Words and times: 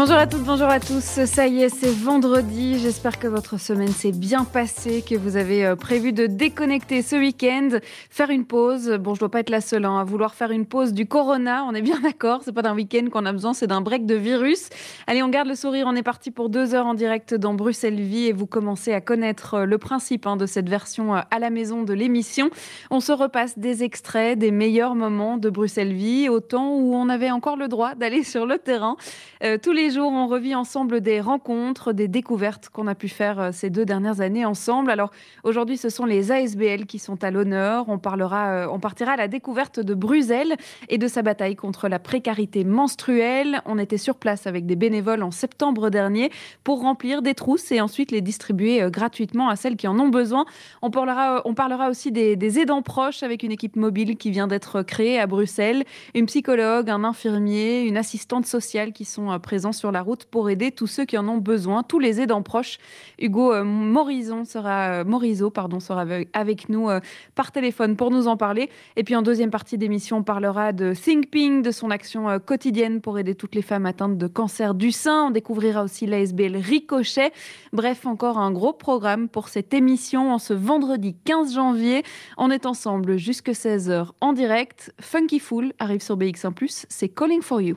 Bonjour 0.00 0.16
à 0.16 0.26
toutes, 0.26 0.44
bonjour 0.44 0.68
à 0.68 0.80
tous. 0.80 1.26
Ça 1.26 1.46
y 1.46 1.62
est, 1.62 1.68
c'est 1.68 1.94
vendredi. 1.94 2.78
J'espère 2.78 3.18
que 3.18 3.26
votre 3.26 3.60
semaine 3.60 3.92
s'est 3.92 4.12
bien 4.12 4.44
passée, 4.44 5.04
que 5.06 5.14
vous 5.14 5.36
avez 5.36 5.66
euh, 5.66 5.76
prévu 5.76 6.14
de 6.14 6.24
déconnecter 6.24 7.02
ce 7.02 7.16
week-end, 7.16 7.68
faire 8.08 8.30
une 8.30 8.46
pause. 8.46 8.96
Bon, 8.98 9.12
je 9.12 9.20
dois 9.20 9.30
pas 9.30 9.40
être 9.40 9.50
la 9.50 9.60
seule 9.60 9.84
hein, 9.84 9.98
à 9.98 10.04
vouloir 10.04 10.34
faire 10.34 10.52
une 10.52 10.64
pause 10.64 10.94
du 10.94 11.04
corona. 11.04 11.66
On 11.68 11.74
est 11.74 11.82
bien 11.82 12.00
d'accord. 12.02 12.40
C'est 12.42 12.54
pas 12.54 12.62
d'un 12.62 12.74
week-end 12.74 13.08
qu'on 13.12 13.26
a 13.26 13.32
besoin, 13.32 13.52
c'est 13.52 13.66
d'un 13.66 13.82
break 13.82 14.06
de 14.06 14.14
virus. 14.14 14.70
Allez, 15.06 15.22
on 15.22 15.28
garde 15.28 15.48
le 15.48 15.54
sourire. 15.54 15.84
On 15.86 15.94
est 15.94 16.02
parti 16.02 16.30
pour 16.30 16.48
deux 16.48 16.74
heures 16.74 16.86
en 16.86 16.94
direct 16.94 17.34
dans 17.34 17.52
Bruxelles 17.52 18.00
Vie 18.00 18.24
et 18.24 18.32
vous 18.32 18.46
commencez 18.46 18.94
à 18.94 19.02
connaître 19.02 19.52
euh, 19.52 19.64
le 19.66 19.76
principe 19.76 20.26
hein, 20.26 20.38
de 20.38 20.46
cette 20.46 20.70
version 20.70 21.14
euh, 21.14 21.20
à 21.30 21.38
la 21.38 21.50
maison 21.50 21.82
de 21.82 21.92
l'émission. 21.92 22.48
On 22.90 23.00
se 23.00 23.12
repasse 23.12 23.58
des 23.58 23.84
extraits 23.84 24.38
des 24.38 24.50
meilleurs 24.50 24.94
moments 24.94 25.36
de 25.36 25.50
Bruxelles 25.50 25.92
Vie, 25.92 26.30
au 26.30 26.40
temps 26.40 26.74
où 26.74 26.94
on 26.94 27.10
avait 27.10 27.30
encore 27.30 27.58
le 27.58 27.68
droit 27.68 27.94
d'aller 27.96 28.22
sur 28.22 28.46
le 28.46 28.56
terrain. 28.56 28.96
tous 29.62 29.72
les 29.72 29.89
jours, 29.90 30.12
on 30.12 30.26
revit 30.26 30.54
ensemble 30.54 31.00
des 31.00 31.20
rencontres, 31.20 31.92
des 31.92 32.08
découvertes 32.08 32.68
qu'on 32.68 32.86
a 32.86 32.94
pu 32.94 33.08
faire 33.08 33.40
euh, 33.40 33.50
ces 33.52 33.70
deux 33.70 33.84
dernières 33.84 34.20
années 34.20 34.44
ensemble. 34.44 34.90
Alors 34.90 35.10
aujourd'hui, 35.44 35.76
ce 35.76 35.88
sont 35.88 36.04
les 36.04 36.32
ASBL 36.32 36.86
qui 36.86 36.98
sont 36.98 37.22
à 37.24 37.30
l'honneur. 37.30 37.88
On 37.88 38.00
euh, 38.04 38.66
on 38.70 38.80
partira 38.80 39.12
à 39.12 39.16
la 39.16 39.28
découverte 39.28 39.80
de 39.80 39.94
Bruxelles 39.94 40.56
et 40.88 40.98
de 40.98 41.08
sa 41.08 41.22
bataille 41.22 41.56
contre 41.56 41.88
la 41.88 41.98
précarité 41.98 42.64
menstruelle. 42.64 43.62
On 43.66 43.78
était 43.78 43.98
sur 43.98 44.16
place 44.16 44.46
avec 44.46 44.66
des 44.66 44.76
bénévoles 44.76 45.22
en 45.22 45.30
septembre 45.30 45.90
dernier 45.90 46.30
pour 46.64 46.80
remplir 46.80 47.22
des 47.22 47.34
trousses 47.34 47.72
et 47.72 47.80
ensuite 47.80 48.10
les 48.10 48.20
distribuer 48.20 48.82
euh, 48.82 48.90
gratuitement 48.90 49.48
à 49.48 49.56
celles 49.56 49.76
qui 49.76 49.88
en 49.88 49.98
ont 49.98 50.08
besoin. 50.08 50.44
On 50.82 50.90
parlera, 50.90 51.42
on 51.44 51.54
parlera 51.54 51.90
aussi 51.90 52.12
des, 52.12 52.36
des 52.36 52.58
aidants 52.58 52.82
proches 52.82 53.22
avec 53.22 53.42
une 53.42 53.52
équipe 53.52 53.76
mobile 53.76 54.16
qui 54.16 54.30
vient 54.30 54.46
d'être 54.46 54.82
créée 54.82 55.18
à 55.18 55.26
Bruxelles, 55.26 55.84
une 56.14 56.26
psychologue, 56.26 56.90
un 56.90 57.04
infirmier, 57.04 57.82
une 57.82 57.96
assistante 57.96 58.46
sociale 58.46 58.92
qui 58.92 59.04
sont 59.04 59.38
présents 59.40 59.72
sur 59.80 59.90
la 59.90 60.02
route 60.02 60.26
pour 60.26 60.50
aider 60.50 60.70
tous 60.70 60.86
ceux 60.86 61.06
qui 61.06 61.16
en 61.16 61.26
ont 61.26 61.38
besoin, 61.38 61.82
tous 61.82 61.98
les 61.98 62.20
aidants 62.20 62.42
proches. 62.42 62.78
Hugo 63.18 63.52
euh, 63.52 63.64
Morison 63.64 64.44
sera, 64.44 65.00
euh, 65.00 65.04
Morizot 65.04 65.50
pardon, 65.50 65.80
sera 65.80 66.04
avec 66.34 66.68
nous 66.68 66.90
euh, 66.90 67.00
par 67.34 67.50
téléphone 67.50 67.96
pour 67.96 68.10
nous 68.10 68.28
en 68.28 68.36
parler. 68.36 68.68
Et 68.96 69.04
puis 69.04 69.16
en 69.16 69.22
deuxième 69.22 69.50
partie 69.50 69.78
d'émission, 69.78 70.18
on 70.18 70.22
parlera 70.22 70.72
de 70.72 70.92
ThinkPing, 70.92 71.62
de 71.62 71.70
son 71.70 71.90
action 71.90 72.38
quotidienne 72.38 73.00
pour 73.00 73.18
aider 73.18 73.34
toutes 73.34 73.54
les 73.54 73.62
femmes 73.62 73.86
atteintes 73.86 74.18
de 74.18 74.26
cancer 74.26 74.74
du 74.74 74.92
sein. 74.92 75.28
On 75.28 75.30
découvrira 75.30 75.82
aussi 75.82 76.06
l'ASBL 76.06 76.56
Ricochet. 76.56 77.32
Bref, 77.72 78.04
encore 78.04 78.38
un 78.38 78.52
gros 78.52 78.74
programme 78.74 79.28
pour 79.28 79.48
cette 79.48 79.72
émission 79.72 80.30
en 80.30 80.38
ce 80.38 80.52
vendredi 80.52 81.16
15 81.24 81.54
janvier. 81.54 82.02
On 82.36 82.50
est 82.50 82.66
ensemble 82.66 83.16
jusque 83.16 83.48
16h 83.48 84.08
en 84.20 84.32
direct. 84.34 84.92
Funky 85.00 85.38
Fool 85.38 85.72
arrive 85.78 86.02
sur 86.02 86.18
BX1+, 86.18 86.84
c'est 86.88 87.08
Calling 87.08 87.40
for 87.40 87.62
You 87.62 87.76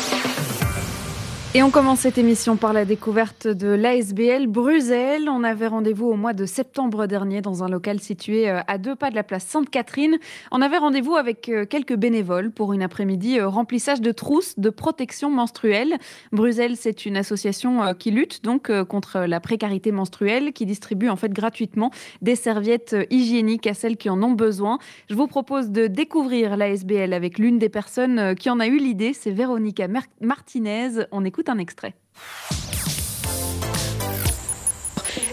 Et 1.53 1.63
on 1.63 1.69
commence 1.69 1.99
cette 1.99 2.17
émission 2.17 2.55
par 2.55 2.71
la 2.71 2.85
découverte 2.85 3.45
de 3.45 3.67
l'ASBL 3.67 4.47
Bruxelles. 4.47 5.27
On 5.27 5.43
avait 5.43 5.67
rendez-vous 5.67 6.07
au 6.07 6.15
mois 6.15 6.31
de 6.31 6.45
septembre 6.45 7.07
dernier 7.07 7.41
dans 7.41 7.61
un 7.61 7.67
local 7.67 7.99
situé 7.99 8.49
euh, 8.49 8.61
à 8.67 8.77
deux 8.77 8.95
pas 8.95 9.09
de 9.09 9.15
la 9.15 9.23
place 9.23 9.43
Sainte-Catherine. 9.47 10.17
On 10.51 10.61
avait 10.61 10.77
rendez-vous 10.77 11.17
avec 11.17 11.49
euh, 11.49 11.65
quelques 11.65 11.97
bénévoles 11.97 12.51
pour 12.51 12.71
une 12.71 12.81
après-midi 12.81 13.37
euh, 13.37 13.49
remplissage 13.49 13.99
de 13.99 14.13
trousses 14.13 14.57
de 14.57 14.69
protection 14.69 15.29
menstruelle. 15.29 15.97
Bruxelles, 16.31 16.77
c'est 16.77 17.05
une 17.05 17.17
association 17.17 17.93
qui 17.95 18.11
lutte 18.11 18.45
donc 18.45 18.71
contre 18.85 19.19
la 19.19 19.41
précarité 19.41 19.91
menstruelle, 19.91 20.53
qui 20.53 20.65
distribue 20.65 21.09
en 21.09 21.17
fait 21.17 21.33
gratuitement 21.33 21.91
des 22.21 22.35
serviettes 22.35 22.95
hygiéniques 23.09 23.67
à 23.67 23.73
celles 23.73 23.97
qui 23.97 24.09
en 24.09 24.23
ont 24.23 24.31
besoin. 24.31 24.79
Je 25.09 25.15
vous 25.15 25.27
propose 25.27 25.69
de 25.69 25.87
découvrir 25.87 26.55
l'ASBL 26.55 27.11
avec 27.11 27.39
l'une 27.39 27.59
des 27.59 27.67
personnes 27.67 28.35
qui 28.35 28.49
en 28.49 28.61
a 28.61 28.67
eu 28.67 28.77
l'idée, 28.77 29.11
c'est 29.13 29.31
Véronica 29.31 29.87
Martinez. 30.21 31.05
On 31.11 31.25
écoute 31.25 31.40
un 31.49 31.57
extrait. 31.57 31.93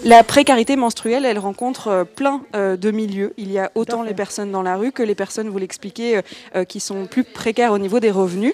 La 0.05 0.23
précarité 0.23 0.77
menstruelle, 0.77 1.25
elle 1.25 1.39
rencontre 1.39 1.87
euh, 1.89 2.03
plein 2.05 2.41
euh, 2.55 2.77
de 2.77 2.89
milieux. 2.89 3.33
Il 3.37 3.51
y 3.51 3.59
a 3.59 3.69
autant 3.75 4.01
les 4.01 4.13
personnes 4.13 4.49
dans 4.49 4.61
la 4.61 4.77
rue 4.77 4.93
que 4.93 5.03
les 5.03 5.15
personnes, 5.15 5.49
vous 5.49 5.57
l'expliquez, 5.57 6.21
euh, 6.55 6.63
qui 6.63 6.79
sont 6.79 7.05
plus 7.05 7.25
précaires 7.25 7.73
au 7.73 7.77
niveau 7.77 7.99
des 7.99 8.11
revenus. 8.11 8.53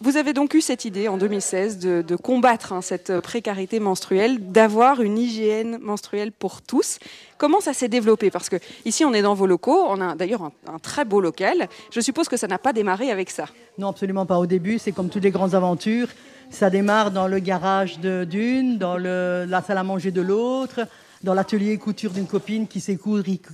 vous 0.00 0.16
avez 0.16 0.32
donc 0.34 0.54
eu 0.54 0.60
cette 0.60 0.84
idée 0.84 1.08
en 1.08 1.16
2016 1.16 1.78
de, 1.78 2.16
combattre 2.16 2.72
hein, 2.72 2.82
cette 2.82 3.20
précarité 3.20 3.80
menstruelle, 3.80 4.52
d'avoir 4.52 5.00
une 5.00 5.18
hygiène 5.18 5.78
menstruelle 5.80 6.32
pour 6.32 6.60
tous. 6.60 6.98
Comment 7.38 7.60
ça 7.60 7.72
s'est 7.72 7.88
développé? 7.88 8.30
Parce 8.30 8.48
que 8.48 8.56
ici, 8.84 9.04
on 9.04 9.14
est 9.14 9.22
dans 9.22 9.34
vos 9.34 9.46
locaux. 9.46 9.84
On 9.88 10.00
a 10.00 10.14
d'ailleurs 10.14 10.42
un, 10.42 10.78
très 10.78 11.04
beau 11.04 11.20
local. 11.20 11.68
Je 11.90 12.00
suppose 12.00 12.28
que 12.28 12.36
ça 12.36 12.46
n'a 12.46 12.58
pas 12.58 12.72
démarré 12.72 13.10
avec 13.10 13.30
ça. 13.30 13.46
Non, 13.78 13.88
absolument 13.88 14.26
pas. 14.26 14.38
Au 14.38 14.46
début, 14.46 14.78
c'est 14.78 14.92
comme 14.92 15.08
toutes 15.08 15.24
les 15.24 15.30
grandes 15.30 15.54
aventures. 15.54 16.08
Ça 16.52 16.68
démarre 16.68 17.10
dans 17.10 17.28
le 17.28 17.38
garage 17.38 17.98
d'une, 17.98 18.76
dans 18.76 18.98
la 18.98 19.62
salle 19.62 19.78
à 19.78 19.82
manger 19.82 20.10
de 20.10 20.20
l'autre, 20.20 20.86
dans 21.22 21.32
l'atelier 21.32 21.78
couture 21.78 22.10
d'une 22.10 22.26
copine 22.26 22.68
qui 22.68 22.78
sait 22.78 22.98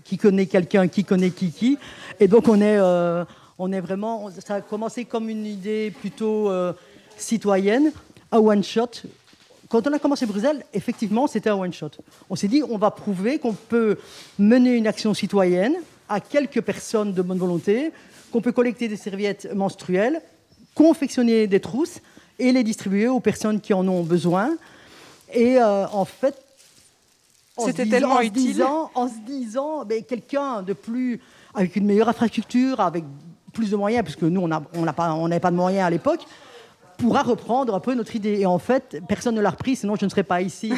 qui 0.05 0.19
connaît 0.19 0.47
quelqu'un, 0.47 0.89
qui 0.89 1.05
connaît 1.05 1.31
Kiki. 1.31 1.79
Et 2.19 2.27
donc 2.27 2.49
on 2.49 2.61
est, 2.61 2.77
euh, 2.77 3.25
on 3.57 3.71
est 3.71 3.81
vraiment, 3.81 4.31
ça 4.45 4.57
a 4.57 4.61
commencé 4.63 5.05
comme 5.05 5.29
une 5.29 5.47
idée 5.47 5.93
plutôt 6.01 6.51
euh, 6.51 6.73
citoyenne, 7.17 7.93
à 8.33 8.41
one 8.41 8.65
shot. 8.65 8.91
Quand 9.69 9.87
on 9.87 9.93
a 9.93 10.01
commencé 10.01 10.27
Bruxelles, 10.27 10.65
effectivement, 10.75 11.29
c'était 11.29 11.51
un 11.51 11.57
one 11.57 11.73
shot. 11.73 11.91
On 12.29 12.35
s'est 12.35 12.49
dit, 12.49 12.65
on 12.69 12.79
va 12.79 12.91
prouver 12.91 13.39
qu'on 13.39 13.55
peut 13.55 13.97
mener 14.41 14.73
une 14.73 14.89
action 14.89 15.15
citoyenne 15.15 15.77
à 16.09 16.19
quelques 16.19 16.63
personnes 16.63 17.13
de 17.13 17.23
bonne 17.23 17.39
volonté, 17.39 17.93
qu'on 18.33 18.41
peut 18.41 18.53
collecter 18.53 18.89
des 18.89 18.97
serviettes 18.97 19.49
menstruelles, 19.55 20.21
confectionner 20.75 21.47
des 21.47 21.61
trousses 21.61 22.01
et 22.39 22.53
les 22.53 22.65
distribuer 22.65 23.09
aux 23.09 23.21
personnes 23.21 23.61
qui 23.61 23.75
en 23.75 23.87
ont 23.89 24.03
besoin. 24.03 24.51
Et 25.33 25.59
euh, 25.59 25.87
en 25.89 26.05
fait, 26.05 26.35
c'était 27.59 27.87
tellement 27.87 28.21
utile. 28.21 28.63
en 28.63 29.09
se 29.09 29.19
disant, 29.27 29.85
mais 29.85 30.03
quelqu'un 30.03 30.63
de 30.63 30.73
plus 30.73 31.21
avec 31.55 31.77
une 31.77 31.87
meilleure 31.87 32.09
infrastructure, 32.09 32.81
avec 32.81 33.05
plus 33.53 33.71
de 33.71 33.77
moyens, 33.77 34.05
puisque 34.05 34.23
nous 34.23 34.41
on 34.41 34.49
n'avait 34.49 34.93
pas, 34.93 35.13
on 35.15 35.29
pas 35.29 35.51
de 35.51 35.57
moyens 35.57 35.87
à 35.87 35.91
l'époque, 35.91 36.21
pourra 36.99 37.23
reprendre 37.23 37.75
un 37.75 37.81
peu 37.81 37.95
notre 37.95 38.15
idée. 38.15 38.41
Et 38.41 38.47
en 38.47 38.59
fait, 38.59 39.03
personne 39.09 39.35
ne 39.35 39.41
l'a 39.41 39.51
repris, 39.51 39.77
sinon 39.77 39.97
je 39.97 40.05
ne 40.05 40.11
serais 40.11 40.23
pas 40.23 40.41
ici 40.41 40.73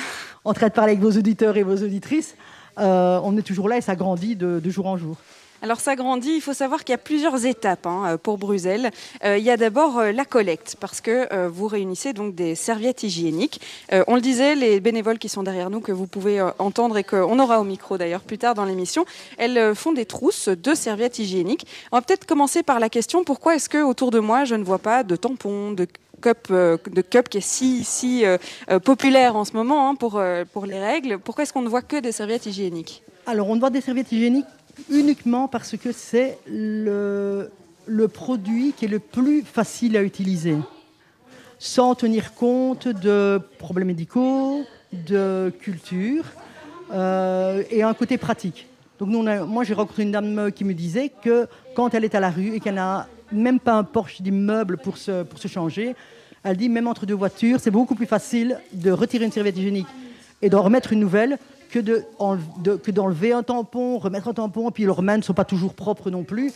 en 0.45 0.55
train 0.55 0.69
de 0.69 0.73
parler 0.73 0.93
avec 0.93 1.03
vos 1.03 1.19
auditeurs 1.19 1.57
et 1.57 1.63
vos 1.63 1.77
auditrices. 1.77 2.35
Euh, 2.79 3.21
on 3.25 3.37
est 3.37 3.43
toujours 3.43 3.69
là 3.69 3.77
et 3.77 3.81
ça 3.81 3.95
grandit 3.95 4.37
de 4.37 4.71
jour 4.71 4.87
en 4.87 4.97
jour. 4.97 5.17
Alors 5.63 5.79
ça 5.79 5.95
grandit, 5.95 6.37
il 6.37 6.41
faut 6.41 6.55
savoir 6.55 6.85
qu'il 6.85 6.95
y 6.95 6.95
a 6.95 6.99
plusieurs 6.99 7.45
étapes 7.45 7.87
hein, 7.87 8.05
euh, 8.07 8.17
pour 8.17 8.39
Bruxelles. 8.39 8.91
Euh, 9.25 9.37
il 9.37 9.45
y 9.45 9.51
a 9.51 9.59
d'abord 9.59 9.99
euh, 9.99 10.11
la 10.11 10.25
collecte, 10.25 10.77
parce 10.81 11.03
que 11.03 11.47
vous 11.49 11.67
réunissez 11.67 12.15
donc 12.15 12.35
des 12.35 12.55
serviettes 12.55 13.03
hygiéniques. 13.03 13.61
on 14.07 14.15
le 14.15 14.21
disait, 14.21 14.55
les 14.55 14.81
bénévoles 14.81 15.19
qui 15.19 15.29
sont 15.29 15.43
derrière 15.43 15.71
nous, 15.71 15.81
que 15.81 15.93
vous 15.93 16.07
pouvez 16.07 16.41
entendre 16.59 16.97
et 16.97 17.05
qu'on 17.05 17.39
aura 17.39 17.61
au 17.61 17.65
micro 17.65 17.99
d'ailleurs 17.99 18.23
plus 18.23 18.39
tard 18.39 18.55
dans 18.55 18.65
l'émission, 18.65 19.05
elles 19.39 19.75
font 19.75 19.93
des 19.93 20.07
trousses 20.07 20.49
de 20.49 20.75
serviettes 20.75 21.19
hygiéniques. 21.19 21.67
On 21.93 21.97
va 21.97 22.03
peut-être 22.03 22.27
commencer 22.27 22.63
par 22.63 22.81
la 22.81 22.89
question, 22.89 23.25
pourquoi 23.25 23.57
est-ce 23.57 23.69
que 23.69 23.83
autour 23.83 24.11
de 24.11 24.19
moi, 24.19 24.45
je 24.45 24.55
ne 24.55 24.65
vois 24.65 24.79
pas 24.79 25.03
de 25.03 25.17
tampons, 25.17 25.73
de 25.73 25.87
cup, 26.21 26.49
de 26.51 27.03
cup 27.03 27.29
qui 27.29 27.39
est 27.39 27.43
si, 27.43 27.85
si 27.85 28.25
populaire 28.85 29.37
en 29.37 29.45
ce 29.45 29.53
moment 29.53 29.89
hein, 29.89 29.95
pour, 29.95 30.23
pour 30.53 30.67
les 30.67 30.79
règles? 30.79 31.19
Pourquoi 31.19 31.45
est-ce 31.45 31.53
qu'on 31.53 31.63
ne 31.63 31.69
voit 31.69 31.83
que 31.83 31.97
des 31.97 32.13
serviettes 32.13 32.47
hygiéniques? 32.47 33.03
Alors, 33.27 33.49
on 33.49 33.59
voit 33.59 33.71
des 33.71 33.81
serviettes 33.81 34.11
hygiéniques 34.13 34.47
uniquement 34.89 35.49
parce 35.49 35.77
que 35.77 35.93
c'est 35.93 36.39
le, 36.47 37.51
produit 38.13 38.73
qui 38.77 38.85
est 38.85 38.89
le 38.89 38.99
plus 38.99 39.43
facile 39.43 39.97
à 39.97 40.03
utiliser, 40.03 40.57
sans 41.59 41.95
tenir 41.95 42.35
compte 42.35 42.89
de 42.89 43.41
problèmes 43.59 43.89
médicaux, 43.89 44.63
de 44.93 45.53
culture 45.61 46.25
euh, 46.93 47.63
et 47.71 47.83
un 47.83 47.95
côté 47.95 48.19
pratique. 48.19 48.67
Donc 48.99 49.09
moi, 49.49 49.65
j'ai 49.65 49.75
rencontré 49.75 50.03
une 50.03 50.13
dame 50.13 50.53
qui 50.53 50.65
me 50.65 50.75
disait 50.75 51.11
que 51.23 51.47
quand 51.75 51.95
elle 51.95 52.05
est 52.05 52.15
à 52.15 52.21
la 52.21 52.31
rue 52.31 52.55
et 52.55 52.61
qu'elle 52.61 52.75
n'a 52.75 53.09
même 53.33 53.59
pas 53.59 53.75
un 53.75 53.85
porche 53.85 54.21
d'immeuble 54.21 54.77
pour 54.77 54.99
se, 54.99 55.23
pour 55.23 55.39
se 55.39 55.49
changer, 55.49 55.95
elle 56.43 56.57
dit 56.57 56.69
même 56.69 56.87
entre 56.87 57.07
deux 57.07 57.15
voitures, 57.15 57.61
c'est 57.61 57.71
beaucoup 57.71 57.95
plus 57.95 58.07
facile 58.07 58.59
de 58.73 58.91
retirer 58.91 59.25
une 59.25 59.33
serviette 59.33 59.57
hygiénique 59.57 59.87
et 60.43 60.51
d'en 60.51 60.63
remettre 60.63 60.93
une 60.93 61.01
nouvelle 61.01 61.39
que, 61.71 61.79
de, 61.79 62.05
que 62.77 62.91
d'enlever 62.91 63.33
un 63.33 63.43
tampon, 63.43 63.99
remettre 63.99 64.29
un 64.29 64.35
tampon, 64.35 64.71
puis 64.71 64.85
leurs 64.85 65.03
mains 65.03 65.17
ne 65.17 65.23
sont 65.23 65.35
pas 65.35 65.45
toujours 65.45 65.75
propres 65.75 66.11
non 66.11 66.25
plus. 66.25 66.53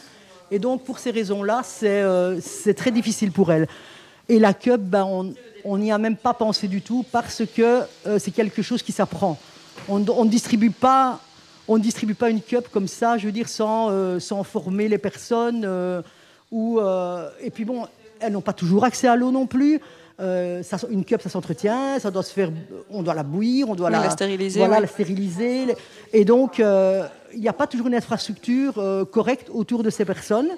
Et 0.50 0.58
donc, 0.58 0.84
pour 0.84 0.98
ces 0.98 1.10
raisons-là, 1.10 1.62
c'est, 1.64 2.02
euh, 2.02 2.40
très 2.76 2.90
difficile 2.90 3.32
pour 3.32 3.52
elles. 3.52 3.66
Et 4.28 4.38
la 4.38 4.54
cup, 4.54 4.80
ben, 4.80 5.34
on 5.64 5.78
n'y 5.78 5.92
a 5.92 5.98
même 5.98 6.16
pas 6.16 6.34
pensé 6.34 6.68
du 6.68 6.82
tout 6.82 7.04
parce 7.12 7.42
que 7.44 7.82
euh, 8.06 8.18
c'est 8.18 8.30
quelque 8.30 8.62
chose 8.62 8.82
qui 8.82 8.92
s'apprend. 8.92 9.38
On 9.88 9.98
ne 9.98 10.28
distribue 10.28 10.70
pas 10.70 11.20
on 11.66 11.78
distribue 11.78 12.14
pas 12.14 12.28
une 12.28 12.42
cup 12.42 12.68
comme 12.70 12.86
ça, 12.86 13.16
je 13.16 13.24
veux 13.24 13.32
dire, 13.32 13.48
sans, 13.48 13.88
euh, 13.90 14.18
former 14.44 14.86
les 14.86 14.98
personnes. 14.98 15.64
Et 16.52 17.50
puis 17.50 17.64
bon, 17.64 17.86
elles 18.20 18.32
n'ont 18.32 18.42
pas 18.42 18.52
toujours 18.52 18.84
accès 18.84 19.08
à 19.08 19.16
l'eau 19.16 19.30
non 19.30 19.46
plus. 19.46 19.80
Ça, 20.18 20.78
une 20.90 21.04
cup, 21.04 21.20
ça 21.22 21.28
s'entretient, 21.28 21.98
ça 21.98 22.10
doit 22.10 22.22
se 22.22 22.32
faire, 22.32 22.50
on 22.88 23.02
doit 23.02 23.14
la 23.14 23.24
bouillir, 23.24 23.68
on 23.68 23.74
doit 23.74 23.90
la, 23.90 24.10
stériliser. 24.10 24.60
Voilà, 24.60 24.80
la 24.80 24.86
stériliser. 24.86 25.74
Et 26.12 26.24
donc, 26.24 26.58
il 26.58 27.40
n'y 27.40 27.48
a 27.48 27.52
pas 27.52 27.66
toujours 27.66 27.88
une 27.88 27.96
infrastructure 27.96 28.74
correcte 29.10 29.50
autour 29.52 29.82
de 29.82 29.90
ces 29.90 30.04
personnes. 30.04 30.48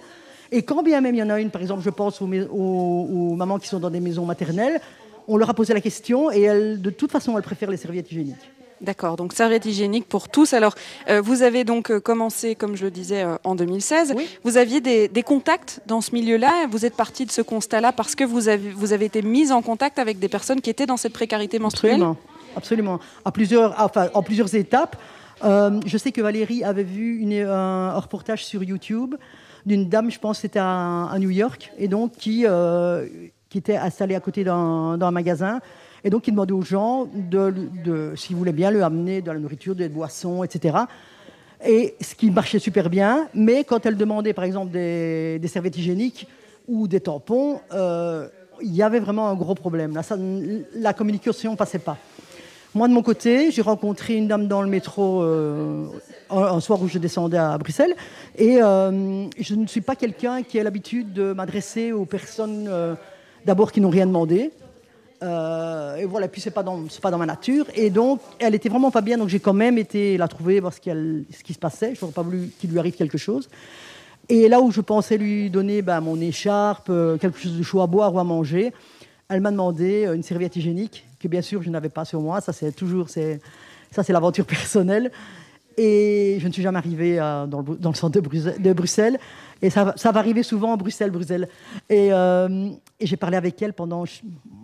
Et 0.52 0.62
quand 0.62 0.82
bien 0.82 1.00
même 1.00 1.14
il 1.14 1.18
y 1.18 1.22
en 1.22 1.30
a 1.30 1.40
une, 1.40 1.50
par 1.50 1.62
exemple, 1.62 1.82
je 1.82 1.90
pense 1.90 2.20
aux, 2.22 2.26
aux, 2.26 3.34
mamans 3.34 3.58
qui 3.58 3.68
sont 3.68 3.80
dans 3.80 3.90
des 3.90 4.00
maisons 4.00 4.24
maternelles, 4.24 4.80
on 5.28 5.36
leur 5.36 5.50
a 5.50 5.54
posé 5.54 5.74
la 5.74 5.80
question 5.80 6.30
et 6.30 6.42
elles, 6.42 6.80
de 6.80 6.90
toute 6.90 7.10
façon, 7.10 7.36
elles 7.36 7.42
préfèrent 7.42 7.70
les 7.70 7.76
serviettes 7.76 8.10
hygiéniques. 8.10 8.50
D'accord, 8.82 9.16
donc 9.16 9.32
serviette 9.32 9.64
hygiénique 9.64 10.06
pour 10.06 10.28
tous. 10.28 10.52
Alors, 10.52 10.74
euh, 11.08 11.22
vous 11.22 11.42
avez 11.42 11.64
donc 11.64 11.90
euh, 11.90 11.98
commencé, 11.98 12.54
comme 12.54 12.76
je 12.76 12.84
le 12.84 12.90
disais, 12.90 13.22
euh, 13.22 13.36
en 13.42 13.54
2016. 13.54 14.14
Vous 14.44 14.58
aviez 14.58 14.80
des, 14.80 15.22
contacts 15.22 15.80
dans 15.86 16.02
ce 16.02 16.12
milieu-là. 16.12 16.66
Vous 16.70 16.84
êtes 16.84 16.94
parti 16.94 17.24
de 17.24 17.30
ce 17.30 17.40
constat-là 17.40 17.92
parce 17.92 18.14
que 18.14 18.24
vous 18.24 18.48
avez, 18.48 18.70
vous 18.70 18.92
avez 18.92 19.06
été 19.06 19.22
mise 19.22 19.50
en 19.50 19.62
contact 19.62 19.98
avec 19.98 20.18
des 20.18 20.28
personnes 20.28 20.60
qui 20.60 20.68
étaient 20.68 20.86
dans 20.86 20.98
cette 20.98 21.14
précarité 21.14 21.58
menstruelle? 21.58 21.94
Absolument, 21.94 22.16
absolument. 22.54 23.00
À 23.24 23.32
plusieurs, 23.32 23.74
enfin, 23.78 24.08
en 24.12 24.22
plusieurs 24.22 24.54
étapes. 24.54 24.96
je 25.42 25.98
sais 25.98 26.12
que 26.12 26.20
Valérie 26.20 26.62
avait 26.62 26.84
vu 26.84 27.18
une, 27.18 27.34
un 27.34 27.98
reportage 27.98 28.44
sur 28.44 28.62
YouTube 28.62 29.14
d'une 29.64 29.88
dame, 29.88 30.12
je 30.12 30.18
pense 30.20 30.40
c'était 30.40 30.60
à, 30.60 31.06
à, 31.06 31.18
New 31.18 31.30
York, 31.30 31.72
et 31.76 31.88
donc 31.88 32.12
qui, 32.12 32.44
qui 33.48 33.58
était 33.58 33.76
installée 33.76 34.14
à 34.14 34.20
côté 34.20 34.44
d'un 34.44 35.10
magasin 35.10 35.60
et 36.04 36.10
donc, 36.10 36.28
il 36.28 36.32
demandait 36.32 36.52
aux 36.52 36.62
gens, 36.62 37.08
de, 37.14 38.12
s'ils 38.16 38.36
voulaient 38.36 38.52
bien, 38.52 38.70
lui 38.70 38.82
amener 38.82 39.22
de 39.22 39.30
la 39.30 39.38
nourriture, 39.38 39.74
des 39.74 39.88
boissons, 39.88 40.44
etc. 40.44 40.78
Et 41.64 41.94
ce 42.00 42.14
qui 42.14 42.30
marchait 42.30 42.58
super 42.58 42.90
bien, 42.90 43.28
mais 43.34 43.64
quand 43.64 43.86
elle 43.86 43.96
demandait, 43.96 44.32
par 44.32 44.44
exemple, 44.44 44.70
des, 44.72 45.40
serviettes 45.48 45.78
hygiéniques 45.78 46.28
ou 46.68 46.86
des 46.86 47.00
tampons, 47.00 47.60
euh, 47.72 48.28
il 48.60 48.74
y 48.74 48.82
avait 48.82 49.00
vraiment 49.00 49.28
un 49.28 49.34
gros 49.34 49.54
problème. 49.54 49.98
La 50.74 50.92
communication 50.92 51.52
ne 51.52 51.56
passait 51.56 51.78
pas. 51.78 51.96
Moi, 52.74 52.88
de 52.88 52.92
mon 52.92 53.02
côté, 53.02 53.50
j'ai 53.50 53.62
rencontré 53.62 54.16
une 54.16 54.28
dame 54.28 54.48
dans 54.48 54.60
le 54.60 54.68
métro 54.68 55.22
euh, 55.22 55.86
un, 56.28 56.60
soir 56.60 56.82
où 56.82 56.88
je 56.88 56.98
descendais 56.98 57.38
à 57.38 57.56
Bruxelles. 57.56 57.94
Et 58.36 58.62
euh, 58.62 59.26
je 59.38 59.54
ne 59.54 59.66
suis 59.66 59.80
pas 59.80 59.96
quelqu'un 59.96 60.42
qui 60.42 60.60
a 60.60 60.62
l'habitude 60.62 61.14
de 61.14 61.32
m'adresser 61.32 61.92
aux 61.92 62.04
personnes, 62.04 62.68
d'abord, 63.46 63.72
qui 63.72 63.80
n'ont 63.80 63.90
rien 63.90 64.06
demandé. 64.06 64.52
Euh, 65.22 65.96
et 65.96 66.04
voilà, 66.04 66.28
puis 66.28 66.40
c'est 66.40 66.50
pas 66.50 66.62
dans 66.62 66.84
pas 67.00 67.10
dans 67.10 67.18
ma 67.18 67.26
nature. 67.26 67.66
Et 67.74 67.90
donc, 67.90 68.20
elle 68.38 68.54
était 68.54 68.68
vraiment 68.68 68.90
pas 68.90 69.00
bien. 69.00 69.18
Donc 69.18 69.28
j'ai 69.28 69.40
quand 69.40 69.54
même 69.54 69.78
été 69.78 70.16
la 70.16 70.28
trouver, 70.28 70.60
voir 70.60 70.72
ce, 70.72 70.80
ce 70.80 71.42
qui 71.42 71.54
se 71.54 71.58
passait. 71.58 71.94
Je 71.94 72.00
n'aurais 72.00 72.12
pas 72.12 72.22
voulu 72.22 72.50
qu'il 72.58 72.70
lui 72.70 72.78
arrive 72.78 72.94
quelque 72.94 73.18
chose. 73.18 73.48
Et 74.28 74.48
là 74.48 74.60
où 74.60 74.70
je 74.70 74.80
pensais 74.80 75.18
lui 75.18 75.50
donner 75.50 75.82
ben, 75.82 76.00
mon 76.00 76.20
écharpe, 76.20 76.88
euh, 76.90 77.16
quelque 77.16 77.38
chose 77.38 77.56
de 77.56 77.62
chaud 77.62 77.80
à 77.80 77.86
boire 77.86 78.12
ou 78.12 78.18
à 78.18 78.24
manger, 78.24 78.72
elle 79.28 79.40
m'a 79.40 79.50
demandé 79.50 80.04
euh, 80.04 80.14
une 80.14 80.22
serviette 80.22 80.56
hygiénique 80.56 81.06
que 81.20 81.28
bien 81.28 81.42
sûr 81.42 81.62
je 81.62 81.70
n'avais 81.70 81.88
pas 81.88 82.04
sur 82.04 82.20
moi. 82.20 82.40
Ça 82.40 82.52
c'est 82.52 82.72
toujours 82.72 83.08
c'est 83.08 83.40
ça 83.92 84.02
c'est 84.02 84.12
l'aventure 84.12 84.44
personnelle. 84.46 85.12
Et 85.76 86.38
je 86.40 86.46
ne 86.48 86.52
suis 86.52 86.62
jamais 86.62 86.78
arrivée 86.78 87.16
dans, 87.16 87.60
le, 87.60 87.76
dans, 87.76 87.90
le, 87.90 87.94
centre 87.94 88.18
de 88.18 88.72
Bruxelles. 88.72 89.18
Et 89.60 89.70
ça, 89.70 89.84
va 89.84 90.18
arriver 90.18 90.42
souvent 90.42 90.72
à 90.72 90.76
Bruxelles, 90.76 91.10
Bruxelles. 91.10 91.48
Et, 91.90 92.08
et 92.08 93.06
j'ai 93.06 93.16
parlé 93.16 93.36
avec 93.36 93.60
elle 93.60 93.72
pendant 93.72 94.04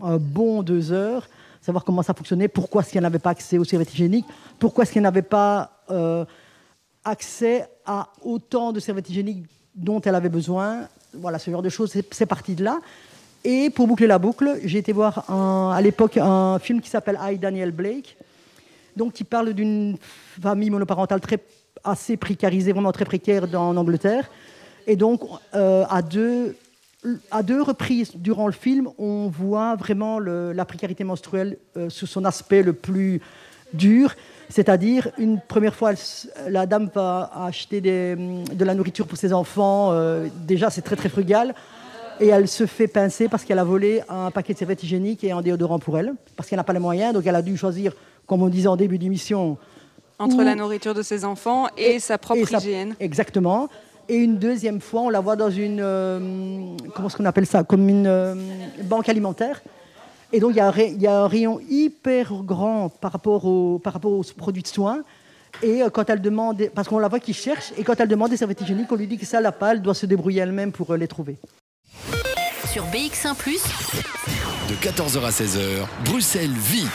un 0.02 0.16
bon 0.16 0.62
deux 0.62 0.92
heures, 0.92 1.28
savoir 1.60 1.84
comment 1.84 2.02
ça 2.02 2.14
fonctionnait, 2.14 2.48
pourquoi 2.48 2.82
est-ce 2.82 2.92
qu'elle 2.92 3.02
n'avait 3.02 3.18
pas 3.18 3.30
accès 3.30 3.58
aux 3.58 3.64
serviettes 3.64 3.92
hygiéniques, 3.92 4.26
pourquoi 4.58 4.84
est-ce 4.84 4.92
qu'elle 4.92 5.02
n'avait 5.02 5.22
pas 5.22 5.82
euh, 5.90 6.24
accès 7.04 7.66
à 7.84 8.08
autant 8.22 8.72
de 8.72 8.80
serviettes 8.80 9.10
hygiéniques 9.10 9.44
dont 9.74 10.00
elle 10.00 10.14
avait 10.14 10.28
besoin. 10.28 10.88
Voilà, 11.14 11.38
ce 11.38 11.50
genre 11.50 11.62
de 11.62 11.68
choses, 11.68 11.92
c'est 12.10 12.26
parti 12.26 12.54
de 12.54 12.64
là. 12.64 12.80
Et 13.44 13.70
pour 13.70 13.86
boucler 13.86 14.06
la 14.06 14.18
boucle, 14.18 14.60
j'ai 14.64 14.78
été 14.78 14.92
voir 14.92 15.28
à 15.28 15.80
l'époque 15.82 16.16
un 16.16 16.58
film 16.58 16.80
qui 16.80 16.88
s'appelle 16.88 17.18
I, 17.20 17.38
Daniel 17.38 17.72
Blake, 17.72 18.16
donc 18.96 19.12
qui 19.12 19.24
parle 19.24 19.52
d'une 19.52 19.96
famille 20.40 20.70
monoparentale 20.70 21.20
très, 21.20 21.38
assez 21.84 22.16
précarisée, 22.16 22.72
vraiment 22.72 22.92
très 22.92 23.04
précaire 23.04 23.44
en 23.54 23.76
Angleterre. 23.76 24.30
Et 24.86 24.96
donc, 24.96 25.22
euh, 25.54 25.84
à 25.88 26.02
deux, 26.02 26.56
à 27.30 27.42
deux 27.42 27.62
reprises 27.62 28.12
durant 28.16 28.46
le 28.46 28.52
film, 28.52 28.88
on 28.98 29.28
voit 29.28 29.76
vraiment 29.76 30.18
la 30.18 30.64
précarité 30.64 31.04
menstruelle 31.04 31.56
euh, 31.76 31.88
sous 31.88 32.06
son 32.06 32.24
aspect 32.24 32.62
le 32.62 32.72
plus 32.72 33.20
dur. 33.72 34.14
C'est-à-dire, 34.48 35.08
une 35.18 35.40
première 35.40 35.74
fois, 35.74 35.92
la 36.48 36.66
dame 36.66 36.90
va 36.94 37.30
acheter 37.46 37.80
de 37.80 38.64
la 38.64 38.74
nourriture 38.74 39.06
pour 39.06 39.16
ses 39.16 39.32
enfants. 39.32 39.92
Euh, 39.92 40.28
déjà, 40.46 40.68
c'est 40.68 40.82
très 40.82 40.96
très 40.96 41.08
frugal. 41.08 41.54
Et 42.20 42.28
elle 42.28 42.46
se 42.46 42.66
fait 42.66 42.86
pincer 42.86 43.28
parce 43.28 43.44
qu'elle 43.44 43.58
a 43.58 43.64
volé 43.64 44.02
un 44.08 44.30
paquet 44.30 44.52
de 44.52 44.58
serviettes 44.58 44.82
hygiéniques 44.82 45.24
et 45.24 45.32
un 45.32 45.40
déodorant 45.40 45.78
pour 45.78 45.98
elle. 45.98 46.12
Parce 46.36 46.48
qu'elle 46.48 46.58
n'a 46.58 46.64
pas 46.64 46.74
les 46.74 46.78
moyens. 46.78 47.14
Donc, 47.14 47.26
elle 47.26 47.34
a 47.34 47.42
dû 47.42 47.56
choisir, 47.56 47.94
comme 48.32 48.42
on 48.44 48.48
disait 48.48 48.68
en 48.68 48.76
début 48.76 48.96
d'émission. 48.96 49.58
Entre 50.18 50.42
la 50.42 50.54
nourriture 50.54 50.94
de 50.94 51.02
ses 51.02 51.26
enfants 51.26 51.66
et, 51.76 51.98
sa 51.98 52.16
propre 52.16 52.50
hygiène. 52.50 52.94
exactement. 52.98 53.68
Et 54.08 54.16
une 54.16 54.38
deuxième 54.38 54.80
fois, 54.80 55.02
on 55.02 55.10
la 55.10 55.20
voit 55.20 55.36
dans 55.36 55.50
une, 55.50 55.80
euh, 55.82 56.18
comment 56.94 57.08
est-ce 57.08 57.18
qu'on 57.18 57.26
appelle 57.26 57.44
ça, 57.44 57.62
comme 57.62 57.90
une 57.90 58.06
euh, 58.06 58.34
banque 58.84 59.10
alimentaire. 59.10 59.60
Et 60.32 60.40
donc, 60.40 60.52
il 60.52 60.56
y, 60.56 61.06
a 61.06 61.20
un 61.20 61.28
rayon 61.28 61.60
hyper 61.68 62.32
grand 62.42 62.88
par 62.88 63.12
rapport, 63.12 63.44
au, 63.44 63.78
par 63.78 63.92
rapport 63.92 64.12
aux 64.12 64.24
produits 64.34 64.62
de 64.62 64.68
soins. 64.68 65.02
Et 65.62 65.82
euh, 65.82 65.90
quand 65.90 66.08
elle 66.08 66.22
demande, 66.22 66.70
parce 66.74 66.88
qu'on 66.88 66.98
la 67.00 67.08
voit 67.08 67.20
qui 67.20 67.34
cherche, 67.34 67.74
et 67.76 67.84
quand 67.84 68.00
elle 68.00 68.08
demande 68.08 68.30
des 68.30 68.38
serviettes 68.38 68.62
hygiéniques, 68.62 68.90
on 68.90 68.96
lui 68.96 69.06
dit 69.06 69.18
que 69.18 69.26
ça, 69.26 69.42
la 69.42 69.52
pas, 69.52 69.72
elle 69.72 69.82
doit 69.82 69.92
se 69.92 70.06
débrouiller 70.06 70.40
elle-même 70.40 70.72
pour 70.72 70.94
les 70.94 71.06
trouver. 71.06 71.36
Sur 72.72 72.84
BX1⁇ 72.86 73.34
de 74.70 74.74
14h 74.76 75.22
à 75.22 75.30
16h, 75.30 75.86
Bruxelles 76.06 76.48
vit. 76.50 76.86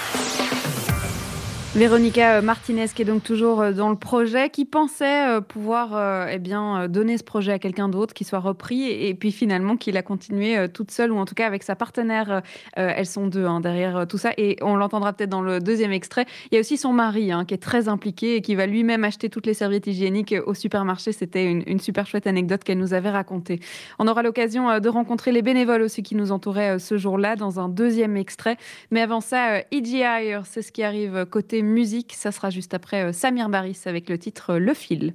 Véronica 1.77 2.41
Martinez, 2.41 2.87
qui 2.87 3.03
est 3.03 3.05
donc 3.05 3.21
toujours 3.21 3.61
euh, 3.61 3.71
dans 3.71 3.91
le 3.91 3.95
projet, 3.95 4.49
qui 4.49 4.65
pensait 4.65 5.27
euh, 5.27 5.41
pouvoir 5.41 5.91
euh, 5.93 6.25
eh 6.27 6.39
bien, 6.39 6.87
donner 6.87 7.19
ce 7.19 7.23
projet 7.23 7.51
à 7.51 7.59
quelqu'un 7.59 7.87
d'autre, 7.87 8.15
qui 8.15 8.23
soit 8.23 8.39
repris, 8.39 8.89
et 8.89 9.13
puis 9.13 9.31
finalement 9.31 9.77
qu'il 9.77 9.95
a 9.95 10.01
continué 10.01 10.67
toute 10.69 10.89
seule, 10.89 11.11
ou 11.11 11.17
en 11.19 11.25
tout 11.25 11.35
cas 11.35 11.45
avec 11.45 11.61
sa 11.61 11.75
partenaire. 11.75 12.41
elles 12.73 13.05
sont 13.05 13.27
deux 13.27 13.45
hein, 13.45 13.59
derrière 13.59 14.07
tout 14.07 14.17
ça, 14.17 14.31
et 14.37 14.57
on 14.63 14.75
l'entendra 14.75 15.13
peut-être 15.13 15.29
dans 15.29 15.43
le 15.43 15.59
deuxième 15.59 15.91
extrait. 15.91 16.25
Il 16.49 16.55
y 16.55 16.57
a 16.57 16.61
aussi 16.61 16.77
son 16.77 16.93
mari, 16.93 17.31
hein, 17.31 17.45
qui 17.45 17.53
est 17.53 17.59
très 17.59 17.89
impliqué 17.89 18.37
et 18.37 18.41
qui 18.41 18.55
va 18.55 18.65
lui-même 18.65 19.03
acheter 19.03 19.29
toutes 19.29 19.45
les 19.45 19.53
serviettes 19.53 19.85
hygiéniques 19.85 20.33
au 20.47 20.55
supermarché. 20.55 21.11
C'était 21.11 21.45
une, 21.45 21.79
super 21.79 22.07
chouette 22.07 22.25
anecdote 22.25 22.63
qu'elle 22.63 22.79
nous 22.79 22.95
avait 22.95 23.11
racontée. 23.11 23.59
On 23.99 24.07
aura 24.07 24.23
l'occasion 24.23 24.79
de 24.79 24.89
rencontrer 24.89 25.31
les 25.31 25.43
bénévoles 25.43 25.83
aussi 25.83 26.01
qui 26.01 26.15
nous 26.15 26.31
entouraient 26.31 26.79
ce 26.79 26.97
jour-là 26.97 27.35
dans 27.35 27.59
un 27.59 27.69
deuxième 27.69 28.17
extrait. 28.17 28.57
Mais 28.89 29.01
avant 29.01 29.21
ça, 29.21 29.59
EGI, 29.71 30.33
c'est 30.43 30.63
ce 30.63 30.71
qui 30.71 30.81
arrive 30.81 31.25
côté 31.29 31.61
musique. 31.67 32.13
Ça 32.15 32.31
sera 32.31 32.49
juste 32.49 32.73
après 32.73 33.03
euh, 33.03 33.13
Samir 33.13 33.49
Baris 33.49 33.79
avec 33.85 34.09
le 34.09 34.17
titre 34.17 34.53
euh, 34.53 34.59
Le 34.59 34.73
fil. 34.73 35.13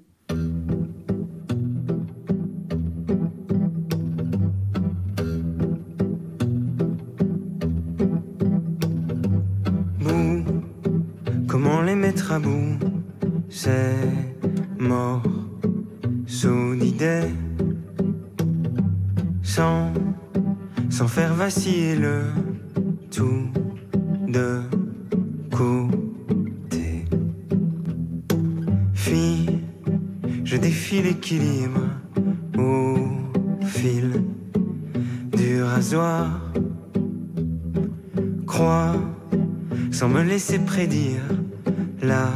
Comment 11.49 11.83
les 11.83 11.95
mettre 11.95 12.33
à 12.33 12.39
bout? 12.39 12.79
C'est 13.51 13.95
mort 14.79 15.23
sous 16.27 16.73
l'idée, 16.73 17.29
sans, 19.43 19.93
sans 20.89 21.09
faire 21.09 21.35
vaciller 21.35 21.95
le 21.95 22.23
tout 23.11 23.49
de 24.29 24.63
coup. 25.55 26.02
Défie 30.63 31.03
l'équilibre 31.03 31.81
au 32.57 32.97
fil 33.67 34.23
du 35.37 35.61
rasoir. 35.61 36.41
Crois, 38.47 38.95
sans 39.91 40.09
me 40.09 40.23
laisser 40.23 40.61
prédire 40.61 41.25
la 42.01 42.29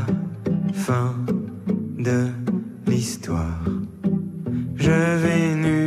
fin 0.73 1.15
de 1.99 2.27
l'histoire. 2.89 3.63
Je 4.75 4.99
vais 5.23 5.55
nu 5.55 5.86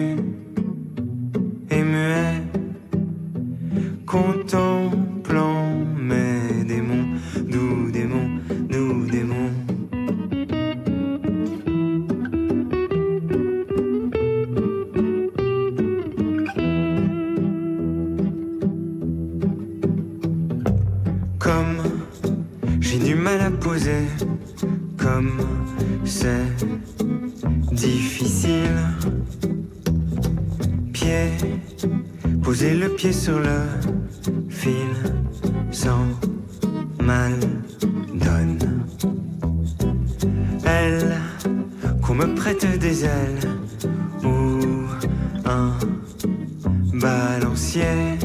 Balancier, 46.93 48.17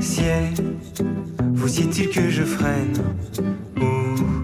sier, 0.00 0.50
vous 1.54 1.80
y 1.80 1.82
est-il 1.82 2.10
que 2.10 2.28
je 2.28 2.42
freine? 2.42 2.92
Oh. 3.80 4.41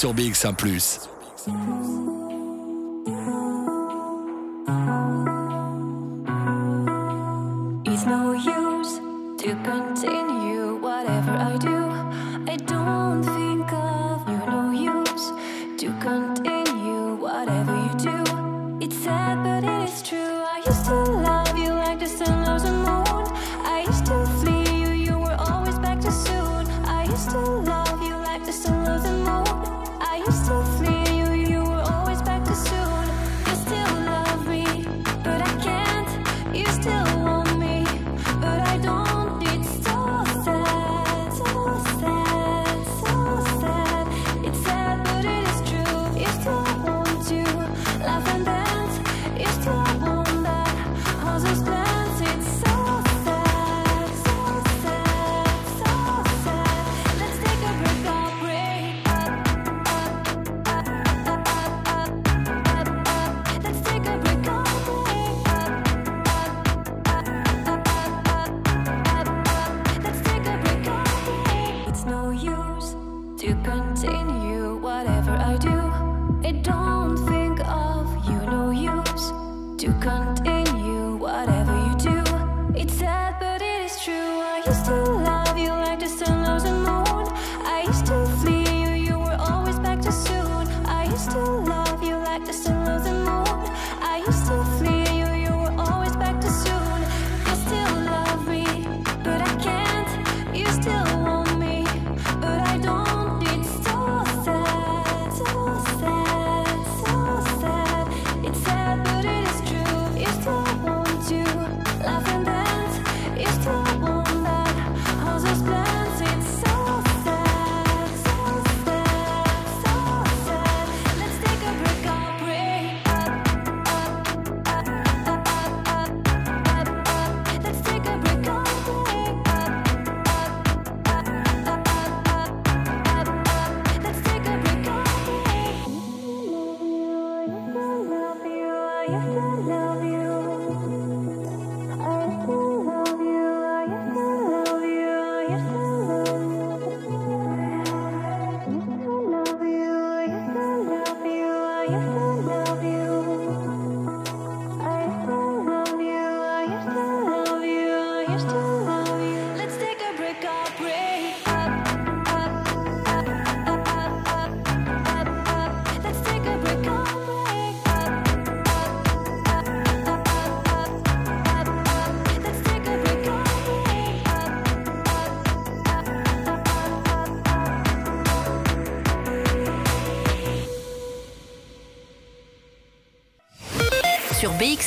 sur 0.00 0.14
BX1⁇ 0.14 0.56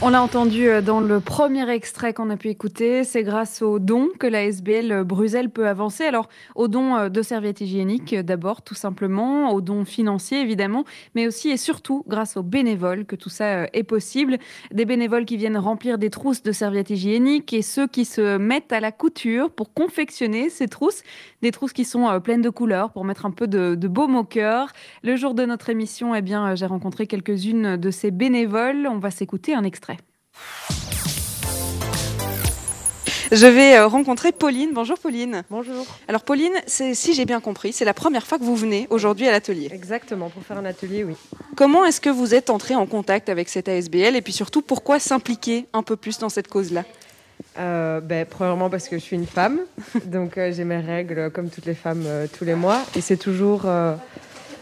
On 0.00 0.10
l'a 0.10 0.22
entendu 0.22 0.68
euh, 0.68 0.80
dans 0.80 1.00
le 1.00 1.18
premier 1.18 1.68
extrait 1.68 2.14
qu'on 2.14 2.30
a 2.30 2.36
pu 2.36 2.50
écouter, 2.50 3.02
c'est 3.02 3.24
grâce 3.24 3.62
aux 3.62 3.80
dons 3.80 4.10
que 4.16 4.28
la 4.28 4.44
SBL 4.44 5.02
Bruxelles 5.02 5.50
peut 5.50 5.66
avancer. 5.66 6.04
Alors, 6.04 6.28
aux 6.54 6.68
dons 6.68 6.94
euh, 6.94 7.08
de 7.08 7.20
serviettes 7.20 7.60
hygiéniques 7.60 8.12
euh, 8.12 8.22
d'abord, 8.22 8.62
tout 8.62 8.76
simplement, 8.76 9.52
aux 9.52 9.60
dons 9.60 9.84
financiers 9.84 10.40
évidemment, 10.40 10.84
mais 11.16 11.26
aussi 11.26 11.48
et 11.50 11.56
surtout 11.56 12.04
grâce 12.06 12.36
aux 12.36 12.44
bénévoles 12.44 13.06
que 13.06 13.16
tout 13.16 13.28
ça 13.28 13.64
est 13.72 13.82
possible. 13.82 14.38
Des 14.70 14.84
bénévoles 14.84 15.24
qui 15.24 15.36
viennent 15.36 15.58
remplir 15.58 15.98
des 15.98 16.10
trousses 16.10 16.44
de 16.44 16.52
serviettes 16.52 16.90
hygiéniques 16.90 17.52
et 17.52 17.62
ceux 17.62 17.88
qui 17.88 18.04
se 18.04 18.38
mettent 18.38 18.72
à 18.72 18.78
la 18.78 18.92
couture 18.92 19.50
pour 19.50 19.74
confectionner 19.74 20.48
ces 20.48 20.68
trousses, 20.68 21.02
des 21.42 21.50
trousses 21.50 21.72
qui 21.72 21.84
sont 21.84 22.20
pleines 22.20 22.42
de 22.42 22.50
couleurs 22.50 22.92
pour 22.92 23.04
mettre 23.04 23.26
un 23.26 23.32
peu 23.32 23.48
de, 23.48 23.74
de 23.74 23.88
baume 23.88 24.14
au 24.14 24.24
cœur. 24.24 24.72
Le 25.02 25.16
jour 25.16 25.34
de 25.34 25.44
notre 25.44 25.70
émission, 25.70 26.14
eh 26.14 26.22
bien, 26.22 26.54
j'ai 26.54 26.66
rencontré 26.66 27.08
quelques-unes 27.08 27.76
de 27.76 27.90
ces 27.90 28.12
bénévoles. 28.12 28.86
On 28.88 28.98
va 28.98 29.10
s'écouter 29.10 29.54
un 29.54 29.64
extrait. 29.64 29.97
Je 33.30 33.46
vais 33.46 33.76
euh, 33.76 33.86
rencontrer 33.86 34.32
Pauline. 34.32 34.70
Bonjour 34.72 34.98
Pauline. 34.98 35.42
Bonjour. 35.50 35.84
Alors 36.08 36.22
Pauline, 36.22 36.54
si 36.66 37.12
j'ai 37.12 37.26
bien 37.26 37.40
compris, 37.40 37.74
c'est 37.74 37.84
la 37.84 37.92
première 37.92 38.26
fois 38.26 38.38
que 38.38 38.44
vous 38.44 38.56
venez 38.56 38.86
aujourd'hui 38.88 39.28
à 39.28 39.32
l'atelier. 39.32 39.68
Exactement, 39.70 40.30
pour 40.30 40.42
faire 40.42 40.56
un 40.56 40.64
atelier, 40.64 41.04
oui. 41.04 41.14
Comment 41.54 41.84
est-ce 41.84 42.00
que 42.00 42.08
vous 42.08 42.34
êtes 42.34 42.48
entré 42.48 42.74
en 42.74 42.86
contact 42.86 43.28
avec 43.28 43.48
cette 43.48 43.68
ASBL 43.68 44.16
et 44.16 44.22
puis 44.22 44.32
surtout 44.32 44.62
pourquoi 44.62 44.98
s'impliquer 44.98 45.66
un 45.74 45.82
peu 45.82 45.96
plus 45.96 46.18
dans 46.18 46.30
cette 46.30 46.48
cause-là? 46.48 46.84
Euh, 47.58 48.00
ben, 48.00 48.24
premièrement 48.24 48.70
parce 48.70 48.88
que 48.88 48.96
je 48.96 49.02
suis 49.02 49.16
une 49.16 49.26
femme, 49.26 49.60
donc 50.06 50.38
euh, 50.38 50.52
j'ai 50.52 50.64
mes 50.64 50.78
règles 50.78 51.30
comme 51.30 51.50
toutes 51.50 51.66
les 51.66 51.74
femmes 51.74 52.04
euh, 52.06 52.26
tous 52.32 52.44
les 52.44 52.54
mois. 52.54 52.84
Et 52.96 53.00
c'est 53.00 53.16
toujours, 53.16 53.66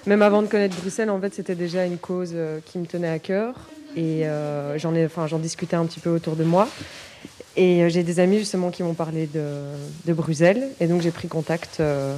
même 0.06 0.22
avant 0.22 0.42
de 0.42 0.46
connaître 0.46 0.76
Bruxelles, 0.76 1.10
en 1.10 1.20
fait, 1.20 1.34
c'était 1.34 1.54
déjà 1.54 1.84
une 1.84 1.98
cause 1.98 2.34
qui 2.64 2.78
me 2.78 2.86
tenait 2.86 3.10
à 3.10 3.18
cœur. 3.18 3.54
Et 3.96 4.26
euh, 4.26 4.78
j'en 4.78 4.94
ai, 4.94 5.06
enfin, 5.06 5.26
j'en 5.26 5.38
discutais 5.38 5.76
un 5.76 5.86
petit 5.86 6.00
peu 6.00 6.10
autour 6.10 6.36
de 6.36 6.44
moi. 6.44 6.68
Et 7.56 7.82
euh, 7.82 7.88
j'ai 7.88 8.02
des 8.02 8.20
amis 8.20 8.38
justement 8.38 8.70
qui 8.70 8.82
m'ont 8.82 8.92
parlé 8.94 9.26
de, 9.26 9.42
de 10.04 10.12
Bruxelles. 10.12 10.68
Et 10.80 10.86
donc 10.86 11.00
j'ai 11.00 11.10
pris 11.10 11.28
contact 11.28 11.78
euh, 11.80 12.14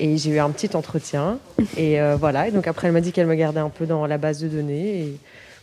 et 0.00 0.16
j'ai 0.16 0.30
eu 0.30 0.38
un 0.38 0.50
petit 0.50 0.74
entretien. 0.74 1.38
Et 1.76 2.00
euh, 2.00 2.16
voilà. 2.18 2.48
Et 2.48 2.50
donc 2.50 2.66
après, 2.66 2.86
elle 2.88 2.94
m'a 2.94 3.02
dit 3.02 3.12
qu'elle 3.12 3.26
me 3.26 3.34
gardait 3.34 3.60
un 3.60 3.68
peu 3.68 3.84
dans 3.84 4.06
la 4.06 4.16
base 4.16 4.40
de 4.40 4.48
données. 4.48 5.00
Et 5.02 5.16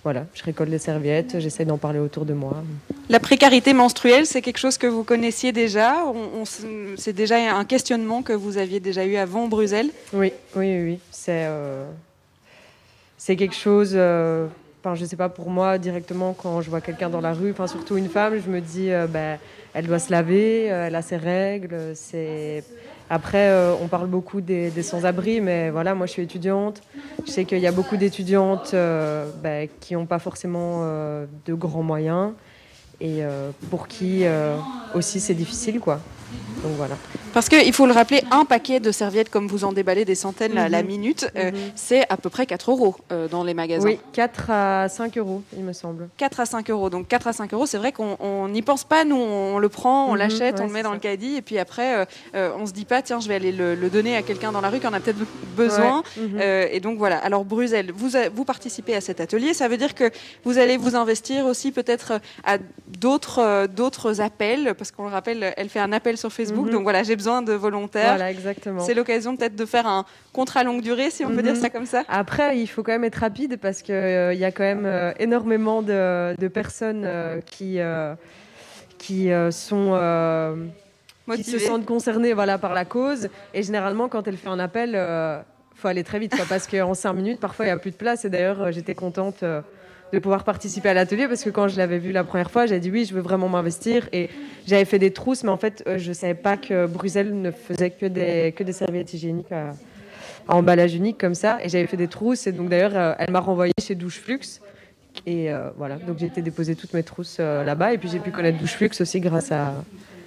voilà, 0.03 0.27
je 0.35 0.43
récolte 0.43 0.69
les 0.69 0.77
serviettes, 0.77 1.39
j'essaie 1.39 1.65
d'en 1.65 1.79
parler 1.79 1.97
autour 1.97 2.25
de 2.25 2.33
moi. 2.33 2.63
La 3.09 3.19
précarité 3.19 3.73
menstruelle, 3.73 4.27
c'est 4.27 4.43
quelque 4.43 4.59
chose 4.59 4.77
que 4.77 4.85
vous 4.85 5.03
connaissiez 5.03 5.51
déjà? 5.51 6.05
On- 6.05 6.41
on 6.41 6.43
s- 6.43 6.63
C'est 6.97 7.13
déjà 7.13 7.37
un 7.57 7.65
questionnement 7.65 8.21
que 8.21 8.33
vous 8.33 8.59
aviez 8.59 8.79
déjà 8.79 9.03
eu 9.03 9.15
avant 9.15 9.47
Bruxelles? 9.47 9.89
Oui, 10.13 10.31
oui, 10.55 10.65
oui. 10.77 10.83
oui. 10.91 10.99
C'est 11.09 11.45
euh, 11.47 11.85
c'est 13.17 13.35
quelque 13.35 13.55
chose. 13.55 13.93
Enfin, 14.85 14.93
je 14.93 15.03
sais 15.03 15.15
pas 15.15 15.29
pour 15.29 15.49
moi 15.49 15.79
directement 15.79 16.33
quand 16.39 16.61
je 16.61 16.69
vois 16.69 16.79
quelqu'un 16.79 17.09
dans 17.09 17.19
la 17.19 17.33
rue, 17.33 17.49
enfin 17.49 17.65
surtout 17.65 17.97
une 17.97 18.07
femme, 18.07 18.35
je 18.39 18.51
me 18.51 18.61
dis, 18.61 18.91
euh, 18.91 19.07
ben, 19.07 19.39
elle 19.73 19.87
doit 19.87 19.97
se 19.97 20.11
laver, 20.11 20.71
euh, 20.71 20.85
elle 20.85 20.93
a 20.93 21.01
ses 21.01 21.17
règles. 21.17 21.75
C'est 21.95 22.63
après, 23.09 23.49
euh, 23.49 23.73
on 23.81 23.87
parle 23.87 24.05
beaucoup 24.05 24.41
des, 24.41 24.69
des 24.69 24.83
sans-abri, 24.83 25.41
mais 25.41 25.71
voilà, 25.71 25.95
moi 25.95 26.05
je 26.05 26.11
suis 26.11 26.21
étudiante. 26.21 26.83
Je 27.25 27.31
sais 27.31 27.45
qu'il 27.45 27.57
y 27.57 27.65
a 27.65 27.71
beaucoup 27.71 27.97
d'étudiantes 27.97 28.75
euh, 28.75 29.27
ben, 29.41 29.67
qui 29.79 29.95
n'ont 29.95 30.05
pas 30.05 30.19
forcément 30.19 30.81
de 30.83 31.53
grands 31.55 31.81
moyens 31.81 32.33
et 33.01 33.21
pour 33.71 33.87
qui 33.87 34.25
aussi 34.93 35.19
c'est 35.19 35.33
difficile, 35.33 35.79
quoi. 35.79 35.99
Donc 36.63 36.73
voilà. 36.77 36.95
Parce 37.33 37.49
qu'il 37.49 37.73
faut 37.73 37.85
le 37.85 37.91
rappeler, 37.91 38.23
un 38.31 38.45
paquet 38.45 38.79
de 38.79 38.91
serviettes, 38.91 39.29
comme 39.29 39.47
vous 39.47 39.65
en 39.65 39.73
déballez 39.73 40.05
des 40.05 40.15
centaines 40.15 40.53
la- 40.53 40.69
la 40.69 40.81
Mhm. 40.83 40.87
minute, 40.87 41.27
euh, 41.35 41.51
Mhm. 41.51 41.57
c'est 41.75 42.05
à 42.09 42.15
peu 42.17 42.29
près 42.29 42.45
4 42.45 42.71
euros 42.71 42.95
euh, 43.11 43.27
dans 43.27 43.43
les 43.43 43.53
magasins. 43.53 43.85
Oui, 43.89 43.99
4 44.13 44.49
à 44.49 44.87
5 44.87 45.17
euros, 45.17 45.41
il 45.57 45.63
me 45.63 45.73
semble. 45.73 46.07
4 46.17 46.39
à 46.39 46.45
5 46.45 46.69
euros. 46.69 46.89
Donc 46.89 47.07
4 47.09 47.27
à 47.27 47.33
5 47.33 47.53
euros, 47.53 47.65
c'est 47.65 47.77
vrai 47.77 47.91
qu'on 47.91 48.15
on 48.21 48.47
n'y 48.47 48.61
pense 48.61 48.85
pas, 48.85 49.03
nous, 49.03 49.17
on 49.17 49.59
le 49.59 49.67
prend, 49.69 50.05
on 50.07 50.13
Mhm, 50.13 50.17
l'achète, 50.17 50.55
ouais, 50.55 50.61
on 50.61 50.67
le 50.67 50.71
met 50.73 50.81
dans 50.83 50.89
ça. 50.91 50.95
le 50.95 51.01
caddie, 51.01 51.35
et 51.35 51.41
puis 51.41 51.57
après, 51.59 51.97
euh, 51.97 52.05
euh, 52.35 52.51
on 52.57 52.65
se 52.65 52.71
dit 52.71 52.85
pas, 52.85 53.01
tiens, 53.01 53.19
je 53.19 53.27
vais 53.27 53.35
aller 53.35 53.51
le, 53.51 53.75
le 53.75 53.89
donner 53.89 54.15
à 54.15 54.21
quelqu'un 54.21 54.51
dans 54.53 54.61
la 54.61 54.69
rue 54.69 54.79
qui 54.79 54.87
en 54.87 54.93
a 54.93 54.99
peut-être 55.01 55.19
besoin. 55.57 56.03
Ouais, 56.17 56.69
et 56.73 56.79
donc 56.79 56.97
voilà. 56.97 57.17
Alors 57.17 57.43
Bruxelles, 57.43 57.91
vous, 57.93 58.15
a- 58.15 58.29
vous 58.29 58.45
participez 58.45 58.95
à 58.95 59.01
cet 59.01 59.19
atelier. 59.19 59.53
Ça 59.53 59.67
veut 59.67 59.77
dire 59.77 59.93
que 59.93 60.09
vous 60.45 60.57
allez 60.57 60.77
vous 60.77 60.95
investir 60.95 61.45
aussi 61.45 61.71
peut-être 61.73 62.19
à 62.45 62.57
d'autres 62.87 63.67
d'autres 63.67 64.21
appels, 64.21 64.73
parce 64.77 64.91
qu'on 64.91 65.03
le 65.03 65.09
rappelle, 65.11 65.53
elle 65.57 65.67
fait 65.69 65.79
un 65.79 65.91
appel 65.91 66.17
sur 66.17 66.31
Facebook. 66.31 66.44
Mhm. 66.53 66.69
Donc 66.71 66.83
voilà, 66.83 67.03
j'ai 67.03 67.15
besoin 67.15 67.41
de 67.41 67.53
volontaires. 67.53 68.09
Voilà, 68.15 68.31
exactement. 68.31 68.79
C'est 68.81 68.93
l'occasion 68.93 69.35
peut-être 69.35 69.55
de 69.55 69.65
faire 69.65 69.87
un 69.87 70.05
contrat 70.33 70.63
longue 70.63 70.81
durée, 70.81 71.09
si 71.09 71.23
on 71.25 71.29
peut 71.29 71.35
Mhm. 71.37 71.41
dire 71.41 71.55
ça 71.55 71.69
comme 71.69 71.85
ça. 71.85 72.03
Après, 72.07 72.57
il 72.59 72.67
faut 72.67 72.83
quand 72.83 72.91
même 72.91 73.03
être 73.03 73.15
rapide 73.15 73.57
parce 73.61 73.81
qu'il 73.81 73.95
il 73.95 74.37
y 74.39 74.45
a 74.45 74.51
quand 74.51 74.63
même 74.63 74.85
euh, 74.85 75.11
énormément 75.19 75.81
de, 75.81 76.35
de 76.39 76.47
personnes 76.47 77.03
euh, 77.05 77.39
qui, 77.41 77.79
euh, 77.79 78.15
qui 78.97 79.31
euh, 79.31 79.51
sont. 79.51 79.91
euh, 79.93 80.55
qui 81.35 81.43
se 81.43 81.57
sentent 81.57 81.85
concernées 81.85 82.33
voilà, 82.33 82.57
par 82.59 82.73
la 82.75 82.85
cause. 82.85 83.29
Et 83.53 83.63
généralement, 83.63 84.07
quand 84.09 84.27
elle 84.27 84.37
fait 84.37 84.49
un 84.49 84.59
appel, 84.59 84.91
il 84.91 85.79
faut 85.81 85.87
aller 85.87 86.03
très 86.03 86.19
vite 86.19 86.35
quoi, 86.35 86.45
parce 86.47 86.67
qu'en 86.67 86.93
cinq 86.93 87.13
minutes, 87.13 87.39
parfois, 87.39 87.65
il 87.65 87.69
n'y 87.69 87.73
a 87.73 87.77
plus 87.77 87.91
de 87.91 87.95
place. 87.95 88.25
Et 88.25 88.29
d'ailleurs, 88.29 88.61
euh, 88.61 88.71
j'étais 88.71 88.93
contente 88.95 89.41
euh, 89.43 89.61
de 90.13 90.19
pouvoir 90.19 90.43
participer 90.43 90.89
à 90.89 90.93
l'atelier 90.93 91.27
parce 91.27 91.43
que 91.43 91.49
quand 91.49 91.67
je 91.67 91.77
l'avais 91.77 91.97
vu 91.97 92.11
la 92.11 92.23
première 92.23 92.51
fois, 92.51 92.65
j'ai 92.65 92.79
dit 92.79 92.91
oui, 92.91 93.05
je 93.05 93.13
veux 93.13 93.21
vraiment 93.21 93.49
m'investir. 93.49 94.07
Et 94.13 94.29
j'avais 94.67 94.85
fait 94.85 94.99
des 94.99 95.11
trousses, 95.11 95.43
mais 95.43 95.49
en 95.49 95.57
fait, 95.57 95.83
euh, 95.87 95.97
je 95.97 96.09
ne 96.09 96.13
savais 96.13 96.35
pas 96.35 96.57
que 96.57 96.85
Bruxelles 96.85 97.39
ne 97.39 97.51
faisait 97.51 97.91
que 97.91 98.05
des, 98.05 98.53
que 98.55 98.63
des 98.63 98.73
serviettes 98.73 99.13
hygiéniques 99.13 99.51
à, 99.51 99.73
à 100.47 100.55
emballage 100.55 100.95
unique 100.95 101.17
comme 101.17 101.35
ça. 101.35 101.57
Et 101.63 101.69
j'avais 101.69 101.87
fait 101.87 101.97
des 101.97 102.07
trousses. 102.07 102.47
Et 102.47 102.51
donc, 102.51 102.69
d'ailleurs, 102.69 102.95
euh, 102.95 103.13
elle 103.19 103.31
m'a 103.31 103.39
renvoyée 103.39 103.73
chez 103.81 103.95
Douche 103.95 104.19
Flux. 104.19 104.61
Et 105.25 105.51
euh, 105.51 105.69
voilà, 105.77 105.95
donc 105.95 106.19
j'ai 106.19 106.25
été 106.25 106.41
déposer 106.41 106.75
toutes 106.75 106.93
mes 106.93 107.03
trousses 107.03 107.37
euh, 107.39 107.63
là-bas. 107.63 107.93
Et 107.93 107.97
puis 107.97 108.09
j'ai 108.09 108.19
pu 108.19 108.31
connaître 108.31 108.57
Douche 108.57 108.73
Flux 108.73 108.91
aussi 108.99 109.19
grâce 109.21 109.51
à, 109.51 109.73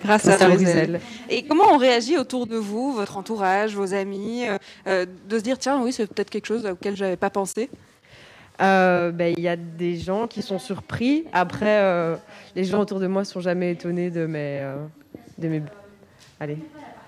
Grâce 0.02 0.28
à 0.28 0.48
Bruxelles. 0.48 1.00
Et 1.28 1.44
comment 1.44 1.72
on 1.72 1.76
réagit 1.76 2.18
autour 2.18 2.46
de 2.46 2.56
vous, 2.56 2.92
votre 2.92 3.16
entourage, 3.16 3.74
vos 3.74 3.94
amis, 3.94 4.46
euh, 4.46 4.56
euh, 4.86 5.06
de 5.28 5.38
se 5.38 5.42
dire 5.42 5.58
tiens 5.58 5.82
oui 5.82 5.92
c'est 5.92 6.06
peut-être 6.06 6.30
quelque 6.30 6.46
chose 6.46 6.66
auquel 6.66 6.96
j'avais 6.96 7.16
pas 7.16 7.30
pensé? 7.30 7.68
Euh, 8.61 9.12
ben, 9.12 9.35
Il 9.37 9.42
y 9.42 9.49
a 9.49 9.57
des 9.57 9.97
gens 9.97 10.27
qui 10.27 10.42
sont 10.42 10.59
surpris. 10.59 11.25
Après, 11.33 11.81
euh, 11.81 12.16
les 12.57 12.64
gens 12.64 12.81
autour 12.81 13.01
de 13.01 13.07
moi 13.07 13.25
sont 13.25 13.40
jamais 13.40 13.73
étonnés 13.73 14.11
de 14.11 14.27
mes, 14.27 14.61
euh, 14.61 14.77
de 15.38 15.49
mes, 15.49 15.62
allez, 16.40 16.59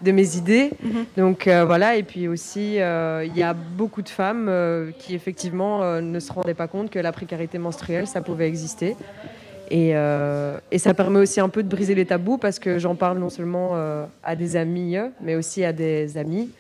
de 0.01 0.13
mes 0.13 0.37
idées. 0.37 0.71
Mhm. 0.83 1.07
Donc 1.17 1.49
euh, 1.49 1.65
voilà. 1.65 1.97
Et 1.97 2.03
puis 2.03 2.29
aussi, 2.29 2.77
il 2.77 3.37
y 3.37 3.43
a 3.43 3.55
beaucoup 3.55 4.03
de 4.03 4.09
femmes 4.09 4.51
qui 4.99 5.15
effectivement 5.15 6.01
ne 6.01 6.21
se 6.21 6.33
rendaient 6.33 6.55
pas 6.55 6.69
compte 6.69 6.91
que 6.91 6.99
la 6.99 7.13
précarité 7.13 7.59
menstruelle, 7.59 8.07
ça 8.07 8.21
pouvait 8.21 8.49
exister. 8.49 8.97
Et, 9.73 9.91
et 9.91 10.79
ça 10.79 10.95
permet 10.95 11.21
aussi 11.21 11.41
un 11.41 11.49
peu 11.49 11.63
de 11.63 11.69
briser 11.69 11.95
les 11.95 12.05
tabous 12.05 12.39
parce 12.39 12.59
que 12.59 12.79
j'en 12.79 12.97
parle 12.97 13.19
non 13.19 13.31
seulement 13.31 13.73
à 14.23 14.37
des 14.37 14.57
amis, 14.57 14.97
mais 15.21 15.37
aussi 15.37 15.65
à 15.65 15.73
des 15.73 16.17
amis, 16.19 16.51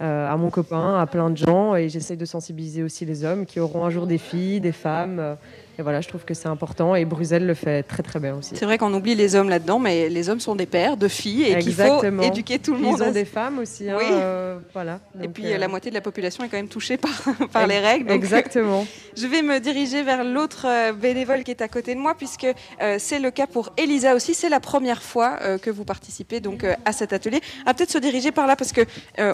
à 0.00 0.36
mon 0.36 0.50
copain, 0.50 0.98
à 0.98 1.06
plein 1.06 1.30
de 1.30 1.36
gens. 1.36 1.76
Et 1.76 1.88
j'essaye 1.88 2.16
de 2.16 2.24
sensibiliser 2.24 2.82
aussi 2.82 3.04
les 3.04 3.24
hommes 3.24 3.46
qui 3.46 3.60
auront 3.60 3.84
un 3.84 3.90
jour 3.90 4.06
des 4.06 4.18
filles, 4.18 4.60
des 4.60 4.72
femmes. 4.72 5.36
Et 5.78 5.82
voilà, 5.82 6.00
je 6.00 6.08
trouve 6.08 6.24
que 6.24 6.34
c'est 6.34 6.48
important. 6.48 6.94
Et 6.96 7.04
Bruxelles 7.04 7.46
le 7.46 7.54
fait 7.54 7.82
très 7.84 8.02
très 8.02 8.18
bien 8.18 8.34
aussi. 8.36 8.56
C'est 8.56 8.64
vrai 8.64 8.78
qu'on 8.78 8.92
oublie 8.92 9.14
les 9.14 9.36
hommes 9.36 9.48
là-dedans, 9.48 9.78
mais 9.78 10.08
les 10.08 10.28
hommes 10.28 10.40
sont 10.40 10.56
des 10.56 10.66
pères 10.66 10.96
de 10.96 11.06
filles 11.08 11.44
et 11.44 11.58
qu'il 11.58 11.72
faut 11.74 12.02
éduquer 12.22 12.58
tout 12.58 12.74
le 12.74 12.80
monde. 12.80 12.96
Ils 12.98 13.02
ont 13.04 13.12
des 13.12 13.24
femmes 13.24 13.58
aussi. 13.60 13.88
hein, 13.88 13.96
Oui. 13.98 14.04
euh, 14.10 14.58
voilà. 14.72 14.98
Et 15.22 15.28
puis 15.28 15.52
euh, 15.52 15.58
la 15.58 15.68
moitié 15.68 15.90
de 15.90 15.94
la 15.94 16.00
population 16.00 16.42
est 16.42 16.48
quand 16.48 16.56
même 16.56 16.68
touchée 16.68 16.96
par, 16.96 17.12
par 17.52 17.66
les 17.66 17.78
règles. 17.78 18.06
donc- 18.06 18.16
Exactement. 18.16 18.86
Je 19.16 19.26
vais 19.26 19.42
me 19.42 19.60
diriger 19.60 20.02
vers 20.02 20.24
l'autre 20.24 20.66
euh, 20.68 20.92
bénévole 20.92 21.44
qui 21.44 21.52
est 21.52 21.62
à 21.62 21.68
côté 21.68 21.94
de 21.94 22.00
moi, 22.00 22.14
puisque 22.16 22.46
euh, 22.82 22.96
c'est 22.98 23.18
le 23.20 23.30
cas 23.30 23.46
pour 23.46 23.70
Elisa 23.76 24.14
aussi. 24.16 24.34
C'est 24.34 24.48
la 24.48 24.60
première 24.60 25.02
fois 25.02 25.38
que 25.62 25.70
vous 25.70 25.84
participez 25.84 26.40
donc 26.40 26.64
à 26.84 26.92
cet 26.92 27.12
atelier. 27.12 27.40
À 27.66 27.74
peut-être 27.74 27.90
se 27.92 27.98
diriger 27.98 28.32
par 28.32 28.46
là, 28.46 28.56
parce 28.56 28.72
que 28.72 28.80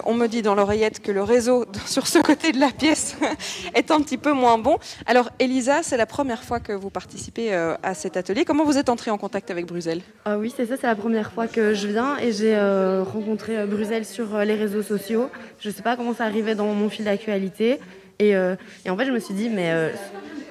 on 0.05 0.13
me 0.13 0.27
dit 0.27 0.41
dans 0.41 0.53
l'oreillette 0.55 1.01
que 1.01 1.11
le 1.11 1.23
réseau 1.23 1.65
sur 1.87 2.05
ce 2.07 2.19
côté 2.19 2.51
de 2.51 2.59
la 2.59 2.69
pièce 2.69 3.17
est 3.73 3.89
un 3.91 3.99
petit 4.01 4.17
peu 4.17 4.31
moins 4.33 4.57
bon. 4.57 4.77
Alors 5.07 5.29
Elisa, 5.39 5.81
c'est 5.83 5.97
la 5.97 6.05
première 6.05 6.34
fois 6.43 6.59
que 6.59 6.73
vous 6.73 6.89
participez 6.89 7.53
euh, 7.53 7.75
à 7.83 7.93
cet 7.93 8.17
atelier. 8.17 8.45
Comment 8.45 8.65
vous 8.65 8.77
êtes 8.77 8.89
entrée 8.89 9.11
en 9.11 9.17
contact 9.17 9.51
avec 9.51 9.65
Bruxelles? 9.65 10.01
Ah 10.25 10.37
oui, 10.37 10.53
c'est 10.55 10.65
ça, 10.65 10.75
c'est 10.79 10.87
la 10.87 10.95
première 10.95 11.31
fois 11.31 11.47
que 11.47 11.73
je 11.73 11.87
viens 11.87 12.17
et 12.17 12.31
j'ai 12.31 12.55
euh, 12.55 13.03
rencontré 13.03 13.57
euh, 13.57 13.65
Bruxelles 13.65 14.05
sur 14.05 14.35
euh, 14.35 14.43
les 14.43 14.55
réseaux 14.55 14.81
sociaux. 14.81 15.29
Je 15.59 15.69
ne 15.69 15.73
sais 15.73 15.81
pas 15.81 15.95
comment 15.95 16.13
ça 16.13 16.25
arrivait 16.25 16.55
dans 16.55 16.67
mon 16.67 16.89
fil 16.89 17.05
d'actualité. 17.05 17.79
Et, 18.19 18.35
euh, 18.35 18.55
en 18.87 18.95
fait, 18.97 19.05
je 19.05 19.11
me 19.11 19.19
suis 19.19 19.33
dit, 19.33 19.49
mais 19.49 19.71
euh, 19.71 19.89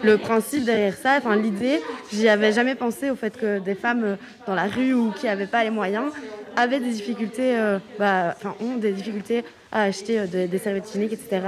le 0.03 0.19
principe 0.19 0.65
derrière 0.65 0.95
ça, 0.95 1.17
enfin 1.19 1.37
l'idée, 1.37 1.81
j'y 2.13 2.29
avais 2.29 2.53
jamais 2.53 2.75
pensé 2.75 3.11
au 3.11 3.17
fait 3.17 3.37
que 3.37 3.59
des 3.59 3.75
femmes 3.75 4.05
euh, 4.05 4.17
dans 4.47 4.55
la 4.55 4.67
rue 4.67 4.93
ou 4.93 5.13
qui 5.13 5.27
n'avaient 5.27 5.47
pas 5.47 5.65
les 5.65 5.71
moyens 5.71 6.13
avaient 6.57 6.79
des 6.81 6.91
difficultés, 6.91 7.57
euh, 7.57 7.79
bah, 7.99 8.37
ont 8.61 8.77
des 8.77 8.93
difficultés 8.93 9.45
à 9.73 9.83
acheter 9.83 10.21
euh, 10.21 10.27
des, 10.27 10.47
des 10.47 10.59
serviettes 10.59 10.89
hygiéniques, 10.89 11.15
etc. 11.15 11.41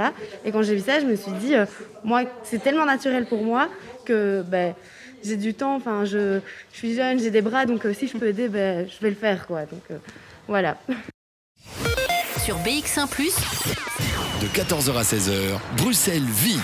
Et 0.43 0.51
quand 0.51 0.61
j'ai 0.61 0.75
vu 0.75 0.81
ça, 0.81 0.99
je 0.99 1.05
me 1.05 1.15
suis 1.15 1.31
dit, 1.33 1.55
euh, 1.55 1.65
moi, 2.03 2.23
c'est 2.43 2.61
tellement 2.61 2.85
naturel 2.85 3.25
pour 3.25 3.41
moi 3.41 3.69
que 4.07 4.43
ben, 4.47 4.73
j'ai 5.23 5.35
du 5.35 5.53
temps, 5.53 5.75
enfin, 5.75 6.05
je, 6.05 6.39
je 6.71 6.77
suis 6.77 6.95
jeune, 6.95 7.19
j'ai 7.19 7.31
des 7.31 7.41
bras, 7.41 7.65
donc 7.65 7.85
euh, 7.85 7.93
si 7.93 8.07
je 8.07 8.17
peux 8.17 8.27
aider, 8.27 8.47
ben, 8.47 8.87
je 8.87 8.99
vais 9.01 9.09
le 9.09 9.15
faire, 9.15 9.45
quoi. 9.45 9.61
Donc 9.65 9.83
euh, 9.91 9.97
voilà. 10.47 10.77
Sur 12.43 12.57
BX1⁇ 12.59 13.07
De 14.41 14.47
14h 14.47 14.97
à 14.97 15.03
16h, 15.03 15.59
Bruxelles 15.77 16.23
vit. 16.23 16.59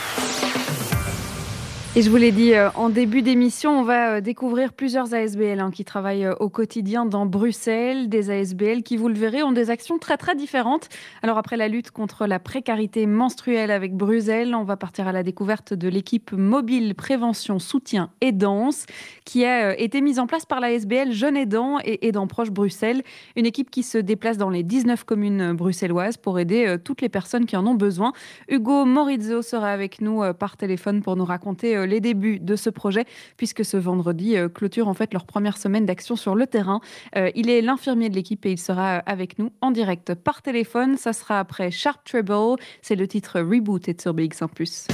Et 1.95 2.01
je 2.01 2.09
vous 2.09 2.17
l'ai 2.17 2.31
dit 2.31 2.55
euh, 2.55 2.71
en 2.73 2.89
début 2.89 3.21
d'émission, 3.21 3.79
on 3.79 3.83
va 3.83 4.15
euh, 4.15 4.19
découvrir 4.19 4.73
plusieurs 4.73 5.13
ASBL 5.13 5.59
hein, 5.59 5.69
qui 5.69 5.85
travaillent 5.85 6.25
euh, 6.25 6.33
au 6.39 6.49
quotidien 6.49 7.05
dans 7.05 7.27
Bruxelles, 7.27 8.09
des 8.09 8.31
ASBL 8.31 8.81
qui, 8.81 8.97
vous 8.97 9.09
le 9.09 9.13
verrez, 9.13 9.43
ont 9.43 9.51
des 9.51 9.69
actions 9.69 9.99
très 9.99 10.17
très 10.17 10.33
différentes. 10.33 10.89
Alors 11.21 11.37
après 11.37 11.55
la 11.55 11.67
lutte 11.67 11.91
contre 11.91 12.25
la 12.25 12.39
précarité 12.39 13.05
menstruelle 13.05 13.69
avec 13.69 13.95
Bruxelles, 13.95 14.55
on 14.55 14.63
va 14.63 14.75
partir 14.75 15.07
à 15.07 15.11
la 15.11 15.21
découverte 15.21 15.75
de 15.75 15.87
l'équipe 15.87 16.31
mobile 16.31 16.95
prévention, 16.95 17.59
soutien 17.59 18.09
et 18.21 18.31
danse 18.31 18.87
qui 19.23 19.45
a 19.45 19.79
été 19.79 20.01
mise 20.01 20.17
en 20.17 20.25
place 20.25 20.47
par 20.47 20.59
l'ASBL 20.59 21.11
Jeunes 21.11 21.37
Aidants 21.37 21.77
et 21.85 22.07
Aidants 22.07 22.25
Proches 22.25 22.49
Bruxelles, 22.49 23.03
une 23.35 23.45
équipe 23.45 23.69
qui 23.69 23.83
se 23.83 23.99
déplace 23.99 24.37
dans 24.37 24.49
les 24.49 24.63
19 24.63 25.03
communes 25.03 25.53
bruxelloises 25.53 26.17
pour 26.17 26.39
aider 26.39 26.75
toutes 26.83 27.01
les 27.01 27.09
personnes 27.09 27.45
qui 27.45 27.55
en 27.55 27.67
ont 27.67 27.75
besoin. 27.75 28.13
Hugo 28.49 28.83
Morizzo 28.83 29.43
sera 29.43 29.69
avec 29.69 30.01
nous 30.01 30.23
par 30.33 30.57
téléphone 30.57 31.03
pour 31.03 31.15
nous 31.15 31.25
raconter 31.25 31.82
les 31.85 31.99
débuts 31.99 32.39
de 32.39 32.55
ce 32.55 32.69
projet, 32.69 33.05
puisque 33.37 33.65
ce 33.65 33.77
vendredi 33.77 34.37
euh, 34.37 34.49
clôture 34.49 34.87
en 34.87 34.93
fait 34.93 35.13
leur 35.13 35.25
première 35.25 35.57
semaine 35.57 35.85
d'action 35.85 36.15
sur 36.15 36.35
le 36.35 36.47
terrain. 36.47 36.81
Euh, 37.15 37.31
il 37.35 37.49
est 37.49 37.61
l'infirmier 37.61 38.09
de 38.09 38.15
l'équipe 38.15 38.45
et 38.45 38.51
il 38.51 38.59
sera 38.59 38.97
avec 38.97 39.39
nous 39.39 39.51
en 39.61 39.71
direct 39.71 40.13
par 40.13 40.41
téléphone. 40.41 40.97
Ça 40.97 41.13
sera 41.13 41.39
après 41.39 41.71
Sharp 41.71 42.03
Treble. 42.03 42.57
C'est 42.81 42.95
le 42.95 43.07
titre 43.07 43.39
Rebooted 43.39 44.01
sur 44.01 44.13
BX1+. 44.13 44.87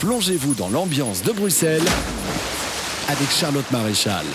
Plongez-vous 0.00 0.54
dans 0.54 0.68
l'ambiance 0.68 1.22
de 1.24 1.32
Bruxelles 1.32 1.82
avec 3.08 3.28
Charlotte 3.30 3.70
Maréchal. 3.72 4.26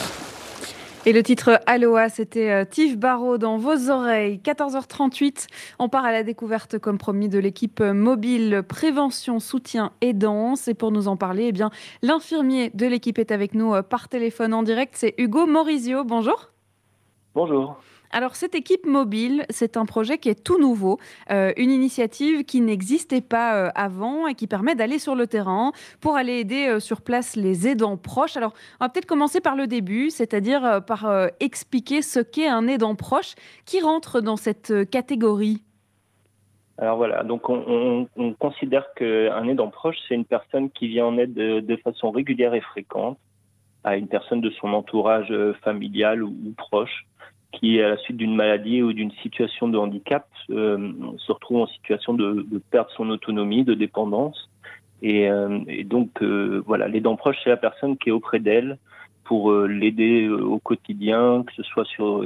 Et 1.05 1.11
le 1.11 1.21
titre 1.21 1.59
Aloha, 1.65 2.07
c'était 2.07 2.49
euh, 2.49 2.63
Tiff 2.63 2.97
Barrault 2.97 3.37
dans 3.37 3.57
vos 3.57 3.89
oreilles. 3.89 4.39
14h38, 4.41 5.47
on 5.77 5.89
part 5.89 6.05
à 6.05 6.13
la 6.13 6.23
découverte, 6.23 6.79
comme 6.79 6.97
promis, 6.97 7.27
de 7.27 7.39
l'équipe 7.39 7.81
mobile 7.81 8.63
prévention, 8.65 9.41
soutien 9.41 9.91
et 9.99 10.13
danse. 10.13 10.69
Et 10.69 10.73
pour 10.73 10.93
nous 10.93 11.09
en 11.09 11.17
parler, 11.17 11.47
eh 11.47 11.51
bien, 11.51 11.71
l'infirmier 12.03 12.71
de 12.73 12.87
l'équipe 12.87 13.19
est 13.19 13.31
avec 13.31 13.53
nous 13.53 13.73
euh, 13.73 13.81
par 13.81 14.07
téléphone 14.07 14.53
en 14.53 14.63
direct. 14.63 14.93
C'est 14.95 15.13
Hugo 15.17 15.45
Morizio. 15.45 16.05
Bonjour. 16.05 16.51
Bonjour. 17.35 17.81
Alors 18.15 18.35
cette 18.35 18.53
équipe 18.53 18.85
mobile, 18.85 19.43
c'est 19.49 19.75
un 19.75 19.87
projet 19.87 20.19
qui 20.19 20.29
est 20.29 20.43
tout 20.43 20.59
nouveau, 20.59 20.99
euh, 21.31 21.51
une 21.57 21.71
initiative 21.71 22.43
qui 22.43 22.61
n'existait 22.61 23.21
pas 23.21 23.55
euh, 23.55 23.69
avant 23.73 24.27
et 24.27 24.35
qui 24.35 24.45
permet 24.45 24.75
d'aller 24.75 24.99
sur 24.99 25.15
le 25.15 25.25
terrain 25.25 25.71
pour 25.99 26.15
aller 26.15 26.33
aider 26.33 26.67
euh, 26.67 26.79
sur 26.79 27.01
place 27.01 27.35
les 27.35 27.67
aidants 27.67 27.97
proches. 27.97 28.37
Alors 28.37 28.53
on 28.79 28.85
va 28.85 28.89
peut-être 28.89 29.07
commencer 29.07 29.41
par 29.41 29.55
le 29.55 29.65
début, 29.65 30.11
c'est-à-dire 30.11 30.85
par 30.85 31.11
expliquer 31.39 32.03
ce 32.03 32.19
qu'est 32.19 32.47
un 32.47 32.67
aidant 32.67 32.93
proche 32.93 33.33
qui 33.65 33.81
rentre 33.81 34.21
dans 34.21 34.37
cette 34.37 34.87
catégorie. 34.91 35.63
Alors 36.77 36.97
voilà, 36.97 37.23
donc 37.23 37.49
on, 37.49 38.07
considère 38.37 38.93
qu'un 38.93 39.47
aidant 39.47 39.69
proche, 39.69 39.97
c'est 40.07 40.13
une 40.13 40.25
personne 40.25 40.69
qui 40.69 40.87
vient 40.87 41.07
en 41.07 41.17
aide 41.17 41.33
de, 41.33 41.75
façon 41.77 42.11
régulière 42.11 42.53
et 42.53 42.61
fréquente 42.61 43.17
à 43.83 43.97
une 43.97 44.07
personne 44.07 44.41
de 44.41 44.51
son 44.51 44.73
entourage 44.73 45.33
familial 45.63 46.21
ou 46.23 46.53
proche 46.57 47.05
qui, 47.53 47.79
à 47.81 47.89
la 47.89 47.97
suite 47.97 48.17
d'une 48.17 48.35
maladie 48.35 48.81
ou 48.81 48.93
d'une 48.93 49.11
situation 49.23 49.67
de 49.67 49.77
handicap, 49.77 50.27
euh, 50.49 50.91
se 51.17 51.31
retrouve 51.31 51.61
en 51.61 51.67
situation 51.67 52.13
de, 52.13 52.45
de, 52.49 52.57
perdre 52.71 52.89
son 52.97 53.09
autonomie, 53.09 53.63
de 53.63 53.73
dépendance. 53.73 54.49
Et, 55.01 55.29
euh, 55.29 55.59
et 55.67 55.83
donc, 55.83 56.21
euh, 56.21 56.63
voilà, 56.65 56.87
l'aidant 56.87 57.15
proche, 57.15 57.37
c'est 57.43 57.49
la 57.49 57.57
personne 57.57 57.97
qui 57.97 58.09
est 58.09 58.11
auprès 58.11 58.39
d'elle 58.39 58.77
pour 59.23 59.51
euh, 59.51 59.67
l'aider 59.67 60.25
euh, 60.25 60.41
au 60.41 60.59
quotidien, 60.59 61.43
que 61.45 61.53
ce 61.53 61.63
soit 61.63 61.85
sur, 61.85 62.23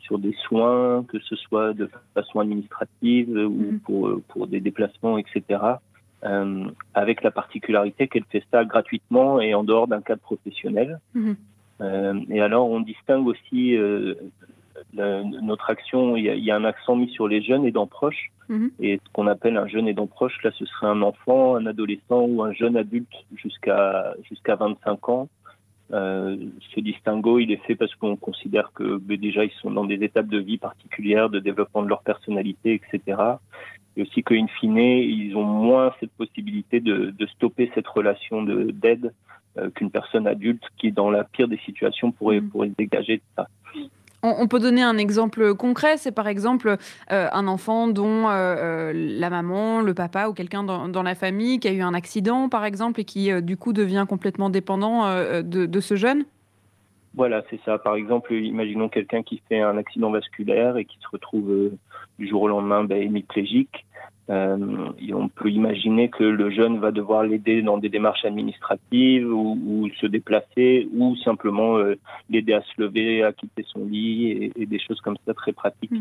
sur 0.00 0.18
des 0.18 0.34
soins, 0.46 1.04
que 1.08 1.18
ce 1.20 1.36
soit 1.36 1.72
de 1.72 1.88
façon 2.14 2.40
administrative 2.40 3.30
ou 3.30 3.72
Mhm. 3.72 3.80
pour, 3.80 4.10
pour 4.28 4.46
des 4.46 4.60
déplacements, 4.60 5.18
etc. 5.18 5.60
avec 6.94 7.22
la 7.22 7.30
particularité 7.30 8.08
qu'elle 8.08 8.24
fait 8.24 8.42
ça 8.50 8.64
gratuitement 8.64 9.40
et 9.40 9.54
en 9.54 9.62
dehors 9.62 9.86
d'un 9.86 10.00
cadre 10.00 10.22
professionnel. 10.22 10.98
Mhm. 11.14 11.36
Euh, 11.80 12.20
et 12.30 12.40
alors, 12.40 12.70
on 12.70 12.80
distingue 12.80 13.26
aussi 13.26 13.76
euh, 13.76 14.14
notre 14.94 15.70
action. 15.70 16.16
Il 16.16 16.24
y, 16.24 16.30
a, 16.30 16.34
il 16.34 16.44
y 16.44 16.50
a 16.50 16.56
un 16.56 16.64
accent 16.64 16.96
mis 16.96 17.08
sur 17.10 17.28
les 17.28 17.42
jeunes 17.42 17.64
aidants 17.66 17.86
proches. 17.86 18.30
Mhm. 18.48 18.70
Et 18.80 19.00
ce 19.04 19.12
qu'on 19.12 19.26
appelle 19.26 19.56
un 19.56 19.66
jeune 19.66 19.88
aidant 19.88 20.06
proche, 20.06 20.40
là, 20.44 20.50
ce 20.58 20.64
serait 20.66 20.86
un 20.86 21.02
enfant, 21.02 21.56
un 21.56 21.66
adolescent 21.66 22.20
ou 22.22 22.42
un 22.42 22.52
jeune 22.52 22.76
adulte 22.76 23.12
jusqu'à 23.34 24.14
jusqu'à 24.28 24.54
25 24.56 25.08
ans. 25.08 25.28
Euh, 25.92 26.36
ce 26.74 26.80
distinguo, 26.80 27.38
il 27.38 27.52
est 27.52 27.64
fait 27.64 27.76
parce 27.76 27.94
qu'on 27.94 28.16
considère 28.16 28.72
que 28.74 28.96
ben, 28.98 29.16
déjà 29.18 29.44
ils 29.44 29.52
sont 29.62 29.70
dans 29.70 29.84
des 29.84 30.02
étapes 30.02 30.26
de 30.26 30.38
vie 30.38 30.58
particulières, 30.58 31.30
de 31.30 31.38
développement 31.38 31.82
de 31.82 31.88
leur 31.88 32.02
personnalité, 32.02 32.74
etc. 32.74 33.20
Et 33.96 34.02
aussi 34.02 34.22
qu'in 34.24 34.46
fine, 34.60 34.76
ils 34.78 35.34
ont 35.36 35.44
moins 35.44 35.92
cette 36.00 36.10
possibilité 36.12 36.80
de, 36.80 37.14
de 37.16 37.26
stopper 37.26 37.70
cette 37.74 37.86
relation 37.86 38.42
de- 38.42 38.70
d'aide 38.72 39.12
euh, 39.58 39.70
qu'une 39.70 39.90
personne 39.90 40.26
adulte 40.26 40.64
qui, 40.76 40.90
dans 40.92 41.08
la 41.08 41.24
pire 41.24 41.48
des 41.48 41.58
situations, 41.64 42.10
pourrait, 42.12 42.40
Mhm. 42.40 42.50
pourrait 42.50 42.68
se 42.68 42.74
dégager 42.76 43.16
de 43.18 43.22
ça. 43.36 43.46
On, 44.22 44.48
peut 44.48 44.58
donner 44.58 44.82
un 44.82 44.98
exemple 44.98 45.54
concret, 45.54 45.96
c'est 45.98 46.10
par 46.10 46.26
exemple 46.26 46.76
euh, 47.12 47.28
un 47.32 47.46
enfant 47.46 47.86
dont 47.86 48.28
euh, 48.28 48.32
euh, 48.32 48.92
la 48.94 49.30
maman, 49.30 49.82
le 49.82 49.94
papa 49.94 50.28
ou 50.28 50.32
quelqu'un 50.32 50.64
dans, 50.64 51.02
la 51.02 51.14
famille 51.14 51.60
qui 51.60 51.68
a 51.68 51.72
eu 51.72 51.82
un 51.82 51.94
accident 51.94 52.48
par 52.48 52.64
exemple 52.64 53.00
et 53.00 53.04
qui 53.04 53.30
du 53.42 53.56
coup 53.56 53.72
devient 53.72 54.04
complètement 54.08 54.50
dépendant 54.50 55.04
de, 55.42 55.80
ce 55.80 55.94
jeune? 55.94 56.24
Voilà, 57.14 57.42
c'est 57.50 57.60
ça. 57.64 57.78
Par 57.78 57.94
exemple, 57.94 58.32
imaginons 58.32 58.88
quelqu'un 58.88 59.22
qui 59.22 59.40
fait 59.48 59.60
un 59.60 59.76
accident 59.76 60.10
vasculaire 60.10 60.76
et 60.76 60.84
qui 60.84 60.98
se 61.00 61.08
retrouve 61.12 61.70
du 62.18 62.28
jour 62.28 62.42
au 62.42 62.48
lendemain 62.48 62.84
ben, 62.84 63.00
hémiplégique. 63.00 63.86
Euh, 64.28 64.56
on 65.12 65.28
peut 65.28 65.50
imaginer 65.50 66.08
que 66.08 66.24
le 66.24 66.50
jeune 66.50 66.78
va 66.78 66.90
devoir 66.90 67.22
l'aider 67.22 67.62
dans 67.62 67.78
des 67.78 67.88
démarches 67.88 68.24
administratives 68.24 69.32
ou, 69.32 69.88
se 70.00 70.06
déplacer 70.06 70.88
ou 70.92 71.16
simplement 71.16 71.78
euh, 71.78 71.94
l'aider 72.28 72.54
à 72.54 72.62
se 72.62 72.80
lever, 72.80 73.22
à 73.22 73.32
quitter 73.32 73.64
son 73.66 73.84
lit 73.86 74.26
et, 74.28 74.52
et 74.56 74.66
des 74.66 74.80
choses 74.80 75.00
comme 75.00 75.16
ça 75.26 75.34
très 75.34 75.52
pratiques. 75.52 75.92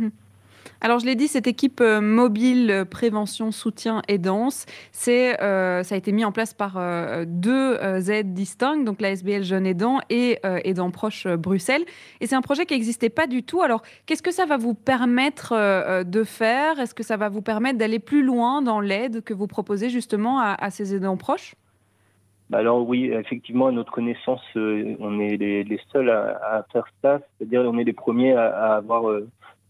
Alors 0.81 0.99
je 0.99 1.05
l'ai 1.05 1.15
dit, 1.15 1.27
cette 1.27 1.47
équipe 1.47 1.81
euh, 1.81 2.01
mobile 2.01 2.69
euh, 2.71 2.85
prévention, 2.85 3.51
soutien 3.51 4.01
et 4.07 4.17
danse, 4.17 4.65
euh, 5.07 5.83
ça 5.83 5.95
a 5.95 5.97
été 5.97 6.11
mis 6.11 6.25
en 6.25 6.31
place 6.31 6.53
par 6.53 6.79
deux 7.25 7.77
aides 8.09 8.33
distinctes, 8.33 8.85
donc 8.85 9.01
la 9.01 9.11
SBL 9.11 9.43
Jeunes 9.43 9.65
Aidants 9.65 9.99
et 10.09 10.39
euh, 10.45 10.59
Aidants 10.63 10.91
Proches 10.91 11.27
Bruxelles. 11.27 11.83
Et 12.21 12.27
c'est 12.27 12.35
un 12.35 12.41
projet 12.41 12.65
qui 12.65 12.73
n'existait 12.73 13.09
pas 13.09 13.27
du 13.27 13.43
tout. 13.43 13.61
Alors 13.61 13.81
qu'est-ce 14.05 14.23
que 14.23 14.31
ça 14.31 14.45
va 14.45 14.57
vous 14.57 14.73
permettre 14.73 16.03
de 16.03 16.23
faire? 16.23 16.79
Est-ce 16.79 16.93
que 16.93 17.03
ça 17.03 17.17
va 17.17 17.29
vous 17.29 17.41
permettre 17.41 17.77
d'aller 17.77 17.99
plus 17.99 18.23
loin 18.23 18.61
dans 18.61 18.79
l'aide 18.79 19.23
que 19.23 19.33
vous 19.33 19.47
proposez 19.47 19.89
justement 19.89 20.39
à, 20.39 20.69
ces 20.69 20.95
aidants 20.95 21.17
proches? 21.17 21.55
Bah 22.49 22.59
alors 22.59 22.87
oui, 22.87 23.11
effectivement, 23.11 23.67
à 23.67 23.71
notre 23.71 23.91
connaissance, 23.91 24.41
on 24.55 25.19
est 25.19 25.37
les, 25.37 25.79
seuls 25.91 26.09
à, 26.09 26.65
faire 26.71 26.85
ça, 27.01 27.19
c'est-à-dire 27.37 27.61
on 27.61 27.77
est 27.77 27.83
les 27.83 27.93
premiers 27.93 28.33
à, 28.33 28.75
avoir 28.75 29.03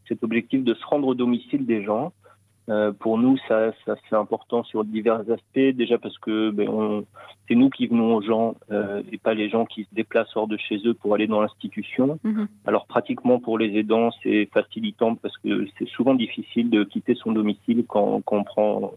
cet 0.07 0.23
objectif 0.23 0.63
de 0.63 0.73
se 0.73 0.85
rendre 0.85 1.07
au 1.07 1.15
domicile 1.15 1.65
des 1.65 1.83
gens. 1.83 2.13
Euh, 2.67 2.91
pour 2.91 3.19
nous, 3.19 3.37
ça, 3.47 3.73
ça 3.85 3.95
c'est 4.09 4.15
important 4.15 4.63
sur 4.63 4.83
divers 4.83 5.21
aspects. 5.29 5.75
Déjà 5.75 5.99
parce 5.99 6.17
que 6.17 6.49
ben, 6.49 7.03
c'est 7.47 7.53
nous 7.53 7.69
qui 7.69 7.85
venons 7.85 8.15
aux 8.15 8.21
gens 8.23 8.55
euh, 8.71 9.03
et 9.11 9.19
pas 9.19 9.35
les 9.35 9.49
gens 9.49 9.65
qui 9.65 9.83
se 9.83 9.93
déplacent 9.93 10.35
hors 10.35 10.47
de 10.47 10.57
chez 10.57 10.79
eux 10.85 10.95
pour 10.95 11.13
aller 11.13 11.27
dans 11.27 11.41
l'institution. 11.41 12.19
Mhm. 12.23 12.47
Alors 12.65 12.87
pratiquement 12.87 13.39
pour 13.39 13.59
les 13.59 13.77
aidants, 13.77 14.09
c'est 14.23 14.49
facilitant 14.51 15.15
parce 15.15 15.37
que 15.37 15.67
c'est 15.77 15.87
souvent 15.89 16.15
difficile 16.15 16.71
de 16.71 16.83
quitter 16.83 17.13
son 17.13 17.33
domicile 17.33 17.85
quand, 17.87 18.21
quand 18.25 18.37
on 18.37 18.43
prend 18.43 18.91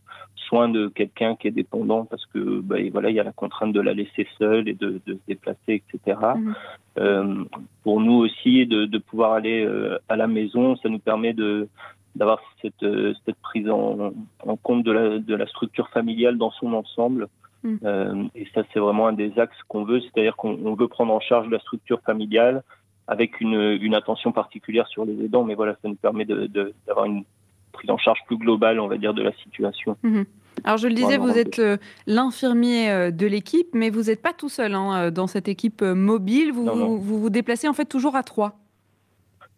soin 0.49 0.69
de 0.69 0.89
quelqu'un 0.89 1.37
qui 1.37 1.49
est 1.49 1.57
dépendant 1.63 2.05
parce 2.05 2.25
que 2.27 2.61
ben, 2.61 2.91
voilà, 2.91 3.11
il 3.11 3.17
y 3.17 3.21
a 3.21 3.25
la 3.25 3.33
contrainte 3.33 3.73
de 3.73 3.81
la 3.81 3.95
laisser 3.95 4.27
seule 4.39 4.69
et 4.69 4.75
de, 4.75 5.01
de 5.07 5.15
se 5.15 5.21
déplacer, 5.29 5.83
etc. 5.83 6.19
Mhm. 6.37 6.55
Euh, 6.99 7.45
pour 7.83 8.01
nous 8.01 8.15
aussi, 8.25 8.67
de, 8.67 8.87
de 8.87 8.99
pouvoir 8.99 9.33
aller 9.33 9.65
euh, 9.65 9.99
à 10.09 10.17
la 10.17 10.27
maison, 10.27 10.77
ça 10.77 10.89
nous 10.89 10.99
permet 10.99 11.33
de 11.33 11.69
d'avoir 12.17 12.41
cette, 12.63 12.83
euh, 12.83 13.15
cette 13.25 13.37
prise 13.37 13.71
en, 13.71 14.13
en 14.45 14.57
compte 14.57 14.83
de 14.83 14.91
la, 14.91 15.19
de 15.19 15.35
la 15.37 15.47
structure 15.47 15.89
familiale 15.91 16.37
dans 16.37 16.51
son 16.51 16.73
ensemble. 16.73 17.29
Mm. 17.63 18.29
Et 18.35 18.47
ça, 18.55 18.63
c'est 18.73 18.81
vraiment 18.81 19.07
un 19.09 19.13
des 19.13 19.39
axes 19.39 19.63
qu'on 19.69 19.85
veut, 19.85 20.01
c'est-à-dire 20.01 20.35
qu'on 20.37 20.59
on 20.65 20.75
veut 20.75 20.89
prendre 20.89 21.13
en 21.13 21.21
charge 21.21 21.49
la 21.49 21.59
structure 21.61 22.01
familiale 22.01 22.63
avec 23.09 23.41
une, 23.41 23.79
une 23.81 23.95
attention 23.95 24.33
particulière 24.33 24.87
sur 24.89 25.05
les 25.05 25.25
aidants, 25.25 25.45
mais 25.45 25.55
voilà, 25.55 25.73
ça 25.83 25.89
nous 25.89 25.97
permet 25.97 26.25
de- 26.25 26.47
d'avoir 26.87 27.07
une 27.07 27.25
prise 27.73 27.91
en 27.91 27.99
charge 27.99 28.21
plus 28.27 28.37
globale, 28.37 28.81
on 28.81 28.89
va 28.89 28.97
dire, 28.97 29.15
de 29.15 29.23
la 29.23 29.33
situation. 29.33 29.97
Mhm. 30.03 30.25
Alors 30.65 30.77
je 30.77 30.89
le 30.89 30.95
disais, 30.95 31.19
vous 31.19 31.39
êtes 31.39 31.61
euh, 31.61 31.77
l'infirmier 32.09 32.91
euh, 32.91 33.11
de 33.13 33.27
l'équipe, 33.27 33.69
mais 33.75 33.91
vous 33.91 34.05
n'êtes 34.05 34.21
pas 34.21 34.33
tout 34.33 34.49
seul 34.49 34.75
hein, 34.75 34.97
euh, 34.97 35.11
dans 35.13 35.29
cette 35.29 35.47
équipe 35.47 35.83
mobile. 35.83 36.53
Vous, 36.53 36.65
Non, 36.65 36.75
non. 36.75 36.87
vous 36.87 36.99
vous 37.01 37.21
vous 37.21 37.31
déplacez 37.31 37.69
en 37.69 37.75
fait 37.75 37.85
toujours 37.85 38.17
à 38.17 38.25
trois. 38.25 38.59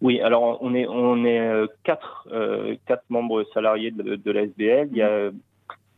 Oui, 0.03 0.21
alors 0.21 0.59
on 0.63 0.75
est 0.75 0.87
on 0.87 1.25
est 1.25 1.67
quatre 1.85 2.29
euh, 2.33 2.75
quatre 2.87 3.05
membres 3.09 3.45
salariés 3.55 3.91
de, 3.91 4.17
de 4.17 4.31
la 4.31 4.43
SBL. 4.43 4.89
Il 4.93 4.99
y 4.99 5.03
a 5.03 5.31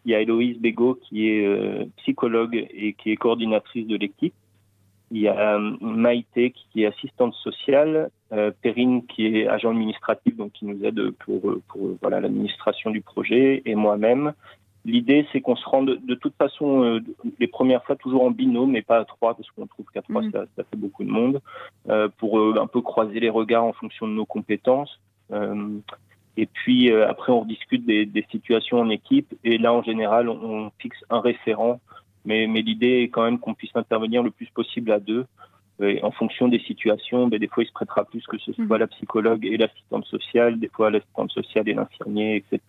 il 0.04 0.10
y 0.10 0.14
a 0.14 0.20
Héloïse 0.20 0.58
Bégaud 0.58 0.98
qui 1.02 1.28
est 1.28 1.46
euh, 1.46 1.84
psychologue 1.98 2.66
et 2.74 2.94
qui 2.94 3.12
est 3.12 3.16
coordinatrice 3.16 3.86
de 3.86 3.96
l'équipe. 3.96 4.34
Il 5.14 5.20
y 5.20 5.28
a 5.28 5.56
euh, 5.56 5.76
Maïté 5.82 6.52
qui 6.52 6.82
est 6.82 6.86
assistante 6.86 7.34
sociale, 7.34 8.08
euh, 8.32 8.50
Perrine 8.62 9.04
qui 9.06 9.26
est 9.26 9.46
agent 9.46 9.70
administratif, 9.70 10.34
donc 10.36 10.52
qui 10.52 10.64
nous 10.64 10.82
aide 10.86 11.10
pour, 11.10 11.42
pour 11.68 11.98
voilà 12.00 12.18
l'administration 12.20 12.90
du 12.90 13.02
projet, 13.02 13.60
et 13.66 13.74
moi-même. 13.74 14.32
L'idée, 14.86 15.26
c'est 15.30 15.42
qu'on 15.42 15.54
se 15.54 15.68
rende 15.68 16.00
de 16.02 16.14
toute 16.14 16.34
façon 16.36 16.82
euh, 16.82 17.00
les 17.38 17.46
premières 17.46 17.84
fois 17.84 17.94
toujours 17.94 18.24
en 18.24 18.30
binôme, 18.30 18.70
mais 18.70 18.80
pas 18.80 19.00
à 19.00 19.04
trois, 19.04 19.34
parce 19.34 19.50
qu'on 19.50 19.66
trouve 19.66 19.84
qu'à 19.92 20.00
trois, 20.00 20.22
Mhm. 20.22 20.32
ça, 20.32 20.44
ça 20.56 20.64
fait 20.64 20.78
beaucoup 20.78 21.04
de 21.04 21.10
monde, 21.10 21.42
euh, 21.90 22.08
pour 22.16 22.40
un 22.40 22.66
peu 22.66 22.80
croiser 22.80 23.20
les 23.20 23.30
regards 23.30 23.64
en 23.64 23.74
fonction 23.74 24.08
de 24.08 24.12
nos 24.14 24.26
compétences. 24.26 24.98
Et 26.38 26.46
puis 26.46 26.90
après, 26.90 27.32
on 27.32 27.44
discute 27.44 27.84
des, 27.84 28.06
des 28.06 28.26
situations 28.30 28.80
en 28.80 28.88
équipe, 28.88 29.34
et 29.44 29.58
là, 29.58 29.74
en 29.74 29.82
général, 29.82 30.30
on, 30.30 30.38
on 30.42 30.70
fixe 30.78 31.04
un 31.10 31.20
référent, 31.20 31.80
mais, 32.24 32.46
mais 32.46 32.62
l'idée 32.62 33.02
est 33.02 33.08
quand 33.08 33.24
même 33.24 33.38
qu'on 33.38 33.54
puisse 33.54 33.74
intervenir 33.74 34.22
le 34.22 34.30
plus 34.30 34.48
possible 34.50 34.92
à 34.92 35.00
deux. 35.00 35.26
Et 35.82 36.02
en 36.04 36.10
fonction 36.12 36.48
des 36.48 36.60
situations, 36.60 37.26
ben, 37.26 37.38
des 37.40 37.48
fois, 37.48 37.64
il 37.64 37.66
se 37.66 37.72
prêtera 37.72 38.04
plus 38.04 38.24
que 38.26 38.38
ce 38.38 38.52
soit 38.52 38.78
la 38.78 38.86
psychologue 38.86 39.44
et 39.44 39.56
l'assistante 39.56 40.04
sociale, 40.06 40.60
des 40.60 40.68
fois 40.68 40.90
l'assistante 40.90 41.32
sociale 41.32 41.68
et 41.68 41.74
l'infirmier, 41.74 42.36
etc 42.36 42.60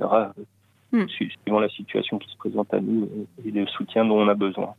su- 1.09 1.29
suivant 1.43 1.59
la 1.59 1.69
situation 1.69 2.17
qui 2.19 2.29
se 2.29 2.37
présente 2.37 2.73
à 2.73 2.79
nous 2.79 3.03
euh, 3.03 3.47
et 3.47 3.51
le 3.51 3.67
soutien 3.67 4.05
dont 4.05 4.19
on 4.19 4.27
a 4.27 4.35
besoin. 4.35 4.73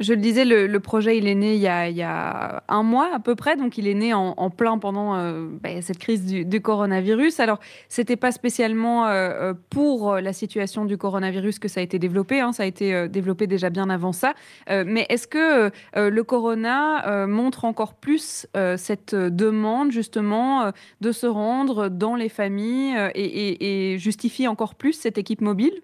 Je 0.00 0.14
le 0.14 0.20
disais, 0.20 0.46
le, 0.46 0.80
projet, 0.80 1.18
il 1.18 1.28
est 1.28 1.34
né 1.34 1.54
il 1.56 1.60
y, 1.60 1.66
a, 1.66 2.62
un 2.68 2.82
mois 2.82 3.14
à 3.14 3.18
peu 3.18 3.34
près, 3.34 3.56
donc 3.56 3.76
il 3.76 3.86
est 3.86 3.94
né 3.94 4.14
en, 4.14 4.50
plein 4.50 4.78
pendant 4.78 5.14
euh, 5.14 5.46
bah, 5.62 5.82
cette 5.82 5.98
crise 5.98 6.24
du, 6.24 6.60
coronavirus. 6.62 7.38
Alors, 7.38 7.58
c'était 7.90 8.16
pas 8.16 8.32
spécialement 8.32 9.06
euh, 9.06 9.10
euh, 9.50 9.54
pour 9.68 10.16
la 10.16 10.32
situation 10.32 10.86
du 10.86 10.96
coronavirus 10.96 11.58
que 11.58 11.68
ça 11.68 11.80
a 11.80 11.82
été 11.82 11.98
développé, 11.98 12.40
hein, 12.40 12.52
ça 12.52 12.62
a 12.62 12.66
été 12.66 13.08
développé 13.08 13.46
déjà 13.46 13.68
bien 13.68 13.90
avant 13.90 14.12
ça. 14.12 14.32
Mais 14.68 15.04
est-ce 15.10 15.26
que 15.26 15.70
le 15.94 16.22
corona 16.22 17.26
montre 17.26 17.66
encore 17.66 17.94
plus 17.94 18.46
cette 18.76 19.14
demande 19.14 19.92
justement 19.92 20.72
de 21.00 21.12
se 21.12 21.26
rendre 21.26 21.88
dans 21.88 22.14
les 22.14 22.28
familles 22.28 22.96
et 23.14 23.96
justifie 23.98 24.48
encore 24.48 24.74
plus 24.74 24.94
cette 24.94 25.18
équipe 25.18 25.42
mobile? 25.42 25.82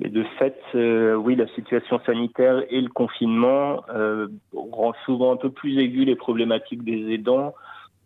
Mais 0.00 0.08
de 0.08 0.22
fait, 0.38 0.58
euh, 0.74 1.14
oui, 1.14 1.36
la 1.36 1.46
situation 1.48 2.00
sanitaire 2.06 2.64
et 2.70 2.80
le 2.80 2.88
confinement 2.88 3.84
euh, 3.90 4.28
rend 4.54 4.94
souvent 5.04 5.32
un 5.32 5.36
peu 5.36 5.50
plus 5.50 5.78
aigu 5.78 6.06
les 6.06 6.16
problématiques 6.16 6.84
des 6.84 7.12
aidants, 7.12 7.54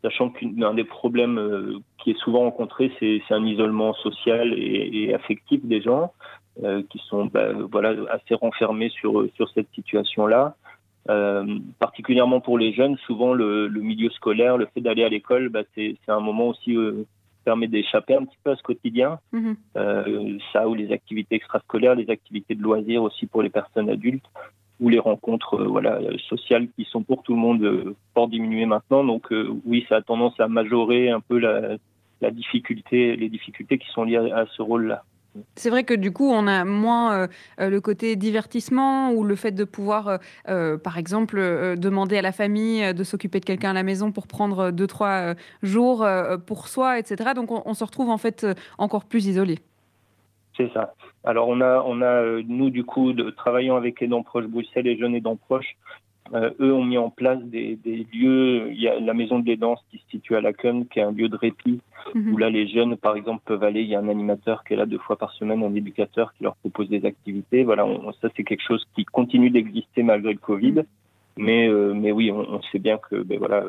sachant 0.02 0.30
qu'un 0.30 0.74
des 0.74 0.82
problèmes 0.82 1.38
euh, 1.38 1.78
qui 1.98 2.10
est 2.10 2.18
souvent 2.18 2.40
rencontré, 2.40 2.90
c'est 2.98 3.22
un 3.30 3.44
isolement 3.46 3.94
social 3.94 4.54
et, 4.56 5.14
affectif 5.14 5.64
des 5.64 5.80
gens 5.80 6.12
euh, 6.64 6.82
qui 6.90 6.98
sont 7.08 7.26
bah, 7.26 7.52
voilà, 7.70 7.94
assez 8.10 8.34
renfermés 8.34 8.88
sur, 8.88 9.26
sur 9.36 9.48
cette 9.50 9.68
situation-là. 9.74 10.56
Particulièrement 11.78 12.40
pour 12.40 12.58
les 12.58 12.72
jeunes, 12.72 12.96
souvent 13.06 13.34
le, 13.34 13.68
milieu 13.68 14.10
scolaire, 14.10 14.56
le 14.56 14.66
fait 14.74 14.80
d'aller 14.80 15.04
à 15.04 15.08
l'école, 15.08 15.48
bah, 15.48 15.62
c'est 15.76 15.96
un 16.08 16.20
moment 16.20 16.48
aussi 16.48 16.76
permet 17.44 17.68
d'échapper 17.68 18.14
un 18.14 18.24
petit 18.24 18.38
peu 18.42 18.50
à 18.52 18.56
ce 18.56 18.62
quotidien. 18.62 19.18
Mhm. 19.32 19.56
Euh, 19.76 20.38
ça 20.52 20.68
ou 20.68 20.74
les 20.74 20.92
activités 20.92 21.36
extrascolaires, 21.36 21.94
les 21.94 22.10
activités 22.10 22.54
de 22.54 22.62
loisirs 22.62 23.02
aussi 23.02 23.26
pour 23.26 23.42
les 23.42 23.50
personnes 23.50 23.90
adultes 23.90 24.26
ou 24.80 24.88
les 24.88 24.98
rencontres 24.98 25.54
euh, 25.60 25.66
voilà 25.68 26.00
sociales 26.28 26.68
qui 26.76 26.84
sont 26.84 27.02
pour 27.02 27.22
tout 27.22 27.34
le 27.34 27.40
monde 27.40 27.62
euh, 27.62 27.94
fort 28.14 28.28
diminuées 28.28 28.66
maintenant. 28.66 29.04
Donc 29.04 29.32
oui, 29.64 29.86
ça 29.88 29.96
a 29.96 30.02
tendance 30.02 30.38
à 30.40 30.48
majorer 30.48 31.10
un 31.10 31.20
peu 31.20 31.38
la, 31.38 31.76
la 32.20 32.30
difficulté, 32.30 33.16
les 33.16 33.28
difficultés 33.28 33.78
qui 33.78 33.88
sont 33.90 34.04
liées 34.04 34.16
à, 34.16 34.38
à 34.38 34.46
ce 34.46 34.62
rôle-là. 34.62 35.04
C'est 35.56 35.70
vrai 35.70 35.84
que 35.84 35.94
du 35.94 36.12
coup, 36.12 36.30
on 36.30 36.46
a 36.46 36.64
moins 36.64 37.14
euh, 37.14 37.26
euh, 37.60 37.68
le 37.68 37.80
côté 37.80 38.14
divertissement 38.16 39.10
ou 39.12 39.24
le 39.24 39.34
fait 39.34 39.50
de 39.50 39.64
pouvoir, 39.64 40.18
euh, 40.48 40.78
par 40.78 40.96
exemple, 40.98 41.36
demander 41.76 42.18
à 42.18 42.22
la 42.22 42.32
famille 42.32 42.94
de 42.94 43.04
s'occuper 43.04 43.40
de 43.40 43.44
quelqu'un 43.44 43.70
à 43.70 43.74
la 43.74 43.82
maison 43.82 44.12
pour 44.12 44.26
prendre 44.26 44.70
deux, 44.70 44.86
trois 44.86 45.34
jours 45.62 46.06
pour 46.46 46.68
soi, 46.68 46.98
etc. 46.98 47.30
Donc, 47.34 47.50
on, 47.50 47.74
se 47.74 47.84
retrouve 47.84 48.10
en 48.10 48.18
fait 48.18 48.46
encore 48.78 49.04
plus 49.04 49.26
isolé. 49.26 49.58
C'est 50.56 50.72
ça. 50.72 50.94
Alors 51.24 51.48
on 51.48 51.60
a, 51.60 51.82
on 51.84 52.02
a 52.02 52.42
nous 52.46 52.70
du 52.70 52.84
coup, 52.84 53.12
de, 53.12 53.30
travaillant 53.30 53.76
avec 53.76 54.00
Aidants 54.02 54.22
Proches 54.22 54.46
Bruxelles 54.46 54.86
et 54.86 54.96
Jeunes 54.96 55.14
Aidants 55.14 55.36
Proches, 55.36 55.76
euh, 56.32 56.50
eux 56.60 56.72
ont 56.72 56.84
mis 56.84 56.96
en 56.98 57.10
place 57.10 57.42
des, 57.44 57.76
des 57.76 58.06
lieux. 58.14 58.70
Il 58.72 58.80
y 58.80 58.88
a 58.88 58.98
la 58.98 59.12
maison 59.14 59.38
de 59.38 59.46
l'aidance 59.46 59.80
qui 59.90 59.98
se 59.98 60.04
situe 60.10 60.36
à 60.36 60.40
Laken, 60.40 60.86
qui 60.86 60.98
est 60.98 61.02
un 61.02 61.12
lieu 61.12 61.28
de 61.28 61.36
répit 61.36 61.80
Mhm. 62.14 62.34
où 62.34 62.36
là 62.36 62.50
les 62.50 62.68
jeunes, 62.68 62.96
par 62.98 63.16
exemple, 63.16 63.42
peuvent 63.46 63.62
aller. 63.64 63.80
Il 63.82 63.88
y 63.88 63.94
a 63.94 63.98
un 63.98 64.08
animateur 64.08 64.62
qui 64.64 64.74
est 64.74 64.76
là 64.76 64.84
deux 64.86 64.98
fois 64.98 65.16
par 65.16 65.32
semaine, 65.32 65.62
un 65.62 65.74
éducateur 65.74 66.34
qui 66.34 66.44
leur 66.44 66.54
propose 66.56 66.88
des 66.90 67.04
activités. 67.06 67.64
Voilà, 67.64 67.86
on- 67.86 68.12
ça 68.20 68.28
c'est 68.36 68.44
quelque 68.44 68.62
chose 68.62 68.84
qui 68.94 69.04
continue 69.06 69.48
d'exister 69.50 70.02
malgré 70.02 70.32
le 70.32 70.38
Covid. 70.38 70.82
Mais, 71.36 71.66
euh, 71.66 71.94
mais 71.94 72.12
oui, 72.12 72.30
on, 72.30 72.40
on 72.48 72.62
sait 72.70 72.78
bien 72.78 72.96
que 72.98 73.16
ben 73.22 73.38
voilà, 73.38 73.64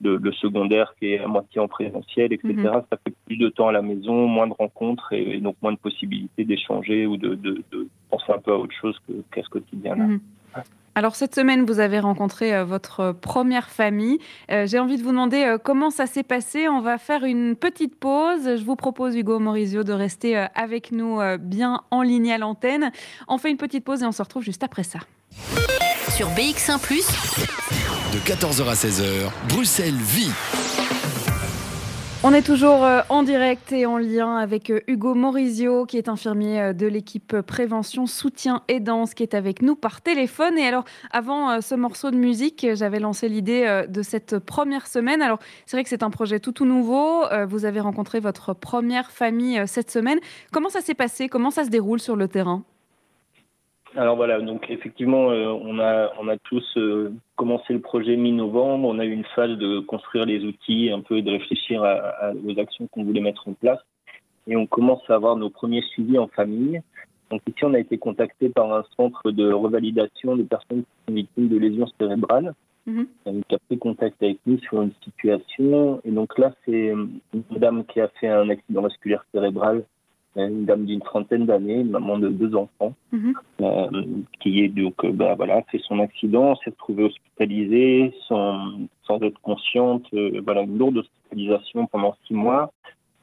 le, 0.00 0.16
le 0.16 0.32
secondaire 0.32 0.94
qui 0.98 1.12
est 1.12 1.20
à 1.20 1.28
moitié 1.28 1.60
en 1.60 1.68
présentiel, 1.68 2.32
etc., 2.32 2.54
Mhm. 2.56 2.82
ça 2.90 2.96
fait 3.06 3.14
plus 3.26 3.36
de 3.36 3.48
temps 3.50 3.68
à 3.68 3.72
la 3.72 3.82
maison, 3.82 4.26
moins 4.26 4.48
de 4.48 4.54
rencontres 4.58 5.12
et, 5.12 5.36
et 5.36 5.40
donc 5.40 5.54
moins 5.62 5.72
de 5.72 5.78
possibilités 5.78 6.44
d'échanger 6.44 7.06
ou 7.06 7.16
de, 7.16 7.34
de, 7.36 7.62
de 7.70 7.86
penser 8.10 8.32
un 8.32 8.38
peu 8.38 8.50
à 8.52 8.56
autre 8.56 8.74
chose 8.74 8.98
qu'à 9.30 9.42
ce 9.42 9.48
quotidien-là. 9.48 10.06
Alors, 10.96 11.16
cette 11.16 11.34
semaine, 11.34 11.64
vous 11.66 11.80
avez 11.80 11.98
rencontré 11.98 12.54
euh, 12.54 12.64
votre 12.64 13.12
première 13.12 13.68
famille. 13.68 14.18
Euh, 14.50 14.66
J'ai 14.66 14.78
envie 14.78 14.96
de 14.96 15.02
vous 15.02 15.10
demander 15.10 15.42
euh, 15.42 15.58
comment 15.58 15.90
ça 15.90 16.06
s'est 16.06 16.22
passé? 16.22 16.68
On 16.68 16.80
va 16.80 16.98
faire 16.98 17.24
une 17.24 17.56
petite 17.56 17.98
pause. 17.98 18.56
Je 18.56 18.64
vous 18.64 18.76
propose, 18.76 19.16
Hugo 19.16 19.40
Morizio, 19.40 19.82
de 19.82 19.92
rester 19.92 20.36
euh, 20.36 20.46
avec 20.54 20.92
nous 20.92 21.20
euh, 21.20 21.36
bien 21.36 21.80
en 21.90 22.02
ligne 22.02 22.30
à 22.32 22.38
l'antenne. 22.38 22.92
On 23.26 23.38
fait 23.38 23.50
une 23.50 23.56
petite 23.56 23.84
pause 23.84 24.02
et 24.02 24.06
on 24.06 24.12
se 24.12 24.22
retrouve 24.22 24.44
juste 24.44 24.62
après 24.62 24.84
ça. 24.84 25.00
Sur 26.10 26.28
BX1⁇ 26.30 26.78
De 28.12 28.18
14h 28.18 28.68
à 28.68 28.74
16h, 28.74 29.30
Bruxelles 29.48 29.94
vit. 29.94 30.30
On 32.26 32.32
est 32.32 32.40
toujours 32.40 32.82
euh, 32.84 33.02
en 33.10 33.22
direct 33.22 33.70
et 33.70 33.84
en 33.84 33.98
lien 33.98 34.38
avec 34.38 34.70
euh, 34.70 34.80
Hugo 34.86 35.14
Morizio, 35.14 35.84
qui 35.84 35.98
est 35.98 36.08
infirmier 36.08 36.58
euh, 36.58 36.72
de 36.72 36.86
l'équipe 36.86 37.42
prévention, 37.42 38.06
soutien 38.06 38.62
et 38.66 38.80
danse, 38.80 39.12
qui 39.12 39.22
est 39.22 39.34
avec 39.34 39.60
nous 39.60 39.76
par 39.76 40.00
téléphone. 40.00 40.56
Et 40.56 40.66
alors, 40.66 40.84
avant 41.10 41.60
ce 41.60 41.74
morceau 41.74 42.10
de 42.10 42.16
musique, 42.16 42.66
j'avais 42.72 42.98
lancé 42.98 43.28
l'idée 43.28 43.84
de 43.86 44.00
cette 44.00 44.38
première 44.38 44.86
semaine. 44.86 45.20
Alors, 45.20 45.38
c'est 45.66 45.76
vrai 45.76 45.84
que 45.84 45.90
c'est 45.90 46.02
un 46.02 46.08
projet 46.08 46.40
tout 46.40 46.52
tout 46.52 46.64
nouveau. 46.64 47.24
Vous 47.46 47.66
avez 47.66 47.80
rencontré 47.80 48.20
votre 48.20 48.54
première 48.54 49.10
famille 49.10 49.62
cette 49.66 49.90
semaine. 49.90 50.18
Comment 50.50 50.70
ça 50.70 50.80
s'est 50.80 50.94
passé? 50.94 51.28
Comment 51.28 51.50
ça 51.50 51.64
se 51.64 51.70
déroule 51.70 52.00
sur 52.00 52.16
le 52.16 52.26
terrain? 52.26 52.64
Alors 53.96 54.16
voilà, 54.16 54.40
donc 54.40 54.68
effectivement, 54.70 55.30
euh, 55.30 55.46
on 55.52 55.78
a 55.78 56.10
on 56.20 56.26
a 56.28 56.36
tous 56.38 56.64
euh, 56.76 57.12
commencé 57.36 57.72
le 57.72 57.80
projet 57.80 58.16
mi-novembre. 58.16 58.88
On 58.88 58.98
a 58.98 59.04
eu 59.04 59.12
une 59.12 59.24
phase 59.36 59.56
de 59.56 59.78
construire 59.80 60.26
les 60.26 60.44
outils, 60.44 60.90
un 60.90 61.00
peu 61.00 61.18
et 61.18 61.22
de 61.22 61.30
réfléchir 61.30 61.82
à, 61.84 61.92
à- 61.92 62.32
aux 62.32 62.58
actions 62.58 62.88
qu'on 62.88 63.04
voulait 63.04 63.20
mettre 63.20 63.48
en 63.48 63.52
place. 63.52 63.78
Et 64.48 64.56
on 64.56 64.66
commence 64.66 65.08
à 65.08 65.14
avoir 65.14 65.36
nos 65.36 65.48
premiers 65.48 65.82
suivis 65.82 66.18
en 66.18 66.26
famille. 66.26 66.80
Donc 67.30 67.40
ici, 67.48 67.64
on 67.64 67.72
a 67.74 67.78
été 67.78 67.96
contacté 67.96 68.48
par 68.48 68.72
un 68.72 68.84
centre 68.96 69.30
de 69.30 69.52
revalidation 69.52 70.36
des 70.36 70.44
personnes 70.44 70.82
qui 70.82 71.06
sont 71.08 71.14
victimes 71.14 71.48
de 71.48 71.56
lésions 71.58 71.86
cérébrales. 71.98 72.52
Qui 73.48 73.54
a 73.54 73.58
pris 73.66 73.78
contact 73.78 74.22
avec 74.22 74.38
nous 74.44 74.58
sur 74.58 74.82
une 74.82 74.92
situation. 75.04 76.00
Et 76.04 76.10
donc 76.10 76.36
là, 76.38 76.52
c'est 76.64 76.90
euh, 76.90 77.06
une 77.32 77.58
dame 77.58 77.84
qui 77.86 78.00
a 78.00 78.08
fait 78.20 78.28
un 78.28 78.50
accident 78.50 78.82
vasculaire 78.82 79.24
cérébral, 79.32 79.84
une 80.36 80.64
dame 80.64 80.84
d'une 80.84 81.00
trentaine 81.00 81.46
d'années, 81.46 81.80
une 81.80 81.90
maman 81.90 82.18
de 82.18 82.28
deux 82.28 82.54
enfants, 82.56 82.94
Mhm. 83.12 83.34
euh, 83.60 84.02
qui 84.40 84.60
est 84.60 84.68
donc 84.68 85.04
euh, 85.04 85.12
bah, 85.12 85.34
voilà, 85.36 85.62
fait 85.70 85.78
son 85.86 86.00
accident, 86.00 86.56
s'est 86.56 86.70
retrouvée 86.70 87.04
hospitalisée 87.04 88.12
sans, 88.26 88.72
sans 89.04 89.20
être 89.22 89.40
consciente, 89.40 90.04
euh, 90.14 90.40
voilà, 90.44 90.62
une 90.62 90.76
lourde 90.78 90.98
hospitalisation 90.98 91.86
pendant 91.86 92.16
six 92.26 92.34
mois. 92.34 92.72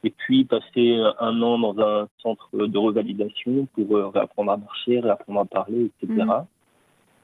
Et 0.03 0.09
puis 0.09 0.45
passer 0.45 0.99
un 1.19 1.41
an 1.43 1.59
dans 1.59 1.79
un 1.79 2.07
centre 2.23 2.49
de 2.57 2.77
revalidation 2.77 3.67
pour 3.73 3.95
euh, 3.95 4.07
réapprendre 4.07 4.51
à 4.51 4.57
marcher, 4.57 4.99
réapprendre 4.99 5.41
à 5.41 5.45
parler, 5.45 5.91
etc. 6.01 6.23
Mhm. 6.25 6.45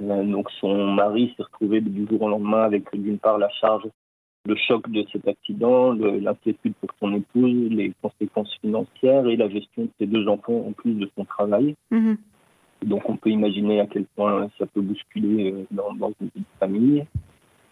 Euh, 0.04 0.23
donc 0.23 0.52
son 0.60 0.86
mari 0.93 1.34
s'est 1.36 1.41
retrouvé 1.43 1.82
du 1.82 2.06
jour 2.06 2.21
au 2.21 2.30
lendemain 2.30 2.62
avec 2.62 2.84
d'une 2.93 3.17
part 3.17 3.39
la 3.39 3.50
charge, 3.50 3.88
le 4.47 4.55
choc 4.55 4.89
de 4.89 5.05
cet 5.12 5.27
accident, 5.27 5.93
l'inquiétude 5.93 6.73
pour 6.79 6.89
son 6.99 7.13
épouse, 7.13 7.69
les 7.69 7.91
conséquences 8.01 8.55
financières 8.62 9.27
et 9.27 9.36
la 9.36 9.49
gestion 9.49 9.83
de 9.83 9.89
ses 9.99 10.05
deux 10.05 10.27
enfants 10.27 10.63
en 10.67 10.71
plus 10.71 10.93
de 10.93 11.10
son 11.17 11.25
travail. 11.25 11.75
Mhm. 11.91 12.17
Donc 12.86 13.10
on 13.10 13.17
peut 13.17 13.29
imaginer 13.29 13.81
à 13.81 13.88
quel 13.88 14.05
point 14.15 14.49
ça 14.57 14.65
peut 14.67 14.81
bousculer 14.81 15.51
euh, 15.51 15.65
dans, 15.71 15.93
dans 15.93 16.13
une 16.21 16.27
de 16.27 16.43
famille. 16.60 17.05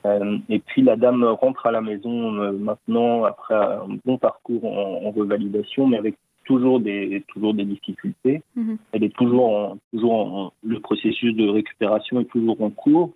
Euh, 0.06 0.38
et 0.50 0.60
puis 0.60 0.82
la 0.82 0.98
dame 0.98 1.24
rentre 1.24 1.66
à 1.66 1.72
la 1.72 1.82
maison 1.82 2.36
euh, 2.36 2.52
maintenant 2.52 3.24
après 3.24 3.56
un 3.56 3.98
bon 4.04 4.18
parcours 4.18 4.66
en, 4.66 5.08
en 5.08 5.12
revalidation, 5.12 5.88
mais 5.88 5.98
avec 5.98 6.16
toujours 6.44 6.80
des 6.80 7.24
toujours 7.30 7.54
des 7.54 7.66
difficultés. 7.66 8.42
Mhm. 8.56 8.78
Elle 8.92 9.04
est 9.04 9.16
toujours 9.16 9.48
en, 9.50 9.78
toujours 9.92 10.14
en, 10.14 10.54
le 10.64 10.80
processus 10.80 11.34
de 11.36 11.48
récupération 11.48 12.20
est 12.20 12.26
toujours 12.26 12.62
en 12.62 12.70
cours. 12.70 13.14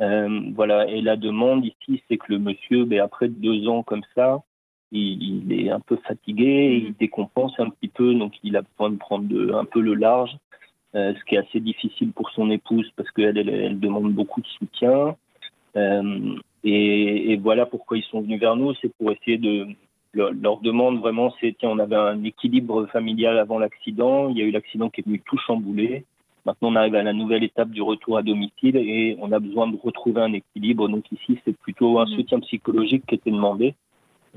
Euh, 0.00 0.40
voilà. 0.54 0.88
Et 0.88 1.00
la 1.00 1.16
demande 1.16 1.64
ici, 1.64 2.02
c'est 2.08 2.16
que 2.16 2.32
le 2.32 2.38
monsieur, 2.38 2.84
ben, 2.84 3.00
après 3.00 3.28
deux 3.28 3.68
ans 3.68 3.82
comme 3.82 4.04
ça, 4.14 4.42
il, 4.92 5.22
il 5.48 5.52
est 5.60 5.70
un 5.70 5.80
peu 5.80 5.96
fatigué, 5.96 6.82
il 6.86 6.94
décompense 6.96 7.52
un 7.58 7.68
petit 7.70 7.88
peu, 7.88 8.14
donc 8.14 8.32
il 8.42 8.56
a 8.56 8.62
besoin 8.62 8.90
de 8.90 8.96
prendre 8.96 9.26
de- 9.28 9.52
un 9.52 9.64
peu 9.64 9.80
le 9.80 9.94
large, 9.94 10.34
euh, 10.94 11.12
ce 11.14 11.24
qui 11.24 11.34
est 11.34 11.38
assez 11.38 11.60
difficile 11.60 12.12
pour 12.12 12.30
son 12.30 12.50
épouse 12.50 12.90
parce 12.96 13.10
qu'elle 13.10 13.36
elle, 13.36 13.50
elle 13.50 13.80
demande 13.80 14.12
beaucoup 14.12 14.40
de 14.40 14.46
soutien. 14.46 15.16
Euh, 15.76 16.36
et, 16.64 17.32
et 17.32 17.36
voilà 17.36 17.66
pourquoi 17.66 17.98
ils 17.98 18.04
sont 18.04 18.22
venus 18.22 18.40
vers 18.40 18.56
nous, 18.56 18.74
c'est 18.80 18.92
pour 18.96 19.12
essayer 19.12 19.36
de 19.38 19.66
leur, 20.14 20.32
leur 20.32 20.58
demande 20.60 20.98
vraiment, 21.00 21.34
c'est 21.40 21.54
tiens, 21.58 21.70
on 21.70 21.78
avait 21.78 21.96
un 21.96 22.24
équilibre 22.24 22.86
familial 22.86 23.38
avant 23.38 23.58
l'accident, 23.58 24.30
il 24.30 24.38
y 24.38 24.42
a 24.42 24.44
eu 24.44 24.50
l'accident 24.50 24.88
qui 24.88 25.02
est 25.02 25.04
venu 25.04 25.20
tout 25.20 25.38
chambouler. 25.38 26.04
Maintenant, 26.48 26.72
on 26.72 26.76
arrive 26.76 26.94
à 26.94 27.02
la 27.02 27.12
nouvelle 27.12 27.44
étape 27.44 27.68
du 27.68 27.82
retour 27.82 28.16
à 28.16 28.22
domicile 28.22 28.76
et 28.76 29.18
on 29.20 29.32
a 29.32 29.38
besoin 29.38 29.68
de 29.68 29.76
retrouver 29.76 30.22
un 30.22 30.32
équilibre. 30.32 30.88
Donc 30.88 31.04
ici, 31.12 31.38
c'est 31.44 31.54
plutôt 31.54 31.98
un 31.98 32.06
soutien 32.06 32.40
psychologique 32.40 33.04
qui 33.06 33.16
était 33.16 33.30
demandé 33.30 33.74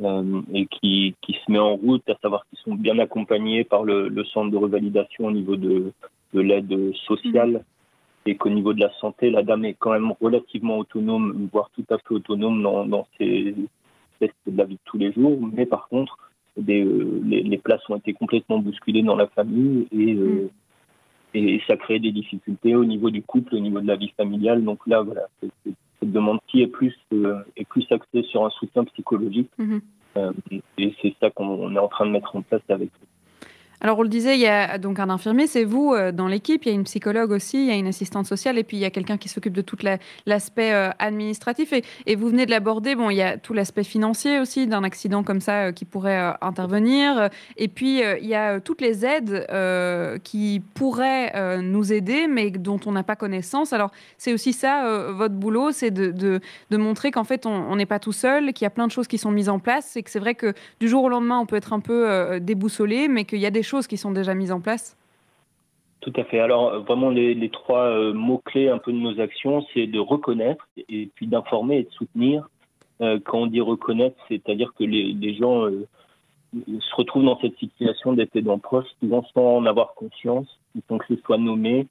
euh, 0.04 0.42
et 0.54 0.66
qui, 0.66 1.16
qui 1.22 1.32
se 1.36 1.50
met 1.50 1.58
en 1.58 1.78
route, 1.78 2.04
à 2.10 2.18
savoir 2.22 2.46
qu'ils 2.50 2.60
sont 2.60 2.76
bien 2.76 3.00
accompagnés 3.00 3.64
par 3.64 3.86
le, 3.86 4.10
le 4.10 4.26
centre 4.26 4.52
de 4.52 4.58
revalidation 4.58 5.28
au 5.28 5.32
niveau 5.32 5.56
de, 5.56 5.94
de 6.34 6.42
l'aide 6.42 6.94
sociale 7.08 7.64
et 8.26 8.36
qu'au 8.36 8.50
niveau 8.50 8.74
de 8.74 8.82
la 8.82 8.92
santé, 9.00 9.30
la 9.30 9.42
dame 9.42 9.64
est 9.64 9.78
quand 9.80 9.92
même 9.94 10.12
relativement 10.20 10.80
autonome, 10.80 11.48
voire 11.50 11.70
tout 11.74 11.86
à 11.90 11.98
fait 11.98 12.14
autonome 12.14 12.62
dans, 12.62 12.86
dans 12.86 13.08
ses 13.18 13.56
tests 14.20 14.36
de 14.48 14.58
la 14.58 14.66
vie 14.66 14.76
de 14.76 14.80
tous 14.84 14.98
les 14.98 15.14
jours. 15.14 15.40
Mais 15.54 15.66
par 15.66 15.88
contre, 15.88 16.18
des, 16.58 16.84
euh, 16.84 17.22
les, 17.24 17.42
les 17.42 17.58
places 17.58 17.90
ont 17.90 17.96
été 17.96 18.12
complètement 18.12 18.60
bousculées 18.60 19.02
dans 19.02 19.16
la 19.16 19.28
famille 19.28 19.88
et, 19.94 20.14
euh, 20.14 20.50
et 21.34 21.62
ça 21.68 21.78
crée 21.78 22.00
des 22.00 22.12
difficultés 22.12 22.76
au 22.76 22.86
niveau 22.86 23.10
du 23.10 23.22
couple, 23.22 23.56
au 23.56 23.60
niveau 23.60 23.80
de 23.80 23.88
la 23.88 23.96
vie 23.96 24.14
familiale. 24.18 24.64
Donc 24.64 24.86
là, 24.88 25.02
voilà, 25.02 25.28
cette 25.42 26.12
demande-ci 26.12 26.62
est 26.62 26.68
plus, 26.68 26.96
euh, 27.14 27.42
est 27.56 27.68
plus 27.68 27.86
axée 27.92 28.24
sur 28.24 28.46
un 28.46 28.50
soutien 28.50 28.84
psychologique. 28.86 29.50
Mhm. 29.58 29.82
Euh, 30.18 30.34
et 30.78 30.94
c'est 31.02 31.16
ça 31.22 31.30
qu'on 31.30 31.74
est 31.74 31.80
en 31.80 31.88
train 31.88 32.06
de 32.06 32.12
mettre 32.12 32.36
en 32.36 32.42
place 32.42 32.62
avec. 32.70 32.90
Alors, 33.84 33.98
on 33.98 34.04
le 34.04 34.10
disait, 34.10 34.36
il 34.36 34.42
y 34.42 34.48
a 34.48 34.78
donc 34.78 35.00
un 35.00 35.10
infirmier, 35.10 35.48
c'est 35.48 35.64
vous 35.64 35.92
euh, 35.94 36.12
dans 36.12 36.28
l'équipe. 36.28 36.64
Il 36.66 36.70
y 36.70 36.72
a 36.72 36.76
une 36.76 36.84
psychologue 36.84 37.32
aussi, 37.32 37.58
il 37.58 37.66
y 37.66 37.72
a 37.72 37.76
une 37.76 37.88
assistante 37.88 38.28
sociale, 38.28 38.60
et 38.60 38.64
puis 38.64 38.78
il 38.78 38.80
y 38.80 38.86
a 38.86 38.92
quelqu'un 38.92 39.18
qui 39.18 39.28
s'occupe 39.28 39.54
de 39.54 39.64
tout 39.64 39.78
la- 39.82 39.98
l'aspect 40.28 40.72
euh, 40.72 40.92
administratif. 41.00 41.74
Et, 42.06 42.16
vous 42.16 42.28
venez 42.30 42.46
de 42.46 42.52
l'aborder. 42.52 42.94
Bon, 42.94 43.10
il 43.10 43.16
y 43.16 43.24
a 43.24 43.38
tout 43.38 43.54
l'aspect 43.54 43.84
financier 43.84 44.40
aussi 44.40 44.68
d'un 44.68 44.84
accident 44.84 45.24
comme 45.24 45.42
ça 45.42 45.64
euh, 45.64 45.72
qui 45.72 45.86
pourrait 45.86 46.36
intervenir. 46.42 47.30
Et 47.58 47.68
puis 47.68 48.02
il 48.02 48.28
y 48.28 48.36
a 48.36 48.60
toutes 48.60 48.82
les 48.82 49.04
aides 49.06 49.48
qui 50.24 50.62
pourraient 50.76 51.62
nous 51.62 51.92
aider, 51.92 52.28
mais 52.28 52.52
dont 52.52 52.80
on 52.86 52.92
n'a 52.92 53.04
pas 53.04 53.16
connaissance. 53.16 53.74
Alors, 53.74 53.92
c'est 54.18 54.34
aussi 54.34 54.54
ça 54.54 55.12
votre 55.12 55.34
boulot, 55.34 55.72
c'est 55.72 55.90
de, 55.92 56.12
de- 56.12 56.78
montrer 56.78 57.12
qu'en 57.12 57.24
fait, 57.24 57.46
on 57.46 57.76
n'est 57.76 57.86
pas 57.86 58.00
tout 58.00 58.12
seul, 58.12 58.54
qu'il 58.54 58.66
y 58.66 58.68
a 58.68 58.70
plein 58.70 58.88
de 58.88 58.92
choses 58.92 59.08
qui 59.08 59.18
sont 59.18 59.32
mises 59.32 59.50
en 59.50 59.60
place, 59.60 59.96
et 59.98 60.04
que 60.04 60.10
c'est 60.12 60.20
vrai 60.20 60.36
que 60.36 60.54
du 60.80 60.88
jour 60.88 61.04
au 61.04 61.10
lendemain, 61.10 61.40
on 61.40 61.46
peut 61.46 61.56
être 61.56 61.74
un 61.74 61.80
peu 61.80 62.40
déboussolé, 62.40 63.08
mais 63.08 63.26
qu'il 63.26 63.40
y 63.40 63.46
a 63.46 63.52
des 63.52 63.64
choses 63.64 63.71
qui 63.88 63.98
sont 63.98 64.12
déjà 64.12 64.34
mises 64.34 64.52
en 64.52 64.62
place. 64.62 64.98
Tout 66.02 66.14
à 66.16 66.24
fait. 66.24 66.40
Alors 66.40 66.74
euh, 66.74 66.80
vraiment 66.80 67.10
les, 67.10 67.50
trois 67.50 67.86
euh, 67.86 68.14
mots-clés 68.14 68.70
un 68.70 68.80
peu 68.80 68.92
de 68.92 68.98
nos 68.98 69.20
actions, 69.20 69.66
c'est 69.74 69.88
de 69.88 70.00
reconnaître 70.00 70.68
et 70.90 71.10
puis 71.16 71.28
d'informer 71.28 71.78
et 71.78 71.84
de 71.84 71.92
soutenir. 71.92 72.50
Euh, 73.02 73.20
quand 73.24 73.40
on 73.40 73.48
dit 73.48 73.62
reconnaître, 73.62 74.18
c'est-à-dire 74.28 74.74
que 74.78 74.84
les, 74.84 75.36
gens 75.36 75.68
se 76.54 76.96
retrouvent 76.96 77.26
dans 77.26 77.40
cette 77.40 77.58
situation 77.58 78.14
d'être 78.14 78.36
aidants 78.36 78.60
proches, 78.60 78.88
souvent 79.00 79.24
sans 79.34 79.58
en 79.58 79.66
avoir 79.66 79.94
conscience, 79.94 80.48
il 80.76 80.82
faut 80.88 80.98
que 80.98 81.16
ce 81.16 81.22
soit 81.22 81.38
nommé. 81.38 81.88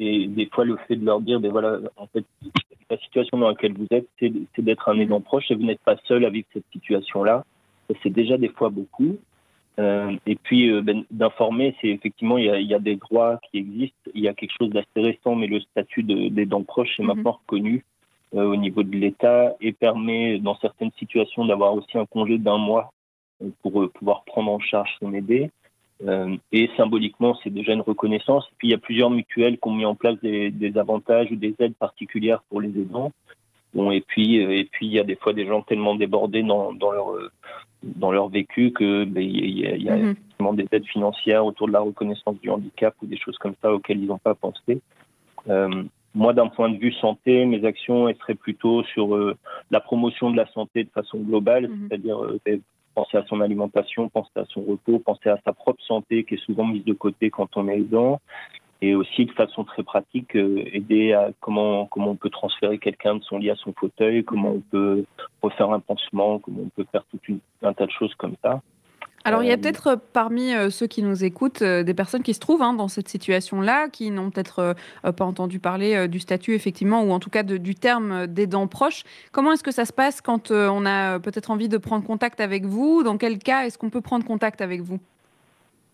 Et 0.00 0.26
des 0.26 0.46
fois, 0.46 0.64
le 0.64 0.76
fait 0.88 0.96
de 0.96 1.04
leur 1.04 1.20
dire, 1.20 1.38
ben 1.38 1.50
voilà, 1.52 1.78
en 1.96 2.06
fait, 2.08 2.24
la 2.90 2.98
situation 2.98 3.38
dans 3.38 3.48
laquelle 3.48 3.74
vous 3.74 3.86
êtes, 3.90 4.08
c'est 4.18 4.32
d'être 4.62 4.88
un 4.88 4.98
aidant 4.98 5.20
proche 5.20 5.50
et 5.50 5.54
vous 5.54 5.64
n'êtes 5.64 5.80
pas 5.80 5.96
seul 6.04 6.24
à 6.24 6.30
vivre 6.30 6.46
cette 6.52 6.64
situation-là. 6.72 7.44
C'est 8.02 8.10
déjà 8.10 8.36
des 8.36 8.48
fois 8.48 8.70
beaucoup. 8.70 9.18
Euh, 9.80 10.12
et 10.26 10.36
puis 10.36 10.70
euh, 10.70 10.82
ben, 10.82 11.04
d'informer, 11.10 11.74
c'est 11.80 11.88
effectivement 11.88 12.38
il 12.38 12.44
y, 12.44 12.50
a, 12.50 12.58
il 12.60 12.66
y 12.68 12.74
a 12.74 12.78
des 12.78 12.96
droits 12.96 13.40
qui 13.50 13.58
existent. 13.58 14.10
Il 14.14 14.22
y 14.22 14.28
a 14.28 14.34
quelque 14.34 14.54
chose 14.56 14.70
d'assez 14.70 14.86
récent, 14.96 15.34
mais 15.34 15.48
le 15.48 15.60
statut 15.60 16.02
de- 16.04 16.28
d'aidant 16.28 16.62
proche 16.62 16.98
est 16.98 17.02
Mhm. 17.02 17.08
maintenant 17.08 17.38
reconnu 17.42 17.84
euh, 18.34 18.44
au 18.44 18.56
niveau 18.56 18.82
de 18.84 18.96
l'État 18.96 19.52
et 19.60 19.72
permet 19.72 20.38
dans 20.38 20.56
certaines 20.58 20.92
situations 20.98 21.44
d'avoir 21.44 21.74
aussi 21.74 21.98
un 21.98 22.06
congé 22.06 22.38
d'un 22.38 22.58
mois 22.58 22.90
pour 23.62 23.90
pouvoir 23.92 24.24
prendre 24.24 24.50
en 24.52 24.60
charge 24.60 24.90
son 25.00 25.12
aidé. 25.12 25.50
Et 26.52 26.68
symboliquement, 26.76 27.38
c'est 27.42 27.50
déjà 27.50 27.72
une 27.72 27.80
reconnaissance. 27.80 28.44
Et 28.50 28.54
puis 28.58 28.68
il 28.68 28.70
y 28.72 28.74
a 28.74 28.78
plusieurs 28.78 29.10
mutuelles 29.10 29.58
qui 29.58 29.68
ont 29.68 29.74
mis 29.74 29.84
en 29.86 29.94
place 29.94 30.18
des, 30.20 30.50
des 30.50 30.76
avantages 30.76 31.30
ou 31.30 31.36
des 31.36 31.54
aides 31.60 31.76
particulières 31.76 32.42
pour 32.48 32.60
les 32.60 32.68
aidants. 32.68 33.10
Bon, 33.72 33.90
et 33.90 34.00
puis 34.02 34.36
et 34.36 34.64
puis 34.64 34.86
il 34.86 34.92
y 34.92 34.98
a 34.98 35.04
des 35.04 35.16
fois 35.16 35.32
des 35.32 35.46
gens 35.46 35.62
tellement 35.62 35.94
débordés 35.94 36.42
dans, 36.42 36.72
dans 36.74 36.90
leur 36.90 37.06
dans 37.96 38.12
leur 38.12 38.28
vécu 38.28 38.72
que 38.72 39.04
ben, 39.04 39.22
y 39.22 39.66
a, 39.66 39.76
y 39.76 39.88
a 39.88 39.96
Mhm. 39.96 40.10
effectivement 40.10 40.54
des 40.54 40.66
aides 40.72 40.86
financières 40.86 41.44
autour 41.44 41.68
de 41.68 41.72
la 41.72 41.80
reconnaissance 41.80 42.36
du 42.40 42.50
handicap 42.50 42.94
ou 43.02 43.06
des 43.06 43.18
choses 43.18 43.38
comme 43.38 43.54
ça 43.62 43.72
auxquelles 43.72 44.00
ils 44.02 44.06
n'ont 44.08 44.18
pas 44.18 44.34
pensé. 44.34 44.80
Euh, 45.48 45.84
moi, 46.14 46.32
d'un 46.32 46.46
point 46.48 46.70
de 46.70 46.78
vue 46.78 46.92
santé, 46.92 47.44
mes 47.44 47.64
actions 47.64 48.08
elles 48.08 48.16
seraient 48.16 48.34
plutôt 48.34 48.84
sur 48.84 49.14
euh, 49.14 49.36
la 49.70 49.80
promotion 49.80 50.30
de 50.30 50.36
la 50.36 50.46
santé 50.52 50.84
de 50.84 50.90
façon 50.90 51.18
globale, 51.18 51.68
c'est-à-dire 51.88 52.22
euh, 52.22 52.40
ben, 52.44 52.60
penser 52.94 53.16
à 53.16 53.24
son 53.26 53.40
alimentation, 53.40 54.08
penser 54.08 54.30
à 54.36 54.44
son 54.48 54.62
repos, 54.62 55.00
penser 55.00 55.28
à 55.28 55.38
sa 55.44 55.52
propre 55.52 55.82
santé 55.82 56.24
qui 56.24 56.34
est 56.34 56.44
souvent 56.44 56.66
mise 56.66 56.84
de 56.84 56.92
côté 56.92 57.30
quand 57.30 57.56
on 57.56 57.68
est 57.68 57.78
aidant, 57.78 58.20
et 58.84 58.94
aussi 59.00 59.24
de 59.26 59.32
façon 59.32 59.62
très 59.64 59.82
pratique 59.92 60.34
euh, 60.36 60.62
aider 60.78 61.12
à 61.20 61.30
comment 61.44 61.86
comment 61.92 62.10
on 62.14 62.16
peut 62.24 62.34
transférer 62.40 62.78
quelqu'un 62.86 63.14
de 63.16 63.22
son 63.28 63.36
lit 63.38 63.50
à 63.50 63.56
son 63.64 63.72
fauteuil, 63.80 64.24
comment 64.24 64.52
on 64.58 64.62
peut 64.74 65.04
refaire 65.42 65.70
un 65.78 65.80
pansement, 65.80 66.38
comment 66.38 66.62
on 66.68 66.72
peut 66.76 66.86
faire 66.92 67.04
tout 67.10 67.20
une, 67.28 67.40
un 67.62 67.72
tas 67.72 67.86
de 67.86 67.94
choses 68.00 68.14
comme 68.16 68.36
ça. 68.42 68.60
Alors, 69.26 69.42
il 69.42 69.48
y 69.48 69.52
a 69.52 69.54
Euh, 69.54 69.62
peut-être 69.62 69.86
euh, 69.86 69.96
parmi 70.12 70.52
ceux 70.70 70.86
qui 70.86 71.02
nous 71.02 71.24
écoutent 71.24 71.62
des 71.62 71.94
personnes 71.94 72.22
qui 72.22 72.34
se 72.34 72.40
trouvent 72.40 72.60
hein, 72.60 72.74
dans 72.74 72.88
cette 72.88 73.08
situation-là, 73.08 73.88
qui 73.88 74.10
n'ont 74.10 74.28
peut-être 74.30 74.58
euh, 75.04 75.12
pas 75.12 75.24
entendu 75.24 75.60
parler 75.60 75.94
euh, 75.94 76.08
du 76.08 76.20
statut, 76.20 76.52
effectivement, 76.54 77.00
ou 77.06 77.10
en 77.10 77.20
tout 77.20 77.30
cas 77.30 77.42
de- 77.42 77.56
du 77.56 77.74
terme 77.74 78.26
d'aidant 78.26 78.66
proche. 78.66 79.02
Comment 79.32 79.52
est-ce 79.52 79.62
que 79.62 79.72
ça 79.80 79.86
se 79.86 79.94
passe 79.94 80.20
quand 80.20 80.50
euh, 80.50 80.68
on 80.68 80.84
a 80.84 81.18
peut-être 81.20 81.50
envie 81.50 81.70
de 81.70 81.78
prendre 81.78 82.04
contact 82.04 82.38
avec 82.40 82.66
vous? 82.66 83.02
Dans 83.02 83.16
quel 83.16 83.38
cas 83.38 83.64
est-ce 83.64 83.78
qu'on 83.78 83.88
peut 83.88 84.02
prendre 84.02 84.26
contact 84.26 84.60
avec 84.60 84.82
vous? 84.82 84.98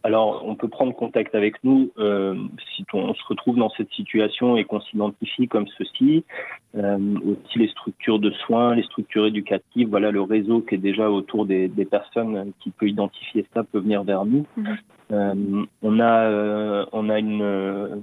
Alors, 0.03 0.43
on 0.47 0.55
peut 0.55 0.69
prendre 0.69 0.95
contact 0.95 1.35
avec 1.35 1.63
nous 1.63 1.91
euh, 1.99 2.35
si 2.75 2.85
on 2.95 3.13
se 3.13 3.23
retrouve 3.29 3.57
dans 3.57 3.71
cette 3.71 3.91
situation 3.93 4.57
et 4.57 4.65
qu'on 4.65 4.81
s'identifie 4.81 5.47
comme 5.47 5.67
ceci. 5.77 6.25
Euh, 6.77 6.99
aussi 7.27 7.59
les 7.59 7.69
structures 7.69 8.21
de 8.21 8.31
soins, 8.31 8.77
les 8.77 8.85
structures 8.85 9.27
éducatives, 9.27 9.89
voilà 9.89 10.13
le 10.13 10.23
réseau 10.23 10.61
qui 10.61 10.77
est 10.77 10.79
déjà 10.79 11.11
autour 11.11 11.45
des, 11.45 11.67
des 11.67 11.85
personnes 11.85 12.53
qui 12.61 12.71
peut 12.71 12.89
identifier 12.89 13.45
ça 13.53 13.65
peut 13.65 13.81
venir 13.81 14.05
vers 14.05 14.25
nous. 14.25 14.47
Euh, 15.13 15.65
on 15.83 15.99
a, 15.99 16.23
euh, 16.25 16.87
on 16.93 17.09
a 17.11 17.19
une, 17.19 17.43
euh, 17.43 17.97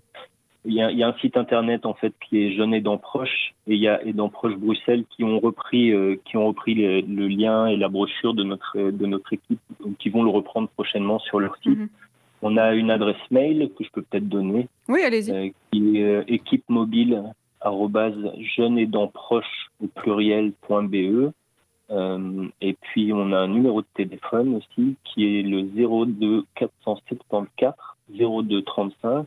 il 0.68 0.74
y 0.74 0.82
a, 0.82 0.92
il 0.92 0.98
y 0.98 1.04
a 1.04 1.08
un 1.08 1.14
site 1.20 1.38
internet 1.38 1.86
en 1.86 1.94
fait 1.94 2.14
qui 2.28 2.44
est 2.44 2.52
Jeunes 2.56 2.74
Aidants 2.74 2.98
Proches 2.98 3.54
et 3.68 3.74
il 3.74 3.80
y 3.80 3.88
a 3.88 4.04
Aidants 4.06 4.30
Proches 4.30 4.56
Bruxelles 4.58 5.06
qui 5.10 5.24
ont 5.24 5.40
repris, 5.40 5.92
euh, 5.92 6.16
qui 6.26 6.38
ont 6.38 6.48
repris 6.48 6.76
le, 6.76 7.02
le 7.02 7.28
lien 7.28 7.68
et 7.68 7.78
la 7.78 7.88
brochure 7.90 8.34
de 8.34 8.44
notre 8.44 8.78
de 8.78 9.06
notre 9.06 9.34
équipe, 9.34 9.60
donc 9.84 9.98
qui 9.98 10.10
vont 10.10 10.24
le 10.24 10.30
reprendre 10.30 10.68
prochainement 10.70 11.20
sur 11.20 11.40
leur 11.40 11.56
site. 11.64 11.80
On 12.42 12.58
a 12.58 12.74
une 12.76 12.92
adresse 12.92 13.16
mail 13.32 13.72
que 13.76 13.84
je 13.84 13.90
peux 13.90 14.04
peut-être 14.04 14.30
donner. 14.30 14.68
Oui, 14.90 15.02
allez-y. 15.02 15.32
euh, 15.32 15.50
qui 15.72 15.98
est 15.98 16.04
euh, 16.04 16.24
équipe 16.28 16.64
mobile 16.70 17.24
jeune 18.56 18.78
aidant 18.78 19.08
proche 19.08 19.70
au 19.84 19.88
pluriel.be. 19.88 21.32
Euh, 21.90 22.48
et 22.60 22.74
puis 22.74 23.14
on 23.14 23.32
a 23.32 23.40
un 23.40 23.48
numéro 23.48 23.82
de 23.82 23.88
téléphone 23.94 24.56
aussi 24.56 24.98
qui 25.06 25.40
est 25.40 25.42
le 25.42 25.64
02 25.64 26.44
474 26.56 27.74
02 28.10 28.62
35 28.64 29.26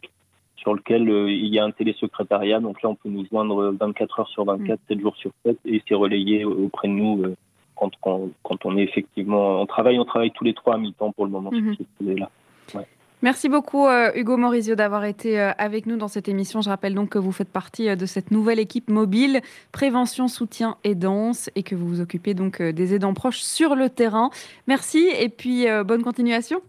sur 0.61 0.75
lequel 0.75 1.09
euh, 1.09 1.31
il 1.31 1.47
y 1.55 1.59
a 1.59 1.65
un 1.65 1.71
télésecrétariat. 1.71 2.61
Donc 2.61 2.83
là, 2.83 2.91
on 2.91 2.95
peut 2.95 3.09
nous 3.09 3.27
joindre 3.27 3.75
24 3.81 4.21
heures 4.21 4.29
sur 4.29 4.45
24, 4.45 4.79
7 4.89 5.01
jours 5.01 5.17
sur 5.17 5.31
7 5.45 5.57
et 5.65 5.83
c'est 5.89 5.95
relayé 5.95 6.45
auprès 6.45 6.89
de 6.89 6.93
nous 6.93 7.23
euh, 7.25 7.35
quand, 7.77 7.91
quand, 8.03 8.29
quand 8.43 8.67
on 8.67 8.77
est 8.77 8.83
effectivement... 8.83 9.61
On 9.61 9.67
travaille, 9.67 9.99
on 9.99 10.05
travaille 10.05 10.31
tous 10.33 10.45
les 10.45 10.55
trois 10.55 10.75
à 10.75 10.79
mi-temps 10.79 11.13
pour 11.13 11.25
le 11.25 11.31
moment 11.31 11.51
Mhm. 11.51 11.75
sur 11.75 11.85
ce 11.85 12.05
sujet-là. 12.05 12.31
Ouais. 12.75 12.87
Merci 13.23 13.49
beaucoup 13.51 13.87
euh, 13.87 14.11
Hugo 14.15 14.37
Morizio 14.39 14.75
d'avoir 14.75 15.05
été 15.05 15.39
euh, 15.39 15.51
avec 15.59 15.85
nous 15.87 15.97
dans 15.99 16.09
cette 16.09 16.29
émission. 16.29 16.63
Je 16.63 16.71
rappelle 16.71 16.95
donc 16.95 17.11
que 17.11 17.19
vous 17.19 17.33
faites 17.33 17.51
partie 17.51 17.89
euh, 17.89 17.97
de 17.97 18.07
cette 18.07 18.31
nouvelle 18.31 18.59
équipe 18.59 18.89
mobile 18.89 19.41
prévention, 19.73 20.27
soutien 20.29 20.77
et 20.85 20.95
danse 20.95 21.51
et 21.55 21.63
que 21.63 21.75
vous 21.75 21.87
vous 21.87 22.01
occupez 22.01 22.33
donc 22.33 22.61
euh, 22.61 22.73
des 22.73 22.95
aidants 22.95 23.13
proches 23.13 23.41
sur 23.41 23.75
le 23.75 23.91
terrain. 23.91 24.31
Merci 24.67 25.07
et 25.19 25.29
puis 25.29 25.69
euh, 25.69 25.85
bonne 25.85 26.03
continuation. 26.03 26.61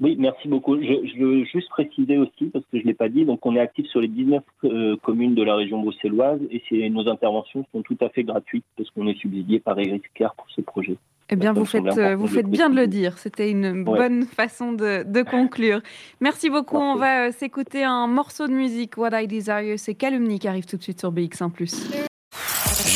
Oui, 0.00 0.16
merci 0.18 0.46
beaucoup. 0.48 0.76
Je, 0.76 1.08
je 1.08 1.24
veux 1.24 1.44
juste 1.44 1.70
préciser 1.70 2.18
aussi, 2.18 2.46
parce 2.52 2.64
que 2.66 2.78
je 2.78 2.82
ne 2.82 2.88
l'ai 2.88 2.94
pas 2.94 3.08
dit, 3.08 3.24
donc 3.24 3.44
on 3.46 3.56
est 3.56 3.60
actif 3.60 3.86
sur 3.86 4.00
les 4.00 4.08
19 4.08 4.42
euh, 4.64 4.96
communes 5.02 5.34
de 5.34 5.42
la 5.42 5.56
région 5.56 5.80
bruxelloise 5.80 6.40
et 6.50 6.90
nos 6.90 7.08
interventions 7.08 7.64
sont 7.72 7.80
tout 7.82 7.96
à 8.02 8.10
fait 8.10 8.22
gratuites 8.22 8.64
parce 8.76 8.90
qu'on 8.90 9.06
est 9.08 9.18
subsidié 9.18 9.58
par 9.58 9.80
Iris 9.80 10.02
Care 10.14 10.34
pour 10.34 10.46
ce 10.54 10.60
projet. 10.60 10.96
Eh 11.30 11.34
bien, 11.36 11.52
vous 11.52 11.64
faites, 11.64 11.82
vous 12.16 12.26
faites 12.28 12.46
bien 12.46 12.68
de 12.70 12.76
le 12.76 12.86
dire. 12.86 13.18
C'était 13.18 13.50
une 13.50 13.66
Ouais. 13.88 13.98
bonne 13.98 14.24
façon 14.24 14.72
de, 14.72 15.02
de 15.02 15.22
conclure. 15.30 15.80
Merci 16.20 16.50
beaucoup. 16.50 16.76
On 16.76 16.96
va 16.96 17.28
euh, 17.28 17.32
s'écouter 17.32 17.82
un 17.82 18.06
morceau 18.06 18.46
de 18.46 18.52
musique. 18.52 18.96
What 18.98 19.20
I 19.20 19.26
Desire, 19.26 19.78
c'est 19.78 19.94
Calumnie 19.94 20.38
qui 20.38 20.46
arrive 20.46 20.66
tout 20.66 20.76
de 20.76 20.82
suite 20.82 21.00
sur 21.00 21.10
BX1+. 21.12 21.50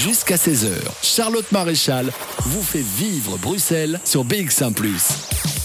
Jusqu'à 0.05 0.36
16h, 0.36 1.03
Charlotte 1.03 1.51
Maréchal 1.51 2.07
vous 2.44 2.62
fait 2.62 2.84
vivre 2.84 3.36
Bruxelles 3.42 3.98
sur 4.05 4.22
BX1⁇ 4.24 4.74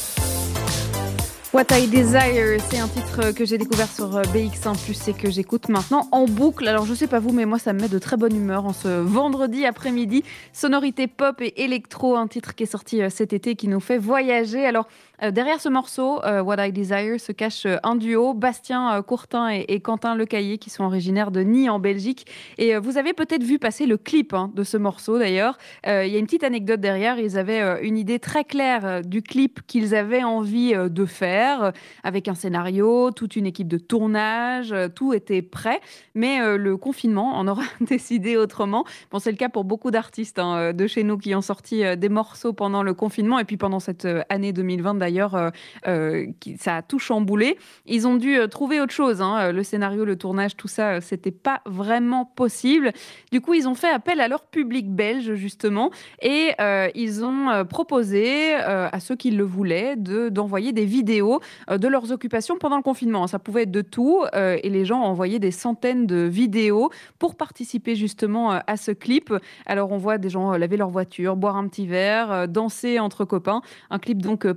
What 1.55 1.67
I 1.71 1.87
Desire, 1.87 2.59
c'est 2.69 2.79
un 2.79 2.89
titre 2.89 3.31
que 3.31 3.45
j'ai 3.45 3.57
découvert 3.57 3.87
sur 3.89 4.17
euh, 4.17 4.23
BX1 4.23 5.09
et 5.09 5.13
que 5.13 5.31
j'écoute 5.31 5.69
maintenant 5.69 6.09
en 6.11 6.25
boucle. 6.25 6.67
Alors 6.67 6.85
je 6.85 6.93
sais 6.93 7.07
pas 7.07 7.19
vous, 7.19 7.31
mais 7.31 7.45
moi 7.45 7.59
ça 7.59 7.71
me 7.71 7.79
met 7.79 7.87
de 7.87 7.97
très 7.97 8.17
bonne 8.17 8.35
humeur 8.35 8.65
en 8.65 8.73
ce 8.73 8.89
vendredi 8.89 9.65
après-midi. 9.65 10.25
Sonorité 10.51 11.07
pop 11.07 11.39
et 11.39 11.63
électro, 11.63 12.17
un 12.17 12.27
titre 12.27 12.55
qui 12.55 12.63
est 12.63 12.65
sorti 12.65 13.01
euh, 13.01 13.09
cet 13.09 13.31
été 13.31 13.55
qui 13.55 13.69
nous 13.69 13.79
fait 13.79 13.97
voyager. 13.97 14.65
Alors 14.65 14.89
euh, 15.23 15.31
derrière 15.31 15.61
ce 15.61 15.69
morceau, 15.69 16.23
euh, 16.25 16.41
What 16.41 16.65
I 16.65 16.71
Desire, 16.71 17.19
se 17.19 17.31
cache 17.31 17.65
euh, 17.65 17.77
un 17.83 17.95
duo, 17.95 18.33
Bastien 18.33 19.01
Courtin 19.01 19.49
et, 19.49 19.79
Quentin 19.79 20.15
Lecaillé, 20.15 20.57
qui 20.57 20.69
sont 20.69 20.83
originaires 20.83 21.31
de 21.31 21.41
Nîmes 21.41 21.71
en 21.71 21.79
Belgique. 21.79 22.25
Et 22.57 22.77
vous 22.77 22.97
avez 22.97 23.13
peut-être 23.13 23.43
vu 23.43 23.59
passer 23.59 23.85
le 23.85 23.97
clip 23.97 24.33
hein, 24.33 24.51
de 24.53 24.63
ce 24.63 24.77
morceau 24.77 25.17
d'ailleurs. 25.19 25.57
Il 25.85 26.07
y 26.07 26.15
a 26.15 26.19
une 26.19 26.25
petite 26.25 26.43
anecdote 26.43 26.79
derrière. 26.79 27.19
Ils 27.19 27.37
avaient 27.37 27.83
une 27.83 27.97
idée 27.97 28.19
très 28.19 28.43
claire 28.43 29.01
du 29.03 29.21
clip 29.21 29.61
qu'ils 29.67 29.95
avaient 29.95 30.23
envie 30.23 30.73
de 30.73 31.05
faire, 31.05 31.73
avec 32.03 32.27
un 32.27 32.35
scénario, 32.35 33.11
toute 33.11 33.35
une 33.35 33.45
équipe 33.45 33.67
de 33.67 33.77
tournage, 33.77 34.73
tout 34.95 35.13
était 35.13 35.41
prêt. 35.41 35.79
Mais 36.13 36.57
le 36.57 36.77
confinement 36.77 37.37
en 37.37 37.47
aura 37.47 37.63
décidé 37.81 38.37
autrement. 38.37 38.85
Bon, 39.11 39.19
c'est 39.19 39.31
le 39.31 39.37
cas 39.37 39.49
pour 39.49 39.63
beaucoup 39.63 39.91
d'artistes 39.91 40.39
hein, 40.39 40.73
de 40.73 40.87
chez 40.87 41.03
nous 41.03 41.17
qui 41.17 41.35
ont 41.35 41.41
sorti 41.41 41.83
des 41.97 42.09
morceaux 42.09 42.53
pendant 42.53 42.83
le 42.83 42.93
confinement 42.93 43.39
et 43.39 43.45
puis 43.45 43.57
pendant 43.57 43.79
cette 43.79 44.07
année 44.29 44.53
2020 44.53 44.95
d'ailleurs, 45.05 45.35
euh, 45.35 45.49
euh, 45.87 46.25
ça 46.59 46.77
a 46.77 46.81
tout 46.81 46.97
chamboulé. 46.97 47.57
Ils 47.85 48.07
ont 48.07 48.15
dû 48.15 48.37
euh, 48.37 48.47
trouver 48.47 48.81
autre 48.81 48.93
chose. 48.93 49.21
hein. 49.21 49.51
Le 49.51 49.63
scénario, 49.63 50.03
le 50.03 50.15
tournage, 50.15 50.57
tout 50.57 50.67
ça, 50.67 50.99
c'était 50.99 51.31
pas 51.31 51.61
vraiment 51.65 52.25
possible. 52.25 52.91
Du 53.31 53.39
coup, 53.39 53.53
ils 53.53 53.67
ont 53.67 53.75
fait 53.75 53.89
appel 53.89 54.19
à 54.19 54.27
leur 54.27 54.45
public 54.45 54.89
belge 54.89 55.35
justement 55.35 55.91
et 56.21 56.51
ils 56.95 57.23
ont 57.23 57.65
proposé 57.65 58.55
à 58.55 58.99
ceux 58.99 59.15
qui 59.15 59.31
le 59.31 59.43
voulaient 59.43 59.95
de 59.95 60.29
d'envoyer 60.29 60.71
des 60.71 60.85
vidéos 60.85 61.41
de 61.69 61.87
leurs 61.87 62.11
occupations 62.11 62.57
pendant 62.57 62.77
le 62.77 62.83
confinement. 62.83 63.27
Ça 63.27 63.39
pouvait 63.39 63.63
être 63.63 63.71
de 63.71 63.81
tout 63.81 64.23
et 64.33 64.69
les 64.69 64.85
gens 64.85 65.01
ont 65.01 65.05
envoyé 65.05 65.39
des 65.39 65.51
centaines 65.51 66.07
de 66.07 66.21
vidéos 66.23 66.89
pour 67.19 67.35
participer 67.35 67.95
justement 67.95 68.51
à 68.51 68.77
ce 68.77 68.91
clip. 68.91 69.33
Alors 69.65 69.91
on 69.91 69.97
voit 69.97 70.17
des 70.17 70.29
gens 70.29 70.53
laver 70.53 70.77
leur 70.77 70.89
voiture, 70.89 71.35
boire 71.35 71.57
un 71.57 71.67
petit 71.67 71.87
verre, 71.87 72.47
danser 72.47 72.99
entre 72.99 73.25
copains. 73.25 73.61
Un 73.89 73.99
clip 73.99 74.21
donc 74.21 74.45
euh, 74.45 74.53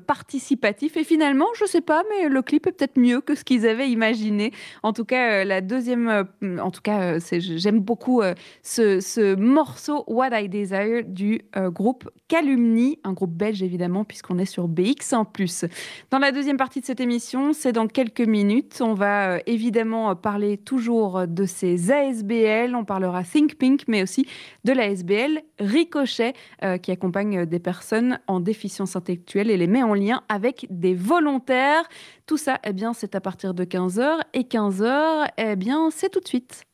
et 0.97 1.05
finalement, 1.05 1.47
je 1.59 1.65
sais 1.65 1.81
pas, 1.81 2.03
mais 2.11 2.29
le 2.29 2.43
clip 2.43 2.67
est 2.67 2.73
peut-être 2.73 2.99
mieux 2.99 3.21
que 3.21 3.35
ce 3.35 3.45
qu'ils 3.45 3.67
avaient 3.67 3.91
imaginé. 3.91 4.53
En 4.83 4.93
tout 4.93 5.05
cas, 5.05 5.41
euh, 5.41 5.45
la 5.45 5.61
deuxième, 5.61 6.09
euh, 6.09 6.59
en 6.59 6.71
tout 6.71 6.81
cas, 6.81 7.15
euh, 7.15 7.21
j'aime 7.31 7.81
beaucoup 7.81 8.23
ce, 8.63 9.01
ce 9.01 9.35
morceau 9.35 10.05
What 10.07 10.39
I 10.39 10.49
Desire 10.49 11.05
du 11.05 11.43
groupe 11.57 12.09
Calumni, 12.29 12.99
un 13.05 13.13
groupe 13.13 13.33
belge 13.33 13.63
évidemment 13.63 14.05
puisqu'on 14.05 14.39
est 14.39 14.45
sur 14.45 14.69
BX 14.69 15.13
en 15.13 15.25
plus. 15.25 15.65
Dans 16.11 16.19
la 16.19 16.33
deuxième 16.33 16.57
partie 16.57 16.81
de 16.81 16.85
cette 16.85 17.01
émission, 17.01 17.53
c'est 17.53 17.73
dans 17.73 17.87
quelques 17.87 18.21
minutes. 18.21 18.81
On 18.81 18.95
va 18.95 19.39
évidemment 19.47 20.15
parler 20.17 20.57
toujours 20.57 21.27
de 21.27 21.45
ces 21.45 21.91
ASBL. 21.91 22.75
On 22.75 22.85
parlera 22.85 23.23
Think 23.23 23.57
Pink, 23.57 23.83
mais 23.89 24.03
aussi 24.03 24.27
de 24.65 24.73
la 24.73 24.89
SBL 24.89 25.43
Ricochet, 25.59 26.35
qui 26.83 26.91
accompagne 26.91 27.47
des 27.47 27.59
personnes 27.59 28.19
en 28.27 28.41
déficience 28.41 28.97
intellectuelle 28.97 29.51
et 29.51 29.57
les 29.57 29.67
met 29.67 29.83
en 29.83 29.95
lien 29.95 30.23
avec 30.29 30.67
des 30.71 30.95
volontaires. 30.95 31.85
Tout 32.27 32.37
ça, 32.37 32.59
eh 32.65 32.73
bien, 32.73 32.93
c'est 32.93 33.15
à 33.15 33.21
partir 33.21 33.55
de 33.55 33.65
15h. 33.65 34.21
Et 34.35 34.43
15h, 34.43 35.29
eh 35.37 35.57
bien, 35.57 35.89
c'est 35.91 36.11
tout 36.11 36.21
de 36.21 36.29
suite. 36.29 36.65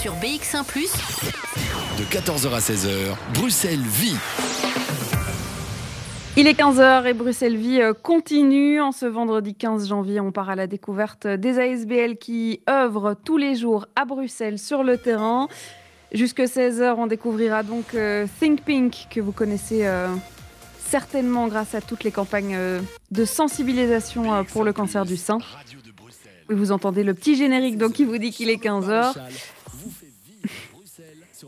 Sur 0.00 0.14
BX1⁇ 0.14 0.64
De 1.98 2.04
14h 2.04 2.54
à 2.54 2.60
16h, 2.60 3.16
Bruxelles 3.34 3.80
vit. 3.80 4.16
Il 6.36 6.46
est 6.46 6.56
15h 6.56 7.04
et 7.04 7.14
Bruxelles 7.14 7.56
Vie 7.56 7.80
euh, 7.80 7.92
continue. 7.92 8.80
En 8.80 8.92
ce 8.92 9.06
vendredi 9.06 9.56
15 9.56 9.88
janvier, 9.88 10.20
on 10.20 10.30
part 10.30 10.48
à 10.48 10.54
la 10.54 10.68
découverte 10.68 11.26
des 11.26 11.58
ASBL 11.58 12.16
qui 12.16 12.60
œuvrent 12.70 13.16
tous 13.24 13.38
les 13.38 13.56
jours 13.56 13.86
à 13.96 14.04
Bruxelles 14.04 14.60
sur 14.60 14.84
le 14.84 14.98
terrain. 14.98 15.48
Jusque 16.12 16.38
16h, 16.38 16.94
on 16.96 17.08
découvrira 17.08 17.64
donc 17.64 17.92
euh, 17.94 18.26
Think 18.38 18.62
Pink 18.62 19.08
que 19.10 19.20
vous 19.20 19.32
connaissez 19.32 19.84
euh, 19.84 20.06
certainement 20.88 21.48
grâce 21.48 21.74
à 21.74 21.80
toutes 21.80 22.04
les 22.04 22.10
campagnes 22.10 22.54
euh, 22.56 22.80
de 23.10 23.24
sensibilisation 23.24 24.32
euh, 24.32 24.42
pour 24.42 24.64
le 24.64 24.72
cancer 24.72 25.04
du 25.04 25.16
sein. 25.16 25.38
Oui, 26.48 26.56
vous 26.56 26.72
entendez 26.72 27.04
le 27.04 27.12
petit 27.12 27.36
générique 27.36 27.76
donc 27.76 27.92
qui 27.92 28.04
vous 28.04 28.16
dit 28.16 28.30
qu'il 28.30 28.48
est 28.48 28.62
15h. 28.62 29.14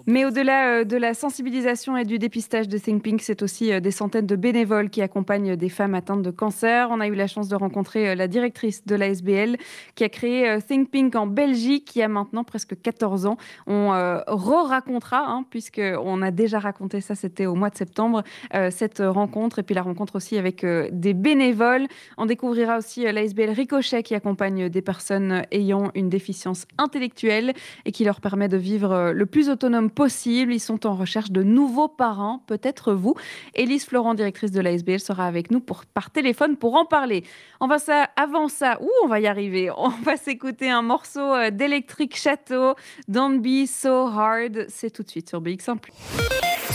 Mais 0.06 0.24
au-delà 0.24 0.80
euh, 0.80 0.84
de 0.84 0.96
la 0.96 1.14
sensibilisation 1.14 1.96
et 1.96 2.04
du 2.04 2.18
dépistage 2.18 2.68
de 2.68 2.78
Think 2.78 3.02
Pink, 3.02 3.20
c'est 3.22 3.42
aussi 3.42 3.72
euh, 3.72 3.80
des 3.80 3.90
centaines 3.90 4.26
de 4.26 4.36
bénévoles 4.36 4.90
qui 4.90 5.02
accompagnent 5.02 5.56
des 5.56 5.68
femmes 5.68 5.94
atteintes 5.94 6.22
de 6.22 6.30
cancer. 6.30 6.88
On 6.90 7.00
a 7.00 7.06
eu 7.06 7.14
la 7.14 7.26
chance 7.26 7.48
de 7.48 7.56
rencontrer 7.56 8.10
euh, 8.10 8.14
la 8.14 8.28
directrice 8.28 8.86
de 8.86 8.94
l'ASBL 8.94 9.56
qui 9.94 10.04
a 10.04 10.08
créé 10.08 10.48
euh, 10.48 10.60
Think 10.60 10.90
Pink 10.90 11.14
en 11.16 11.26
Belgique, 11.26 11.84
qui 11.84 12.02
a 12.02 12.08
maintenant 12.08 12.44
presque 12.44 12.80
14 12.80 13.26
ans. 13.26 13.36
On 13.66 13.92
euh, 13.92 14.20
re-racontera, 14.26 15.24
hein, 15.26 15.44
puisqu'on 15.50 16.22
a 16.22 16.30
déjà 16.30 16.58
raconté 16.58 17.00
ça, 17.00 17.14
c'était 17.14 17.46
au 17.46 17.54
mois 17.54 17.70
de 17.70 17.76
septembre, 17.76 18.22
euh, 18.54 18.70
cette 18.70 19.00
rencontre, 19.00 19.58
et 19.58 19.62
puis 19.62 19.74
la 19.74 19.82
rencontre 19.82 20.16
aussi 20.16 20.36
avec 20.36 20.64
euh, 20.64 20.88
des 20.92 21.14
bénévoles. 21.14 21.86
On 22.16 22.26
découvrira 22.26 22.78
aussi 22.78 23.06
euh, 23.06 23.12
l'ASBL 23.12 23.50
Ricochet 23.50 24.02
qui 24.02 24.14
accompagne 24.14 24.68
des 24.68 24.82
personnes 24.82 25.42
ayant 25.50 25.90
une 25.94 26.08
déficience 26.08 26.66
intellectuelle 26.78 27.52
et 27.84 27.92
qui 27.92 28.04
leur 28.04 28.20
permet 28.20 28.48
de 28.48 28.56
vivre 28.56 28.92
euh, 28.92 29.12
le 29.12 29.26
plus 29.26 29.48
autonome 29.48 29.79
possible. 29.88 30.52
Ils 30.52 30.60
sont 30.60 30.86
en 30.86 30.94
recherche 30.94 31.30
de 31.30 31.42
nouveaux 31.42 31.88
parents, 31.88 32.42
peut-être 32.46 32.92
vous. 32.92 33.14
Élise 33.54 33.86
Florent, 33.86 34.14
directrice 34.14 34.50
de 34.50 34.60
l'ASBL, 34.60 35.00
sera 35.00 35.26
avec 35.26 35.50
nous 35.50 35.60
pour, 35.60 35.86
par 35.86 36.10
téléphone 36.10 36.56
pour 36.56 36.74
en 36.74 36.84
parler. 36.84 37.24
On 37.60 37.68
va 37.68 37.78
ça, 37.78 38.08
avant 38.16 38.48
ça, 38.48 38.78
ouh, 38.82 38.90
on 39.04 39.08
va 39.08 39.20
y 39.20 39.26
arriver. 39.26 39.70
On 39.76 39.88
va 39.88 40.16
s'écouter 40.16 40.68
un 40.68 40.82
morceau 40.82 41.34
euh, 41.34 41.50
d'Electric 41.50 42.16
Chateau, 42.16 42.74
Don't 43.08 43.40
Be 43.40 43.66
So 43.66 44.08
Hard. 44.08 44.66
C'est 44.68 44.90
tout 44.90 45.02
de 45.02 45.08
suite 45.08 45.28
sur 45.28 45.40
BX1+. 45.40 45.78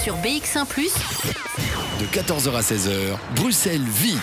Sur 0.02 0.16
BX1⁇ 0.16 0.66
De 2.00 2.06
14h 2.06 2.56
à 2.56 2.62
16h, 2.62 3.18
Bruxelles 3.36 3.82
vit. 3.82 4.18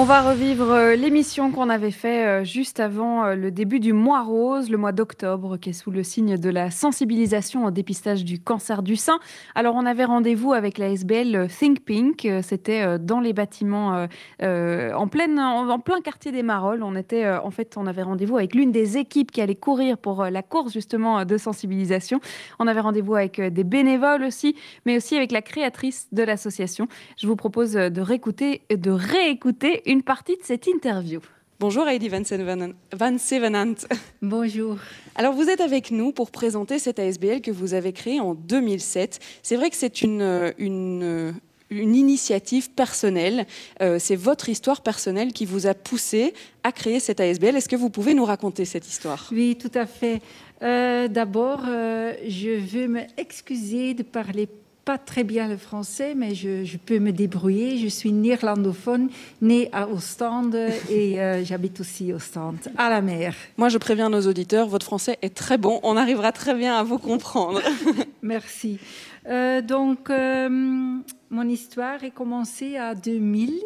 On 0.00 0.04
va 0.04 0.20
revivre 0.20 0.70
euh, 0.70 0.94
l'émission 0.94 1.50
qu'on 1.50 1.68
avait 1.68 1.90
fait 1.90 2.24
euh, 2.24 2.44
juste 2.44 2.78
avant 2.78 3.24
euh, 3.24 3.34
le 3.34 3.50
début 3.50 3.80
du 3.80 3.92
mois 3.92 4.22
rose, 4.22 4.70
le 4.70 4.76
mois 4.76 4.92
d'octobre, 4.92 5.56
qui 5.56 5.70
est 5.70 5.72
sous 5.72 5.90
le 5.90 6.04
signe 6.04 6.38
de 6.38 6.50
la 6.50 6.70
sensibilisation 6.70 7.64
au 7.64 7.72
dépistage 7.72 8.24
du 8.24 8.38
cancer 8.38 8.84
du 8.84 8.94
sein. 8.94 9.18
Alors, 9.56 9.74
on 9.74 9.84
avait 9.84 10.04
rendez-vous 10.04 10.52
avec 10.52 10.78
la 10.78 10.90
SBL 10.90 11.48
Think 11.48 11.80
Pink. 11.84 12.28
C'était 12.42 12.96
dans 13.00 13.18
les 13.18 13.32
bâtiments 13.32 14.06
en, 14.40 14.94
en, 14.94 15.08
plein 15.08 16.00
quartier 16.00 16.30
des 16.30 16.44
Marolles. 16.44 16.84
On 16.84 16.94
était, 16.94 17.28
en 17.28 17.50
fait, 17.50 17.74
on 17.76 17.88
avait 17.88 18.02
rendez-vous 18.02 18.36
avec 18.36 18.54
l'une 18.54 18.70
des 18.70 18.98
équipes 18.98 19.32
qui 19.32 19.40
allait 19.40 19.56
courir 19.56 19.98
pour 19.98 20.22
la 20.22 20.42
course 20.42 20.72
justement 20.72 21.24
de 21.24 21.36
sensibilisation. 21.36 22.20
On 22.60 22.68
avait 22.68 22.80
rendez-vous 22.80 23.16
avec 23.16 23.40
des 23.40 23.64
bénévoles 23.64 24.22
aussi, 24.22 24.54
mais 24.86 24.96
aussi 24.96 25.16
avec 25.16 25.32
la 25.32 25.42
créatrice 25.42 26.06
de 26.12 26.22
l'association. 26.22 26.86
Je 27.16 27.26
vous 27.26 27.34
propose 27.36 27.72
de 27.72 28.00
réécouter, 28.00 28.62
de 28.70 28.92
réécouter 28.92 29.87
une 29.88 30.02
partie 30.02 30.36
de 30.36 30.42
cette 30.42 30.66
interview. 30.66 31.20
Bonjour 31.58 31.88
Heidi 31.88 32.08
Van 32.08 32.22
Sevenant. 32.22 32.72
Van 32.92 33.16
Sevenant. 33.18 33.74
Bonjour. 34.22 34.76
Alors 35.16 35.32
vous 35.32 35.48
êtes 35.48 35.62
avec 35.62 35.90
nous 35.90 36.12
pour 36.12 36.30
présenter 36.30 36.78
cette 36.78 36.98
ASBL 36.98 37.40
que 37.40 37.50
vous 37.50 37.72
avez 37.74 37.92
créée 37.92 38.20
en 38.20 38.34
2007. 38.34 39.18
C'est 39.42 39.56
vrai 39.56 39.70
que 39.70 39.76
c'est 39.76 40.02
une, 40.02 40.20
euh, 40.20 40.52
une, 40.58 41.02
euh, 41.02 41.32
une 41.70 41.94
initiative 41.94 42.70
personnelle. 42.70 43.46
Euh, 43.80 43.98
c'est 43.98 44.14
votre 44.14 44.50
histoire 44.50 44.82
personnelle 44.82 45.32
qui 45.32 45.46
vous 45.46 45.66
a 45.66 45.74
poussé 45.74 46.34
à 46.62 46.70
créer 46.70 47.00
cette 47.00 47.18
ASBL. 47.18 47.56
Est-ce 47.56 47.68
que 47.68 47.76
vous 47.76 47.90
pouvez 47.90 48.12
nous 48.14 48.26
raconter 48.26 48.66
cette 48.66 48.86
histoire? 48.86 49.28
Oui, 49.32 49.56
tout 49.56 49.72
à 49.74 49.86
fait. 49.86 50.20
Euh, 50.62 51.08
D'abord, 51.08 51.62
euh, 51.66 52.12
je 52.26 52.50
veux 52.50 52.88
m'excuser 52.88 53.94
de 53.94 54.02
parler 54.02 54.48
pas 54.88 54.96
très 54.96 55.22
bien 55.22 55.48
le 55.48 55.58
français, 55.58 56.14
mais 56.16 56.34
je, 56.34 56.64
je 56.64 56.78
peux 56.78 56.98
me 56.98 57.12
débrouiller. 57.12 57.76
Je 57.76 57.88
suis 57.88 58.10
néerlandophone, 58.10 59.10
née 59.42 59.68
à 59.70 59.86
Ostende 59.86 60.56
et 60.90 61.20
euh, 61.20 61.44
j'habite 61.44 61.78
aussi 61.80 62.10
Ostende, 62.10 62.56
à 62.78 62.88
la 62.88 63.02
mer. 63.02 63.34
Moi, 63.58 63.68
je 63.68 63.76
préviens 63.76 64.08
nos 64.08 64.22
auditeurs, 64.22 64.66
votre 64.66 64.86
français 64.86 65.18
est 65.20 65.34
très 65.34 65.58
bon. 65.58 65.78
On 65.82 65.98
arrivera 65.98 66.32
très 66.32 66.54
bien 66.54 66.74
à 66.74 66.84
vous 66.84 66.96
comprendre. 66.96 67.60
Merci. 68.22 68.78
Euh, 69.26 69.60
donc, 69.60 70.08
euh, 70.08 70.48
mon 70.48 71.48
histoire 71.50 72.02
est 72.02 72.10
commencée 72.10 72.78
à 72.78 72.94
2000. 72.94 73.60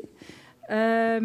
Euh, 0.73 1.21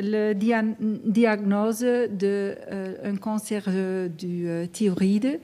le 0.00 0.32
dia 0.32 0.64
diagnose 1.04 1.86
d'un 2.10 3.16
cancer 3.20 3.62
du 4.08 4.48
thyroïde 4.72 5.38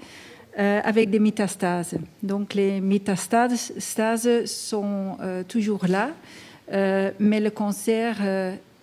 euh, 0.56 0.80
avec 0.84 1.10
des 1.10 1.18
métastases. 1.18 1.96
Donc, 2.22 2.54
les 2.54 2.80
métastases 2.80 3.72
stases 3.78 4.44
sont 4.44 5.16
euh, 5.20 5.42
toujours 5.42 5.84
là, 5.88 6.10
euh, 6.72 7.10
mais 7.18 7.40
le 7.40 7.50
cancer 7.50 8.22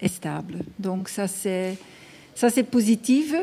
est 0.01 0.07
stable. 0.07 0.55
Donc, 0.78 1.07
ça, 1.07 1.30
c'est 1.30 1.78
ça, 2.36 2.49
c'est 2.49 2.63
positif. 2.63 3.34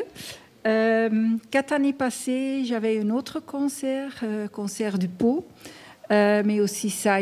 Quatre 1.51 1.73
années 1.73 1.95
passées, 1.95 2.65
j'avais 2.67 3.01
un 3.01 3.09
autre 3.09 3.41
cancer, 3.41 4.23
cancer 4.53 4.99
du 4.99 5.09
peau, 5.09 5.47
mais 6.11 6.61
aussi 6.61 6.91
ça, 6.91 7.19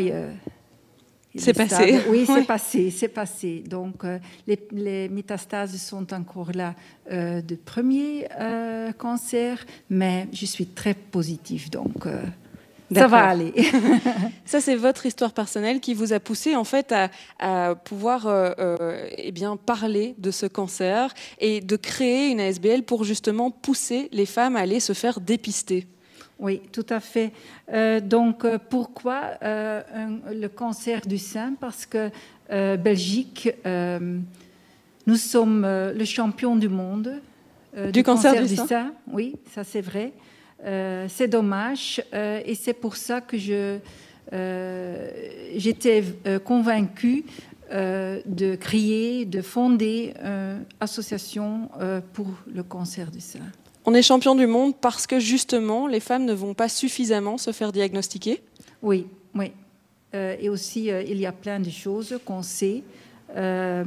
C'est 1.37 1.51
est 1.51 1.53
passé. 1.53 1.99
Oui, 2.09 2.23
c'est 2.25 2.33
Ouais. 2.33 2.43
passé, 2.43 2.91
c'est 2.91 3.07
passé. 3.07 3.63
Donc, 3.67 4.03
euh, 4.03 4.19
les, 4.47 4.59
les 4.71 5.09
métastases 5.09 5.75
sont 5.77 6.13
encore 6.13 6.51
là 6.53 6.73
euh, 7.11 7.41
de 7.41 7.55
premier 7.55 8.27
euh, 8.39 8.91
cancer, 8.93 9.65
mais 9.89 10.27
je 10.33 10.45
suis 10.45 10.65
très 10.67 10.93
positive, 10.93 11.69
donc 11.69 12.05
euh, 12.05 12.21
ça 12.93 13.07
va 13.07 13.25
aller. 13.25 13.53
Ça, 14.45 14.61
c'est 14.61 14.75
votre 14.75 15.05
histoire 15.05 15.33
personnelle 15.33 15.79
qui 15.81 15.93
vous 15.93 16.13
a 16.13 16.19
poussé 16.21 16.55
en 16.55 16.63
fait 16.63 16.91
à, 16.93 17.09
à 17.39 17.75
pouvoir 17.75 18.27
euh, 18.27 19.07
eh 19.17 19.31
bien, 19.31 19.57
parler 19.57 20.15
de 20.17 20.31
ce 20.31 20.45
cancer 20.45 21.13
et 21.39 21.59
de 21.59 21.75
créer 21.75 22.29
une 22.29 22.39
ASBL 22.39 22.83
pour 22.83 23.03
justement 23.03 23.51
pousser 23.51 24.07
les 24.13 24.25
femmes 24.25 24.55
à 24.55 24.61
aller 24.61 24.79
se 24.79 24.93
faire 24.93 25.19
dépister. 25.19 25.85
Oui, 26.39 26.61
tout 26.71 26.85
à 26.89 26.99
fait. 26.99 27.31
Euh, 27.73 27.99
donc, 27.99 28.45
euh, 28.45 28.57
pourquoi 28.69 29.31
euh, 29.41 29.81
un- 29.95 30.33
le 30.33 30.47
cancer 30.49 31.01
du 31.01 31.17
sein 31.17 31.53
Parce 31.59 31.85
que 31.85 32.09
euh, 32.51 32.77
Belgique, 32.77 33.49
nous 33.65 35.15
sommes 35.15 35.65
le 35.65 36.05
champion 36.05 36.55
du 36.55 36.69
monde 36.69 37.21
Du 37.91 38.03
cancer 38.03 38.33
du 38.45 38.55
sein 38.67 38.93
Oui, 39.11 39.35
ça 39.53 39.63
c'est 39.63 39.81
vrai. 39.81 40.11
C'est 41.07 41.27
dommage 41.27 42.01
et 42.45 42.55
c'est 42.55 42.73
pour 42.73 42.95
ça 42.95 43.21
que 43.21 43.37
je 43.37 43.77
j'étais 45.55 46.03
convaincue 46.43 47.25
de 47.71 48.55
créer, 48.55 49.25
de 49.25 49.41
fonder 49.41 50.13
une 50.23 50.65
association 50.79 51.69
pour 52.13 52.27
le 52.53 52.63
cancer 52.63 53.11
du 53.11 53.19
sein. 53.19 53.39
On 53.89 53.93
est 53.93 54.01
champion 54.01 54.35
du 54.35 54.47
monde 54.47 54.75
parce 54.75 55.07
que 55.07 55.17
justement, 55.17 55.87
les 55.87 56.01
femmes 56.01 56.25
ne 56.25 56.33
vont 56.33 56.53
pas 56.53 56.67
suffisamment 56.67 57.37
se 57.37 57.53
faire 57.53 57.71
diagnostiquer. 57.71 58.43
Oui, 58.81 59.07
oui. 59.33 59.53
Euh, 60.13 60.35
et 60.41 60.49
aussi, 60.49 60.91
euh, 60.91 61.01
il 61.03 61.17
y 61.17 61.25
a 61.25 61.31
plein 61.31 61.61
de 61.61 61.69
choses 61.69 62.19
qu'on 62.25 62.41
sait. 62.41 62.83
Euh, 63.37 63.85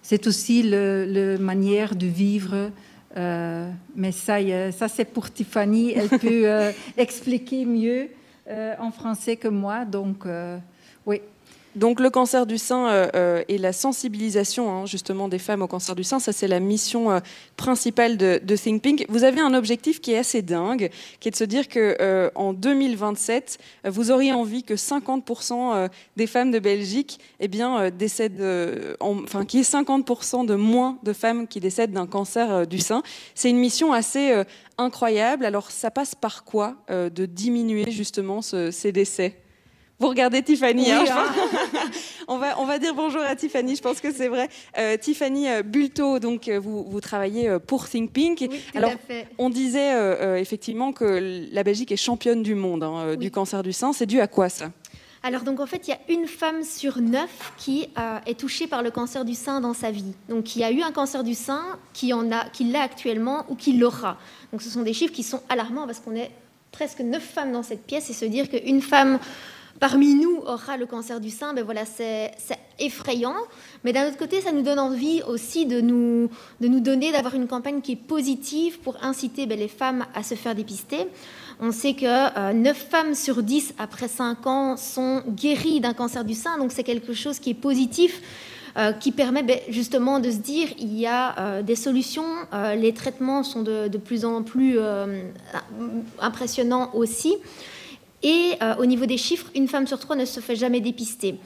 c'est 0.00 0.26
aussi 0.26 0.62
le 0.64 1.36
manière 1.36 1.94
de 1.94 2.06
vivre. 2.06 2.70
mais 3.14 4.12
ça, 4.12 4.38
ça 4.72 4.88
c'est 4.88 5.04
pour 5.04 5.30
Tiffany. 5.30 5.92
Elle 5.92 6.08
peut 6.08 6.72
expliquer 6.96 7.66
mieux 7.66 8.08
en 8.78 8.90
français 8.90 9.36
que 9.36 9.48
moi. 9.48 9.84
Donc, 9.84 10.24
oui. 11.04 11.20
Donc 11.76 12.00
le 12.00 12.10
cancer 12.10 12.46
du 12.46 12.58
sein 12.58 12.88
euh, 12.88 13.08
euh, 13.14 13.44
et 13.48 13.56
la 13.58 13.72
sensibilisation 13.72 14.70
hein, 14.70 14.86
justement 14.86 15.28
des 15.28 15.38
femmes 15.38 15.62
au 15.62 15.66
cancer 15.68 15.94
du 15.94 16.02
sein, 16.02 16.18
ça 16.18 16.32
c'est 16.32 16.48
la 16.48 16.60
mission 16.60 17.10
euh, 17.10 17.20
principale 17.56 18.16
de, 18.16 18.40
de 18.42 18.56
Think 18.56 18.82
Pink. 18.82 19.06
Vous 19.08 19.22
avez 19.22 19.40
un 19.40 19.54
objectif 19.54 20.00
qui 20.00 20.12
est 20.12 20.18
assez 20.18 20.42
dingue, 20.42 20.90
qui 21.20 21.28
est 21.28 21.30
de 21.30 21.36
se 21.36 21.44
dire 21.44 21.68
que 21.68 22.30
en 22.34 22.52
2027, 22.52 23.58
euh, 23.86 23.90
vous 23.90 24.10
auriez 24.10 24.32
envie 24.32 24.62
que 24.64 24.74
50% 24.74 25.74
euh, 25.74 25.88
des 26.16 26.26
femmes 26.26 26.50
de 26.50 26.58
Belgique, 26.58 27.20
eh 27.38 27.48
bien, 27.48 27.90
décèdent, 27.90 28.42
en- 29.00 29.22
enfin 29.22 29.44
qu'il 29.44 29.60
y 29.60 29.62
ait 29.62 29.64
50% 29.64 30.46
de 30.46 30.54
moins 30.54 30.98
de 31.04 31.12
femmes 31.12 31.46
qui 31.46 31.60
décèdent 31.60 31.92
d'un 31.92 32.06
cancer 32.06 32.66
du 32.66 32.78
sein. 32.78 33.02
C'est 33.34 33.50
une 33.50 33.58
mission 33.58 33.92
assez 33.92 34.42
incroyable. 34.78 35.44
Alors 35.44 35.70
ça 35.70 35.90
passe 35.90 36.14
par 36.14 36.44
quoi 36.44 36.76
de 36.88 37.26
diminuer 37.26 37.90
justement 37.90 38.42
ce- 38.42 38.70
ces 38.70 38.90
décès? 38.90 39.36
Vous 39.98 40.08
regardez 40.08 40.42
Tiffany. 40.42 40.84
Oui, 40.84 40.90
hein, 40.92 41.04
hein. 41.10 41.90
on, 42.28 42.38
va, 42.38 42.60
on 42.60 42.64
va 42.64 42.78
dire 42.78 42.94
bonjour 42.94 43.20
à 43.22 43.34
Tiffany, 43.34 43.76
je 43.76 43.82
pense 43.82 44.00
que 44.00 44.12
c'est 44.12 44.28
vrai. 44.28 44.48
Euh, 44.78 44.96
Tiffany 44.96 45.48
euh, 45.48 45.62
Bulto, 45.62 46.18
donc, 46.18 46.48
euh, 46.48 46.60
vous, 46.60 46.84
vous 46.84 47.00
travaillez 47.00 47.58
pour 47.66 47.88
Think 47.88 48.12
Pink. 48.12 48.38
tout 48.38 48.78
Alors, 48.78 48.92
à 48.92 48.96
fait. 48.96 49.26
on 49.38 49.50
disait 49.50 49.92
euh, 49.92 50.36
effectivement 50.36 50.92
que 50.92 51.48
la 51.52 51.62
Belgique 51.64 51.90
est 51.92 51.96
championne 51.96 52.42
du 52.42 52.54
monde 52.54 52.84
hein, 52.84 53.16
du 53.16 53.30
cancer 53.30 53.62
du 53.62 53.72
sein. 53.72 53.92
C'est 53.92 54.06
dû 54.06 54.20
à 54.20 54.26
quoi 54.28 54.48
ça? 54.48 54.70
Alors 55.22 55.42
donc 55.42 55.58
en 55.60 55.66
fait, 55.66 55.88
il 55.88 55.90
y 55.90 55.94
a 55.94 55.98
une 56.08 56.26
femme 56.28 56.62
sur 56.62 57.00
neuf 57.00 57.52
qui 57.58 57.88
euh, 57.98 58.18
est 58.26 58.38
touchée 58.38 58.66
par 58.66 58.82
le 58.82 58.90
cancer 58.90 59.24
du 59.24 59.34
sein 59.34 59.60
dans 59.60 59.74
sa 59.74 59.90
vie. 59.90 60.14
Donc 60.28 60.44
qui 60.44 60.62
a 60.62 60.70
eu 60.70 60.82
un 60.82 60.92
cancer 60.92 61.24
du 61.24 61.34
sein, 61.34 61.62
qui 61.92 62.12
en 62.12 62.30
a, 62.30 62.48
qui 62.50 62.64
l'a 62.64 62.82
actuellement 62.82 63.44
ou 63.48 63.56
qui 63.56 63.72
l'aura. 63.72 64.16
Donc 64.52 64.62
ce 64.62 64.70
sont 64.70 64.82
des 64.82 64.92
chiffres 64.92 65.12
qui 65.12 65.24
sont 65.24 65.42
alarmants 65.48 65.86
parce 65.86 65.98
qu'on 66.00 66.14
est 66.14 66.30
presque 66.70 67.00
neuf 67.00 67.22
femmes 67.24 67.52
dans 67.52 67.62
cette 67.62 67.84
pièce 67.84 68.08
et 68.10 68.12
se 68.12 68.24
dire 68.24 68.48
qu'une 68.48 68.80
femme 68.80 69.18
parmi 69.80 70.14
nous 70.14 70.38
aura 70.46 70.76
le 70.76 70.86
cancer 70.86 71.20
du 71.20 71.30
sein, 71.30 71.54
ben 71.54 71.64
voilà, 71.64 71.84
c'est 71.84 72.32
effrayant. 72.78 73.34
Mais 73.84 73.92
d'un 73.92 74.08
autre 74.08 74.16
côté, 74.16 74.40
ça 74.40 74.52
nous 74.52 74.62
donne 74.62 74.78
envie 74.78 75.22
aussi 75.26 75.66
de 75.66 75.80
nous, 75.80 76.30
de 76.60 76.68
nous 76.68 76.80
donner, 76.80 77.12
d'avoir 77.12 77.34
une 77.34 77.46
campagne 77.46 77.80
qui 77.80 77.92
est 77.92 77.96
positive 77.96 78.78
pour 78.80 78.96
inciter 79.02 79.46
ben, 79.46 79.58
les 79.58 79.68
femmes 79.68 80.06
à 80.14 80.22
se 80.22 80.34
faire 80.34 80.54
dépister. 80.54 81.06
On 81.60 81.72
sait 81.72 81.94
que 81.94 82.06
euh, 82.06 82.52
9 82.52 82.76
femmes 82.76 83.14
sur 83.14 83.42
10 83.42 83.74
après 83.78 84.08
5 84.08 84.46
ans 84.46 84.76
sont 84.76 85.22
guéries 85.28 85.80
d'un 85.80 85.94
cancer 85.94 86.24
du 86.24 86.34
sein, 86.34 86.56
donc 86.58 86.72
c'est 86.72 86.84
quelque 86.84 87.14
chose 87.14 87.38
qui 87.38 87.50
est 87.50 87.54
positif. 87.54 88.22
euh, 88.78 88.92
qui 88.92 89.10
permet 89.10 89.42
ben, 89.42 89.58
justement 89.70 90.20
de 90.20 90.30
se 90.30 90.36
dire 90.36 90.68
il 90.78 90.96
y 90.96 91.04
a 91.06 91.36
euh, 91.38 91.62
des 91.62 91.74
solutions, 91.74 92.28
euh, 92.52 92.76
les 92.76 92.94
traitements 92.94 93.42
sont 93.42 93.62
de, 93.62 93.88
de 93.88 93.98
plus 93.98 94.24
en 94.24 94.44
plus 94.44 94.78
impressionnants 96.20 96.90
aussi. 96.94 97.34
Et 98.22 98.52
euh, 98.62 98.74
au 98.76 98.86
niveau 98.86 99.06
des 99.06 99.16
chiffres, 99.18 99.46
une 99.54 99.68
femme 99.68 99.86
sur 99.86 99.98
trois 99.98 100.16
ne 100.16 100.24
se 100.24 100.40
fait 100.40 100.56
jamais 100.56 100.80
dépister. 100.80 101.38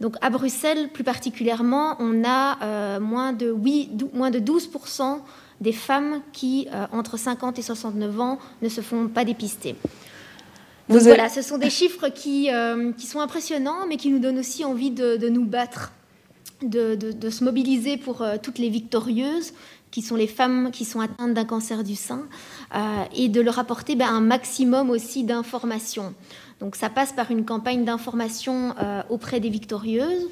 Donc 0.00 0.16
à 0.20 0.30
Bruxelles, 0.30 0.88
plus 0.92 1.04
particulièrement, 1.04 1.96
on 1.98 2.22
a 2.24 2.58
euh, 2.62 3.00
moins, 3.00 3.32
de, 3.32 3.50
oui, 3.50 3.88
dou- 3.92 4.10
moins 4.14 4.30
de 4.30 4.38
12% 4.38 5.18
des 5.60 5.72
femmes 5.72 6.22
qui, 6.32 6.68
euh, 6.72 6.86
entre 6.92 7.18
50 7.18 7.58
et 7.58 7.62
69 7.62 8.20
ans, 8.20 8.38
ne 8.62 8.68
se 8.68 8.80
font 8.80 9.08
pas 9.08 9.24
dépister. 9.24 9.74
Vous 10.88 10.94
Donc 10.98 11.06
avez- 11.06 11.14
voilà, 11.16 11.28
ce 11.28 11.42
sont 11.42 11.58
des 11.58 11.70
chiffres 11.70 12.08
qui, 12.08 12.48
qui 12.96 13.06
sont 13.06 13.20
impressionnants, 13.20 13.86
mais 13.88 13.96
qui 13.96 14.08
nous 14.10 14.18
donnent 14.18 14.38
aussi 14.38 14.64
envie 14.64 14.90
de, 14.90 15.16
de 15.16 15.28
nous 15.28 15.44
battre, 15.44 15.92
de, 16.62 16.94
de- 16.94 17.12
de 17.12 17.30
se 17.30 17.44
mobiliser 17.44 17.96
pour 17.96 18.24
toutes 18.42 18.58
les 18.58 18.70
victorieuses, 18.70 19.52
qui 19.90 20.02
sont 20.02 20.16
les 20.16 20.26
femmes 20.26 20.70
qui 20.70 20.84
sont 20.84 21.00
atteintes 21.00 21.34
d'un 21.34 21.44
cancer 21.44 21.82
du 21.84 21.96
sein, 21.96 22.22
euh, 22.74 22.78
et 23.14 23.28
de 23.28 23.40
leur 23.40 23.58
apporter 23.58 23.96
ben, 23.96 24.08
un 24.08 24.20
maximum 24.20 24.90
aussi 24.90 25.24
d'informations. 25.24 26.14
Donc 26.60 26.76
ça 26.76 26.90
passe 26.90 27.12
par 27.12 27.30
une 27.30 27.44
campagne 27.44 27.84
d'information 27.84 28.74
euh, 28.80 29.02
auprès 29.08 29.40
des 29.40 29.48
victorieuses, 29.48 30.28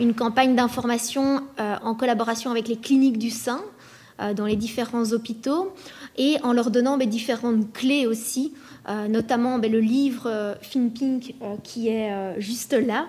une 0.00 0.14
campagne 0.14 0.54
d'information 0.54 1.42
euh, 1.60 1.76
en 1.82 1.94
collaboration 1.94 2.50
avec 2.50 2.68
les 2.68 2.76
cliniques 2.76 3.18
du 3.18 3.30
sein 3.30 3.60
dans 4.36 4.46
les 4.46 4.56
différents 4.56 5.10
hôpitaux 5.10 5.72
et 6.16 6.36
en 6.44 6.52
leur 6.52 6.70
donnant 6.70 6.96
ben, 6.96 7.08
différentes 7.08 7.72
clés 7.72 8.06
aussi, 8.06 8.52
notamment 9.08 9.58
ben, 9.58 9.72
le 9.72 9.80
livre 9.80 10.56
Fin 10.62 10.88
Pink 10.90 11.34
euh, 11.42 11.56
qui 11.64 11.88
est 11.88 12.40
juste 12.40 12.74
là, 12.74 13.06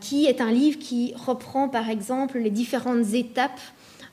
qui 0.00 0.24
est 0.26 0.40
un 0.40 0.50
livre 0.50 0.78
qui 0.78 1.12
reprend 1.26 1.68
par 1.68 1.90
exemple 1.90 2.38
les 2.38 2.50
différentes 2.50 3.12
étapes 3.12 3.60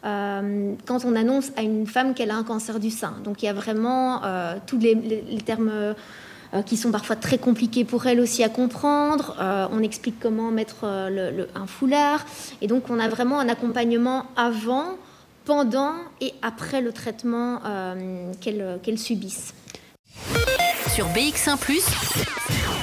euh, 0.06 0.74
quand 0.86 1.06
on 1.06 1.16
annonce 1.16 1.52
à 1.58 1.62
une 1.62 1.88
femme 1.88 2.14
qu'elle 2.14 2.32
a 2.32 2.36
un 2.36 2.44
cancer 2.44 2.80
du 2.80 2.90
sein. 2.90 3.14
Donc 3.24 3.42
il 3.44 3.46
y 3.46 3.50
a 3.50 3.54
vraiment 3.54 4.22
euh, 4.24 4.56
tous 4.66 4.78
les, 4.80 4.96
les- 4.96 5.22
les 5.30 5.42
termes 5.42 5.70
euh, 5.70 5.94
qui 6.66 6.78
sont 6.78 6.92
parfois 6.92 7.16
très 7.16 7.38
compliqués 7.38 7.84
pour 7.86 8.06
elle 8.08 8.20
aussi 8.20 8.44
à 8.44 8.50
comprendre. 8.50 9.36
Euh, 9.40 9.68
on 9.72 9.82
explique 9.84 10.20
comment 10.20 10.52
mettre 10.52 10.78
le- 11.10 11.32
le- 11.36 11.50
un 11.56 11.68
foulard. 11.68 12.26
Et 12.62 12.68
donc 12.68 12.90
on 12.90 13.00
a 13.00 13.08
vraiment 13.10 13.40
un 13.40 13.50
accompagnement 13.50 14.26
avant, 14.36 14.96
pendant 15.46 15.94
et 16.22 16.34
après 16.42 16.82
le 16.82 16.92
traitement 16.92 17.60
euh, 17.66 18.32
qu'elle 18.42 18.80
qu'elle 18.84 18.98
subisse. 19.00 19.54
Sur 20.94 21.08
BX1⁇ 21.10 21.56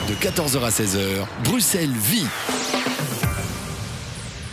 De 0.08 0.14
14h 0.14 0.64
à 0.64 0.70
16h, 0.70 1.24
Bruxelles 1.44 1.90
vit. 1.90 2.26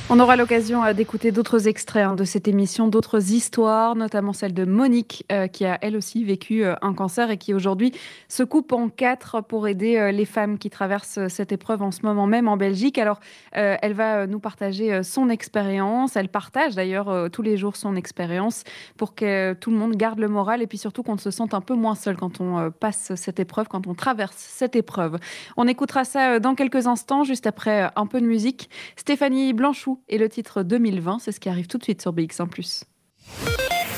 On 0.09 0.19
aura 0.19 0.35
l'occasion 0.35 0.83
euh, 0.83 0.91
d'écouter 0.91 1.31
d'autres 1.31 1.69
extraits 1.69 2.05
hein, 2.05 2.13
de 2.13 2.25
cette 2.25 2.49
émission, 2.49 2.89
d'autres 2.89 3.31
histoires, 3.31 3.95
notamment 3.95 4.33
celle 4.33 4.53
de 4.53 4.65
Monique, 4.65 5.25
euh, 5.31 5.47
qui 5.47 5.63
a 5.63 5.77
elle 5.81 5.95
aussi 5.95 6.25
vécu 6.25 6.65
euh, 6.65 6.75
un 6.81 6.93
cancer 6.93 7.31
et 7.31 7.37
qui 7.37 7.53
aujourd'hui 7.53 7.93
se 8.27 8.43
coupe 8.43 8.73
en 8.73 8.89
quatre 8.89 9.41
pour 9.41 9.65
aider 9.65 10.11
les 10.11 10.25
femmes 10.25 10.57
qui 10.57 10.69
traversent 10.69 11.27
cette 11.29 11.53
épreuve 11.53 11.81
en 11.81 11.91
ce 11.91 12.01
moment 12.03 12.27
même 12.27 12.49
en 12.49 12.57
Belgique. 12.57 12.97
Alors, 12.97 13.19
elle 13.51 13.93
va 13.93 14.27
nous 14.27 14.39
partager 14.39 15.03
son 15.03 15.29
expérience. 15.29 16.15
Elle 16.15 16.29
partage 16.29 16.75
d'ailleurs 16.75 17.29
tous 17.31 17.41
les 17.41 17.57
jours 17.57 17.75
son 17.75 17.95
expérience 17.95 18.63
pour 18.97 19.15
que 19.15 19.53
tout 19.53 19.71
le 19.71 19.77
monde 19.77 19.95
garde 19.95 20.19
le 20.19 20.27
moral 20.27 20.61
et 20.61 20.67
puis 20.67 20.77
surtout 20.77 21.03
qu'on 21.03 21.17
se 21.17 21.31
sente 21.31 21.53
un 21.53 21.61
peu 21.61 21.75
moins 21.75 21.95
seul 21.95 22.17
quand 22.17 22.41
on 22.41 22.71
passe 22.71 23.13
cette 23.15 23.39
épreuve, 23.39 23.67
quand 23.67 23.87
on 23.87 23.93
traverse 23.93 24.35
cette 24.37 24.75
épreuve. 24.75 25.17
On 25.57 25.67
écoutera 25.67 26.03
ça 26.03 26.39
dans 26.39 26.55
quelques 26.55 26.87
instants, 26.87 27.23
juste 27.23 27.47
après 27.47 27.89
un 27.95 28.07
peu 28.07 28.19
de 28.19 28.25
musique. 28.25 28.69
Stéphanie 28.95 29.53
Blanchou 29.53 29.92
et 30.09 30.17
le 30.17 30.29
titre 30.29 30.63
2020, 30.63 31.19
c'est 31.19 31.31
ce 31.31 31.39
qui 31.39 31.49
arrive 31.49 31.67
tout 31.67 31.77
de 31.77 31.83
suite 31.83 32.01
sur 32.01 32.13
BX1⁇ 32.13 32.49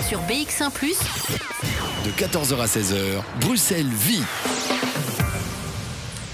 Sur 0.08 0.20
BX1⁇ 0.22 0.72
De 2.06 2.12
14h 2.12 2.60
à 2.60 2.66
16h, 2.66 3.22
Bruxelles 3.42 3.86
vit. 3.86 4.24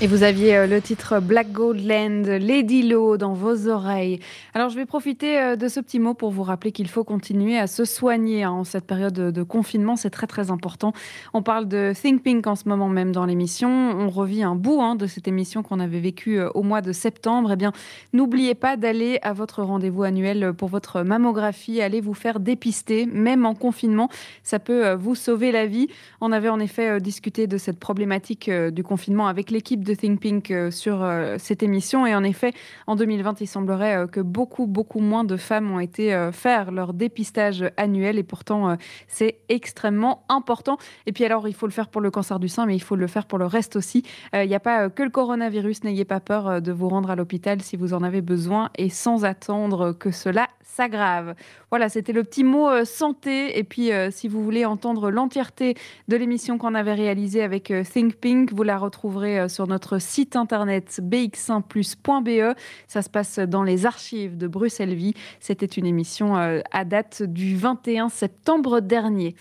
Et 0.03 0.07
vous 0.07 0.23
aviez 0.23 0.57
euh, 0.57 0.65
le 0.65 0.81
titre 0.81 1.19
Black 1.19 1.51
Gold 1.51 1.85
Land, 1.85 2.23
Lady 2.25 2.81
Low 2.81 3.17
dans 3.17 3.33
vos 3.33 3.67
oreilles. 3.67 4.19
Alors 4.55 4.69
je 4.69 4.75
vais 4.75 4.87
profiter 4.87 5.39
euh, 5.39 5.55
de 5.55 5.67
ce 5.67 5.79
petit 5.79 5.99
mot 5.99 6.15
pour 6.15 6.31
vous 6.31 6.41
rappeler 6.41 6.71
qu'il 6.71 6.87
faut 6.87 7.03
continuer 7.03 7.59
à 7.59 7.67
se 7.67 7.85
soigner 7.85 8.41
hein, 8.41 8.49
en 8.49 8.63
cette 8.63 8.87
période 8.87 9.13
de 9.13 9.43
confinement. 9.43 9.95
C'est 9.95 10.09
très 10.09 10.25
très 10.25 10.49
important. 10.49 10.93
On 11.35 11.43
parle 11.43 11.67
de 11.67 11.93
Think 11.93 12.23
Pink 12.23 12.47
en 12.47 12.55
ce 12.55 12.67
moment 12.67 12.89
même 12.89 13.11
dans 13.11 13.25
l'émission. 13.25 13.69
On 13.69 14.09
revit 14.09 14.41
un 14.41 14.55
bout 14.55 14.81
hein, 14.81 14.95
de 14.95 15.05
cette 15.05 15.27
émission 15.27 15.61
qu'on 15.61 15.79
avait 15.79 15.99
vécue 15.99 16.39
euh, 16.39 16.49
au 16.55 16.63
mois 16.63 16.81
de 16.81 16.93
septembre. 16.93 17.51
Eh 17.51 17.55
bien, 17.55 17.71
n'oubliez 18.11 18.55
pas 18.55 18.77
d'aller 18.77 19.19
à 19.21 19.33
votre 19.33 19.61
rendez-vous 19.61 20.01
annuel 20.01 20.53
pour 20.57 20.69
votre 20.69 21.03
mammographie. 21.03 21.79
Allez 21.79 22.01
vous 22.01 22.15
faire 22.15 22.39
dépister, 22.39 23.05
même 23.05 23.45
en 23.45 23.53
confinement. 23.53 24.09
Ça 24.41 24.57
peut 24.57 24.93
vous 24.93 25.13
sauver 25.13 25.51
la 25.51 25.67
vie. 25.67 25.89
On 26.21 26.31
avait 26.31 26.49
en 26.49 26.59
effet 26.59 26.99
discuté 26.99 27.45
de 27.45 27.59
cette 27.59 27.79
problématique 27.79 28.49
du 28.49 28.83
confinement 28.83 29.27
avec 29.27 29.51
l'équipe 29.51 29.83
de 29.83 29.90
Think 29.93 30.19
Pink 30.19 30.51
euh, 30.51 30.71
sur 30.71 31.03
euh, 31.03 31.35
cette 31.39 31.63
émission. 31.63 32.05
Et 32.05 32.15
en 32.15 32.23
effet, 32.23 32.53
en 32.87 32.95
2020, 32.95 33.41
il 33.41 33.47
semblerait 33.47 33.97
euh, 33.97 34.07
que 34.07 34.19
beaucoup, 34.19 34.67
beaucoup 34.67 34.99
moins 34.99 35.23
de 35.23 35.37
femmes 35.37 35.71
ont 35.71 35.79
été 35.79 36.29
faire 36.31 36.71
leur 36.71 36.93
dépistage 36.93 37.65
annuel. 37.77 38.17
Et 38.17 38.23
pourtant, 38.23 38.75
c'est 39.07 39.39
extrêmement 39.49 40.23
important. 40.29 40.77
Et 41.05 41.11
puis 41.11 41.25
alors, 41.25 41.47
il 41.47 41.53
faut 41.53 41.67
le 41.67 41.71
faire 41.71 41.89
pour 41.89 42.01
le 42.01 42.11
cancer 42.11 42.39
du 42.39 42.47
sein, 42.47 42.65
mais 42.65 42.75
il 42.75 42.81
faut 42.81 42.95
le 42.95 43.07
faire 43.07 43.25
pour 43.25 43.37
le 43.37 43.45
reste 43.45 43.75
aussi. 43.75 44.03
Il 44.33 44.47
n'y 44.47 44.55
a 44.55 44.59
pas 44.59 44.89
que 44.89 45.03
le 45.03 45.09
coronavirus. 45.09 45.83
N'ayez 45.83 46.05
pas 46.05 46.19
peur 46.19 46.61
de 46.61 46.71
vous 46.71 46.89
rendre 46.89 47.09
à 47.09 47.15
l'hôpital 47.15 47.61
si 47.61 47.75
vous 47.77 47.93
en 47.93 48.03
avez 48.03 48.21
besoin 48.21 48.69
et 48.77 48.89
sans 48.89 49.25
attendre 49.25 49.93
que 49.93 50.11
cela 50.11 50.47
s'aggrave. 50.81 51.35
Voilà, 51.69 51.89
c'était 51.89 52.13
le 52.13 52.23
petit 52.23 52.43
mot 52.43 52.83
santé. 52.85 53.57
Et 53.59 53.63
puis, 53.63 53.91
si 54.09 54.27
vous 54.27 54.43
voulez 54.43 54.65
entendre 54.65 55.11
l'entièreté 55.11 55.75
de 56.07 56.15
l'émission 56.15 56.57
qu'on 56.57 56.73
avait 56.73 56.93
réalisée 56.93 57.43
avec 57.43 57.71
Think 57.93 58.15
Pink, 58.15 58.51
vous 58.51 58.63
la 58.63 58.77
retrouverez 58.77 59.47
sur 59.47 59.67
notre 59.67 59.99
site 59.99 60.35
internet 60.35 60.99
bx1plus.be. 61.01 62.55
Ça 62.87 63.01
se 63.01 63.09
passe 63.09 63.39
dans 63.39 63.63
les 63.63 63.85
archives 63.85 64.37
de 64.37 64.47
Bruxelles 64.47 64.95
Vie. 64.95 65.13
C'était 65.39 65.65
une 65.65 65.85
émission 65.85 66.37
euh, 66.37 66.61
à 66.71 66.85
date 66.85 67.23
du 67.23 67.55
21 67.55 68.09
septembre 68.09 68.79
dernier. 68.79 69.35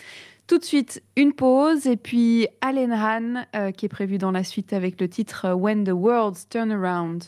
Tout 0.46 0.58
de 0.58 0.64
suite, 0.64 1.02
une 1.16 1.32
pause 1.32 1.86
et 1.86 1.96
puis 1.96 2.48
Allen 2.60 2.92
Han 2.92 3.44
euh, 3.54 3.70
qui 3.70 3.86
est 3.86 3.90
prévu 3.90 4.18
dans 4.18 4.32
la 4.32 4.42
suite 4.42 4.72
avec 4.72 5.00
le 5.00 5.08
titre 5.08 5.52
When 5.52 5.84
the 5.84 5.92
World's 5.92 6.48
Turn 6.48 6.72
Around. 6.72 7.24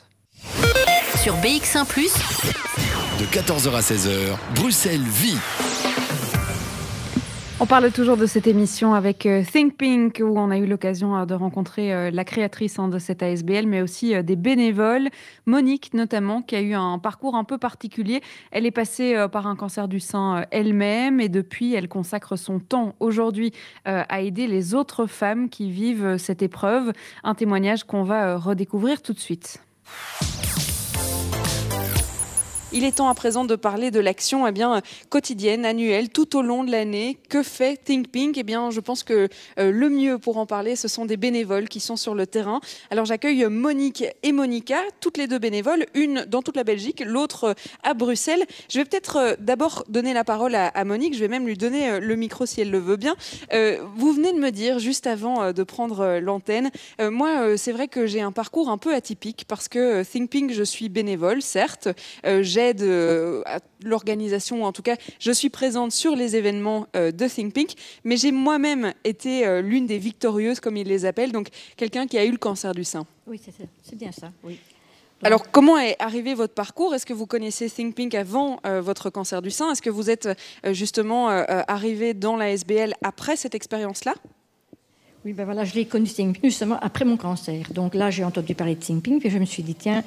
Sur 1.22 1.34
BX1⁇ 1.36 1.84
de 3.18 3.24
14h 3.26 3.74
à 3.74 3.80
16h, 3.80 4.36
Bruxelles 4.54 5.02
vit. 5.02 5.36
On 7.60 7.66
parle 7.66 7.92
toujours 7.92 8.16
de 8.16 8.26
cette 8.26 8.46
émission 8.46 8.94
avec 8.94 9.26
euh, 9.26 9.42
Think 9.44 9.76
Pink, 9.76 10.20
où 10.20 10.38
on 10.38 10.50
a 10.50 10.58
eu 10.58 10.66
l'occasion 10.66 11.16
euh, 11.16 11.24
de 11.26 11.34
rencontrer 11.34 11.92
euh, 11.92 12.10
la 12.10 12.24
créatrice 12.24 12.78
hein, 12.78 12.88
de 12.88 12.98
cette 12.98 13.22
ASBL, 13.22 13.66
mais 13.66 13.82
aussi 13.82 14.20
des 14.24 14.36
bénévoles. 14.36 15.08
Monique, 15.46 15.94
notamment, 15.94 16.42
qui 16.42 16.56
a 16.56 16.60
eu 16.60 16.74
un 16.74 16.98
parcours 16.98 17.36
un 17.36 17.44
peu 17.44 17.58
particulier. 17.58 18.20
Elle 18.50 18.66
est 18.66 18.72
passée 18.72 19.26
par 19.30 19.46
un 19.46 19.56
cancer 19.56 19.88
du 19.88 20.00
sein 20.00 20.44
elle-même 20.50 21.20
et 21.20 21.28
depuis, 21.28 21.74
elle 21.74 21.88
consacre 21.88 22.36
son 22.36 22.58
temps 22.58 22.94
aujourd'hui 22.98 23.52
à 23.84 24.20
aider 24.20 24.46
les 24.46 24.74
autres 24.74 25.06
femmes 25.06 25.48
qui 25.48 25.70
vivent 25.70 26.16
cette 26.16 26.42
épreuve. 26.42 26.92
Un 27.24 27.34
témoignage 27.34 27.84
qu'on 27.84 28.04
va 28.04 28.36
redécouvrir 28.36 29.02
tout 29.02 29.12
de 29.12 29.20
suite. 29.20 29.60
Il 32.74 32.84
est 32.84 32.96
temps 32.96 33.08
à 33.08 33.14
présent 33.14 33.44
de 33.44 33.54
parler 33.54 33.90
de 33.90 34.00
l'action 34.00 34.46
eh 34.46 34.52
bien 34.52 34.80
quotidienne, 35.10 35.66
annuelle, 35.66 36.08
tout 36.08 36.38
au 36.38 36.40
long 36.42 36.64
de 36.64 36.70
l'année. 36.70 37.18
Que 37.28 37.42
fait 37.42 37.76
Think 37.76 38.10
Pink 38.10 38.38
Eh 38.38 38.44
bien, 38.44 38.70
je 38.70 38.80
pense 38.80 39.02
que 39.02 39.28
euh, 39.58 39.70
le 39.70 39.90
mieux 39.90 40.16
pour 40.16 40.38
en 40.38 40.46
parler, 40.46 40.74
ce 40.74 40.88
sont 40.88 41.04
des 41.04 41.18
bénévoles 41.18 41.68
qui 41.68 41.80
sont 41.80 41.96
sur 41.96 42.14
le 42.14 42.26
terrain. 42.26 42.60
Alors, 42.90 43.04
j'accueille 43.04 43.44
Monique 43.44 44.04
et 44.22 44.32
Monica, 44.32 44.78
toutes 45.00 45.18
les 45.18 45.26
deux 45.26 45.38
bénévoles, 45.38 45.84
une 45.92 46.24
dans 46.24 46.40
toute 46.40 46.56
la 46.56 46.64
Belgique, 46.64 47.02
l'autre 47.04 47.44
euh, 47.44 47.54
à 47.82 47.92
Bruxelles. 47.92 48.44
Je 48.70 48.78
vais 48.78 48.86
peut-être 48.86 49.16
euh, 49.16 49.34
d'abord 49.38 49.84
donner 49.90 50.14
la 50.14 50.24
parole 50.24 50.54
à, 50.54 50.84
Monique. 50.84 51.12
Je 51.12 51.20
vais 51.20 51.28
même 51.28 51.46
lui 51.46 51.58
donner 51.58 52.00
le 52.00 52.16
micro 52.16 52.46
si 52.46 52.62
elle 52.62 52.70
le 52.70 52.78
veut 52.78 52.96
bien. 52.96 53.16
vous 53.96 54.12
venez 54.12 54.32
de 54.32 54.38
me 54.38 54.50
dire 54.50 54.78
juste 54.78 55.06
avant 55.06 55.52
de 55.52 55.62
prendre 55.62 56.18
l'antenne, 56.20 56.70
moi, 57.00 57.56
c'est 57.56 57.72
vrai 57.72 57.88
que 57.88 58.06
j'ai 58.06 58.20
un 58.20 58.32
parcours 58.32 58.68
un 58.68 58.78
peu 58.78 58.94
atypique 58.94 59.44
parce 59.46 59.68
que 59.68 60.02
Think 60.02 60.30
Pink, 60.30 60.52
je 60.52 60.62
suis 60.62 60.88
bénévole, 60.88 61.42
certes. 61.42 61.88
Euh, 62.80 63.42
à 63.46 63.58
l'organisation, 63.84 64.64
en 64.64 64.72
tout 64.72 64.82
cas, 64.82 64.96
je 65.18 65.32
suis 65.32 65.50
présente 65.50 65.92
sur 65.92 66.14
les 66.16 66.36
événements 66.36 66.86
euh, 66.96 67.10
de 67.10 67.26
Think 67.26 67.52
Pink, 67.52 67.74
mais 68.04 68.16
j'ai 68.16 68.32
moi-même 68.32 68.92
été 69.04 69.46
euh, 69.46 69.62
l'une 69.62 69.86
des 69.86 69.98
victorieuses, 69.98 70.60
comme 70.60 70.76
ils 70.76 70.86
les 70.86 71.04
appellent, 71.04 71.32
donc 71.32 71.48
quelqu'un 71.76 72.06
qui 72.06 72.18
a 72.18 72.24
eu 72.24 72.30
le 72.30 72.38
cancer 72.38 72.74
du 72.74 72.84
sein. 72.84 73.06
Oui, 73.26 73.40
c'est 73.82 73.96
bien 73.96 74.12
ça, 74.12 74.30
oui. 74.44 74.58
Alors, 75.24 75.52
comment 75.52 75.78
est 75.78 75.94
arrivé 76.00 76.34
votre 76.34 76.54
parcours? 76.54 76.96
Est-ce 76.96 77.06
que 77.06 77.12
vous 77.12 77.26
connaissez 77.26 77.70
Think 77.70 77.94
Pink 77.94 78.12
avant 78.16 78.58
votre 78.64 79.08
cancer 79.08 79.40
du 79.40 79.52
sein? 79.52 79.70
Est-ce 79.70 79.80
que 79.80 79.88
vous 79.88 80.10
êtes 80.10 80.28
justement 80.72 81.28
arrivé 81.28 82.12
dans 82.12 82.36
la 82.36 82.50
SBL 82.50 82.94
après 83.04 83.36
cette 83.36 83.54
expérience-là? 83.54 84.14
Oui, 85.24 85.34
ben 85.34 85.44
voilà, 85.44 85.62
je 85.64 85.72
l'ai 85.74 85.84
connu 85.84 86.08
Pink 86.08 86.40
justement 86.42 86.78
après 86.82 87.04
mon 87.04 87.16
cancer. 87.16 87.72
Donc 87.72 87.94
là, 87.94 88.10
j'ai 88.10 88.24
entendu 88.24 88.56
parler 88.56 88.74
de 88.74 88.80
Think 88.80 89.04
Pink, 89.04 89.24
et 89.24 89.30
je 89.30 89.38
me 89.38 89.44
suis 89.44 89.62
dit, 89.62 89.76
tiens, 89.76 90.02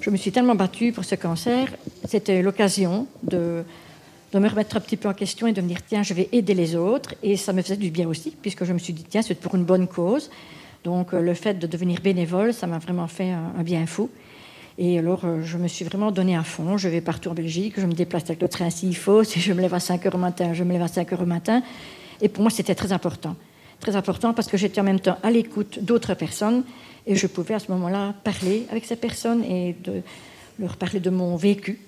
je 0.00 0.10
me 0.10 0.16
suis 0.16 0.30
tellement 0.30 0.54
battue 0.54 0.92
pour 0.92 1.04
ce 1.04 1.16
cancer, 1.16 1.66
c'était 2.04 2.40
l'occasion 2.40 3.08
de, 3.24 3.64
me 4.32 4.48
remettre 4.48 4.76
un 4.76 4.80
petit 4.80 4.96
peu 4.96 5.08
en 5.08 5.12
question 5.12 5.48
et 5.48 5.52
de 5.52 5.60
me 5.60 5.66
dire, 5.66 5.84
tiens, 5.84 6.04
je 6.04 6.14
vais 6.14 6.28
aider 6.30 6.54
les 6.54 6.76
autres. 6.76 7.16
Et 7.24 7.36
ça 7.36 7.52
me 7.52 7.62
faisait 7.62 7.76
du 7.76 7.90
bien 7.90 8.06
aussi, 8.06 8.30
puisque 8.40 8.64
je 8.64 8.72
me 8.72 8.78
suis 8.78 8.92
dit, 8.92 9.02
tiens, 9.02 9.22
c'est 9.22 9.34
pour 9.34 9.56
une 9.56 9.64
bonne 9.64 9.88
cause. 9.88 10.30
Donc 10.84 11.14
euh, 11.14 11.20
le 11.20 11.34
fait 11.34 11.54
de 11.54 11.66
devenir 11.66 12.00
bénévole, 12.00 12.54
ça 12.54 12.68
m'a 12.68 12.78
vraiment 12.78 13.08
fait 13.08 13.32
un, 13.32 13.64
bien 13.64 13.86
fou. 13.86 14.08
Et 14.78 15.00
alors, 15.00 15.24
euh, 15.24 15.42
je 15.42 15.58
me 15.58 15.66
suis 15.66 15.84
vraiment 15.84 16.12
donné 16.12 16.36
à 16.36 16.44
fond. 16.44 16.76
Je 16.76 16.88
vais 16.88 17.00
partout 17.00 17.30
en 17.30 17.34
Belgique, 17.34 17.74
je 17.76 17.86
me 17.86 17.92
déplace 17.92 18.22
avec 18.26 18.40
le 18.40 18.48
train 18.48 18.70
s'il 18.70 18.96
faut. 18.96 19.24
Si 19.30 19.40
je 19.40 19.52
me 19.52 19.60
lève 19.60 19.74
à 19.74 19.80
5 19.80 20.06
heures 20.06 20.14
au 20.14 20.18
matin, 20.18 20.54
je 20.54 20.62
me 20.62 20.70
lève 20.72 20.82
à 20.82 20.88
5 20.88 21.12
heures 21.12 21.22
au 21.22 21.26
matin. 21.26 21.60
Et 22.22 22.28
pour 22.28 22.42
moi, 22.42 22.50
c'était 22.52 22.76
très 22.76 22.92
important. 22.92 23.34
Très 23.80 23.96
important 23.96 24.34
parce 24.34 24.48
que 24.48 24.56
j'étais 24.56 24.80
en 24.80 24.84
même 24.84 25.00
temps 25.00 25.18
à 25.22 25.30
l'écoute 25.30 25.78
d'autres 25.82 26.14
personnes 26.14 26.64
et 27.06 27.16
je 27.16 27.26
pouvais 27.26 27.54
à 27.54 27.58
ce 27.58 27.70
moment-là 27.72 28.14
parler 28.24 28.66
avec 28.70 28.84
ces 28.84 28.96
personnes 28.96 29.42
et 29.44 29.74
leur 30.58 30.76
parler 30.76 31.00
de 31.00 31.10
mon 31.10 31.36
vécu. 31.36 31.80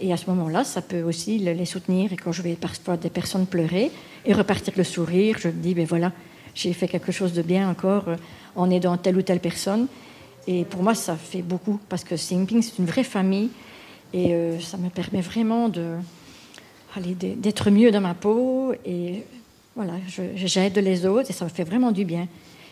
Et 0.00 0.12
à 0.12 0.16
ce 0.16 0.28
moment-là, 0.28 0.64
ça 0.64 0.82
peut 0.82 1.02
aussi 1.02 1.38
les 1.38 1.64
soutenir. 1.64 2.12
Et 2.12 2.16
quand 2.16 2.32
je 2.32 2.42
vais 2.42 2.54
parfois 2.54 2.96
des 2.96 3.10
personnes 3.10 3.46
pleurer 3.46 3.90
et 4.24 4.34
repartir 4.34 4.74
le 4.76 4.84
sourire, 4.84 5.36
je 5.38 5.48
me 5.48 5.52
dis, 5.54 5.74
ben 5.74 5.86
voilà, 5.86 6.12
j'ai 6.54 6.72
fait 6.72 6.88
quelque 6.88 7.12
chose 7.12 7.32
de 7.32 7.42
bien 7.42 7.70
encore 7.70 8.08
euh, 8.08 8.16
en 8.56 8.70
aidant 8.70 8.96
telle 8.96 9.16
ou 9.16 9.22
telle 9.22 9.40
personne. 9.40 9.86
Et 10.46 10.64
pour 10.64 10.82
moi, 10.82 10.94
ça 10.94 11.16
fait 11.16 11.42
beaucoup 11.42 11.78
parce 11.88 12.04
que 12.04 12.16
Simping, 12.16 12.62
c'est 12.62 12.78
une 12.78 12.86
vraie 12.86 13.04
famille 13.04 13.50
et 14.12 14.34
euh, 14.34 14.58
ça 14.60 14.76
me 14.76 14.88
permet 14.88 15.20
vraiment 15.20 15.68
de, 15.68 15.96
d'être 17.00 17.70
mieux 17.70 17.90
dans 17.90 18.00
ma 18.00 18.14
peau. 18.14 18.72
Et 18.84 19.24
voilà, 19.76 19.92
j'aide 20.34 20.78
les 20.78 21.04
autres 21.04 21.28
et 21.28 21.34
ça 21.34 21.44
me 21.44 21.50
fait 21.50 21.62
vraiment 21.62 21.92
du 21.92 22.06
bien. 22.06 22.26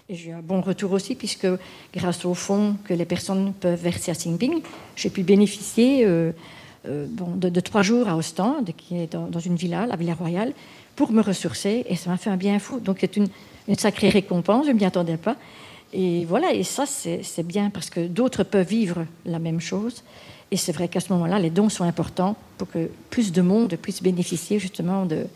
Et 0.09 0.14
j'ai 0.14 0.30
eu 0.30 0.32
un 0.32 0.40
bon 0.40 0.62
retour 0.62 0.92
aussi, 0.92 1.14
puisque 1.14 1.46
grâce 1.94 2.24
au 2.24 2.32
fonds 2.32 2.76
que 2.84 2.94
les 2.94 3.05
personnes 3.05 3.52
peuvent 3.52 3.80
verser 3.80 4.11
à 4.11 4.14
Singping, 4.14 4.62
j'ai 4.96 5.11
pu 5.11 5.22
bénéficier 5.22 6.05
euh, 6.07 6.32
euh, 6.86 7.07
de, 7.09 7.61
trois 7.61 7.82
jours 7.82 8.09
à 8.09 8.16
Ostende, 8.16 8.70
qui 8.76 8.96
est 8.96 9.12
dans, 9.12 9.38
une 9.38 9.57
villa, 9.57 9.86
la 9.86 9.96
Villa 9.96 10.14
Royale, 10.14 10.55
pour 10.96 11.12
me 11.12 11.20
ressourcer. 11.20 11.84
Et 11.88 11.96
ça 11.96 12.09
m'a 12.09 12.16
fait 12.16 12.30
un 12.30 12.38
bien 12.38 12.59
fou. 12.59 12.80
Donc 12.80 12.98
c'est 13.00 13.16
une, 13.18 13.28
sacrée 13.76 14.09
récompense, 14.09 14.66
je 14.66 14.72
ne 14.72 14.76
m'y 14.76 14.84
attendais 14.86 15.18
pas. 15.18 15.36
Et 15.92 16.24
voilà, 16.24 16.55
et 16.55 16.64
ça, 16.64 16.86
c'est 16.86 17.46
bien, 17.46 17.68
parce 17.68 17.90
que 17.90 18.07
d'autres 18.07 18.44
peuvent 18.44 18.66
vivre 18.66 19.05
la 19.26 19.38
même 19.38 19.61
chose. 19.61 20.02
Et 20.50 20.57
c'est 20.57 20.72
vrai 20.72 20.88
qu'à 20.88 21.00
ce 21.00 21.12
moment-là, 21.12 21.38
les 21.38 21.50
dons 21.50 21.68
sont 21.68 21.84
importants 21.84 22.36
pour 22.57 22.70
que 22.70 22.90
plus 23.11 23.30
de 23.30 23.42
monde 23.42 23.76
puisse 23.76 24.02
bénéficier 24.02 24.59
justement 24.59 25.05
de, 25.05 25.26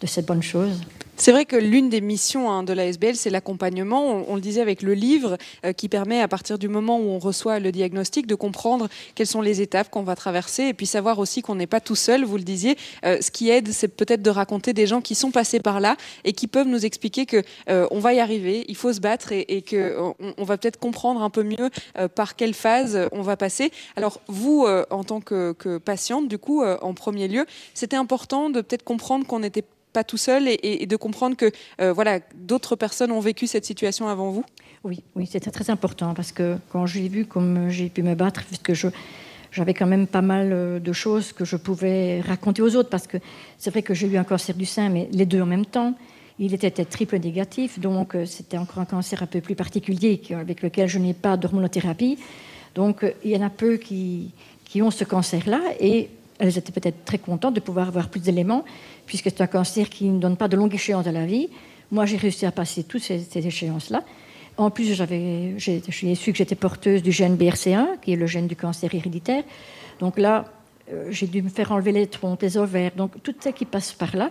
de 0.00 0.06
cette 0.06 0.26
bonne 0.26 0.42
chose. 0.42 0.80
C'est 1.20 1.32
vrai 1.32 1.44
que 1.44 1.56
l'une 1.56 1.90
des 1.90 2.00
missions 2.00 2.50
hein, 2.50 2.62
de 2.62 2.72
la 2.72 2.86
SBL, 2.86 3.14
c'est 3.14 3.28
l'accompagnement. 3.28 4.24
On, 4.26 4.36
le 4.36 4.40
disait 4.40 4.62
avec 4.62 4.80
le 4.80 4.94
livre, 4.94 5.36
euh, 5.66 5.74
qui 5.74 5.90
permet 5.90 6.22
à 6.22 6.28
partir 6.28 6.58
du 6.58 6.66
moment 6.66 6.98
où 6.98 7.10
on 7.10 7.18
reçoit 7.18 7.58
le 7.58 7.72
diagnostic 7.72 8.26
de 8.26 8.34
comprendre 8.34 8.88
quelles 9.14 9.26
sont 9.26 9.42
les 9.42 9.60
étapes 9.60 9.90
qu'on 9.90 10.02
va 10.02 10.16
traverser 10.16 10.62
et 10.62 10.72
puis 10.72 10.86
savoir 10.86 11.18
aussi 11.18 11.42
qu'on 11.42 11.56
n'est 11.56 11.66
pas 11.66 11.80
tout 11.80 11.94
seul. 11.94 12.24
Vous 12.24 12.38
le 12.38 12.42
disiez, 12.42 12.78
euh, 13.04 13.18
ce 13.20 13.30
qui 13.30 13.50
aide, 13.50 13.68
c'est 13.70 13.88
peut-être 13.88 14.22
de 14.22 14.30
raconter 14.30 14.72
des 14.72 14.86
gens 14.86 15.02
qui 15.02 15.14
sont 15.14 15.30
passés 15.30 15.60
par 15.60 15.78
là 15.78 15.98
et 16.24 16.32
qui 16.32 16.46
peuvent 16.46 16.68
nous 16.68 16.86
expliquer 16.86 17.26
que 17.26 17.42
euh, 17.68 17.86
on 17.90 17.98
va 17.98 18.14
y 18.14 18.18
arriver, 18.18 18.64
il 18.68 18.76
faut 18.76 18.94
se 18.94 19.00
battre 19.00 19.30
et, 19.32 19.44
et 19.46 19.60
que 19.60 19.98
on, 20.38 20.44
va 20.44 20.56
peut-être 20.56 20.78
comprendre 20.78 21.22
un 21.22 21.28
peu 21.28 21.42
mieux 21.42 21.68
par 22.14 22.34
quelle 22.34 22.54
phase 22.54 22.98
on 23.12 23.20
va 23.20 23.36
passer. 23.36 23.72
Alors 23.94 24.22
vous, 24.26 24.66
en 24.88 25.04
tant 25.04 25.20
que, 25.20 25.52
que 25.52 25.76
patiente, 25.76 26.28
du 26.28 26.38
coup, 26.38 26.64
en 26.64 26.94
premier 26.94 27.28
lieu, 27.28 27.44
c'était 27.74 27.96
important 27.96 28.48
de 28.48 28.62
peut-être 28.62 28.84
comprendre 28.84 29.26
qu'on 29.26 29.40
n'était 29.40 29.64
pas 29.92 30.04
tout 30.04 30.16
seul 30.16 30.44
et, 30.48 30.86
de 30.86 30.96
comprendre 30.96 31.36
que 31.36 31.50
euh, 31.80 31.92
voilà, 31.92 32.20
d'autres 32.34 32.76
personnes 32.76 33.10
ont 33.12 33.20
vécu 33.20 33.46
cette 33.46 33.64
situation 33.64 34.08
avant 34.08 34.30
vous? 34.30 34.44
Oui, 34.84 35.02
oui 35.14 35.28
c'était 35.30 35.50
très 35.50 35.70
important 35.70 36.14
parce 36.14 36.32
que 36.32 36.56
quand 36.70 36.86
j'ai 36.86 37.08
vu 37.08 37.26
comme 37.26 37.68
j'ai 37.68 37.88
pu 37.88 38.02
me 38.02 38.14
battre, 38.14 38.44
puisque 38.44 38.72
je, 38.72 38.88
j'avais 39.50 39.74
quand 39.74 39.86
même 39.86 40.06
pas 40.06 40.22
mal 40.22 40.50
euh, 40.52 40.78
de 40.78 40.92
choses 40.92 41.32
que 41.32 41.44
je 41.44 41.56
pouvais 41.56 42.20
raconter 42.20 42.62
aux 42.62 42.76
autres 42.76 42.90
parce 42.90 43.06
que 43.06 43.18
c'est 43.58 43.70
vrai 43.70 43.82
que 43.82 43.94
j'ai 43.94 44.06
eu 44.06 44.16
un 44.16 44.24
cancer 44.24 44.54
du 44.54 44.66
sein, 44.66 44.88
mais 44.88 45.08
les 45.12 45.26
deux 45.26 45.40
en 45.40 45.46
même 45.46 45.66
temps. 45.66 45.94
Il 46.42 46.54
était 46.54 46.70
triple 46.86 47.18
négatif, 47.18 47.78
donc 47.78 48.14
euh, 48.14 48.24
c'était 48.24 48.56
encore 48.56 48.78
un 48.78 48.86
cancer 48.86 49.22
un 49.22 49.26
peu 49.26 49.42
plus 49.42 49.54
particulier 49.54 50.22
avec 50.30 50.62
lequel 50.62 50.88
je 50.88 50.98
n'ai 50.98 51.12
pas 51.12 51.36
d'hormonothérapie. 51.36 52.18
Donc 52.74 53.04
il 53.24 53.30
y 53.30 53.36
en 53.36 53.42
a 53.42 53.50
peu 53.50 53.76
qui, 53.76 54.30
qui 54.64 54.80
ont 54.80 54.90
ce 54.90 55.04
cancer-là 55.04 55.60
et 55.80 56.08
elles 56.40 56.58
étaient 56.58 56.72
peut-être 56.72 57.04
très 57.04 57.18
contentes 57.18 57.54
de 57.54 57.60
pouvoir 57.60 57.88
avoir 57.88 58.08
plus 58.08 58.20
d'éléments 58.20 58.64
puisque 59.06 59.24
c'est 59.24 59.40
un 59.42 59.46
cancer 59.46 59.88
qui 59.88 60.06
ne 60.06 60.18
donne 60.18 60.36
pas 60.36 60.48
de 60.48 60.56
longue 60.56 60.74
échéance 60.74 61.06
à 61.06 61.12
la 61.12 61.26
vie. 61.26 61.48
Moi, 61.92 62.06
j'ai 62.06 62.16
réussi 62.16 62.46
à 62.46 62.52
passer 62.52 62.82
toutes 62.84 63.02
ces, 63.02 63.20
ces 63.20 63.46
échéances-là. 63.46 64.02
En 64.56 64.70
plus, 64.70 64.94
j'avais, 64.94 65.54
j'ai, 65.58 65.80
su 66.14 66.32
que 66.32 66.38
j'étais 66.38 66.54
porteuse 66.54 67.02
du 67.02 67.12
gène 67.12 67.36
BRCA, 67.36 67.86
qui 68.02 68.12
est 68.12 68.16
le 68.16 68.26
gène 68.26 68.46
du 68.46 68.56
cancer 68.56 68.94
héréditaire. 68.94 69.42
Donc 70.00 70.18
là, 70.18 70.44
euh, 70.92 71.06
j'ai 71.10 71.26
dû 71.26 71.42
me 71.42 71.48
faire 71.48 71.72
enlever 71.72 71.92
les 71.92 72.06
trompes, 72.06 72.42
les 72.42 72.56
ovaires. 72.56 72.92
Donc 72.96 73.12
toutes 73.22 73.42
celles 73.42 73.54
qui 73.54 73.64
passent 73.64 73.92
par 73.92 74.14
là, 74.16 74.30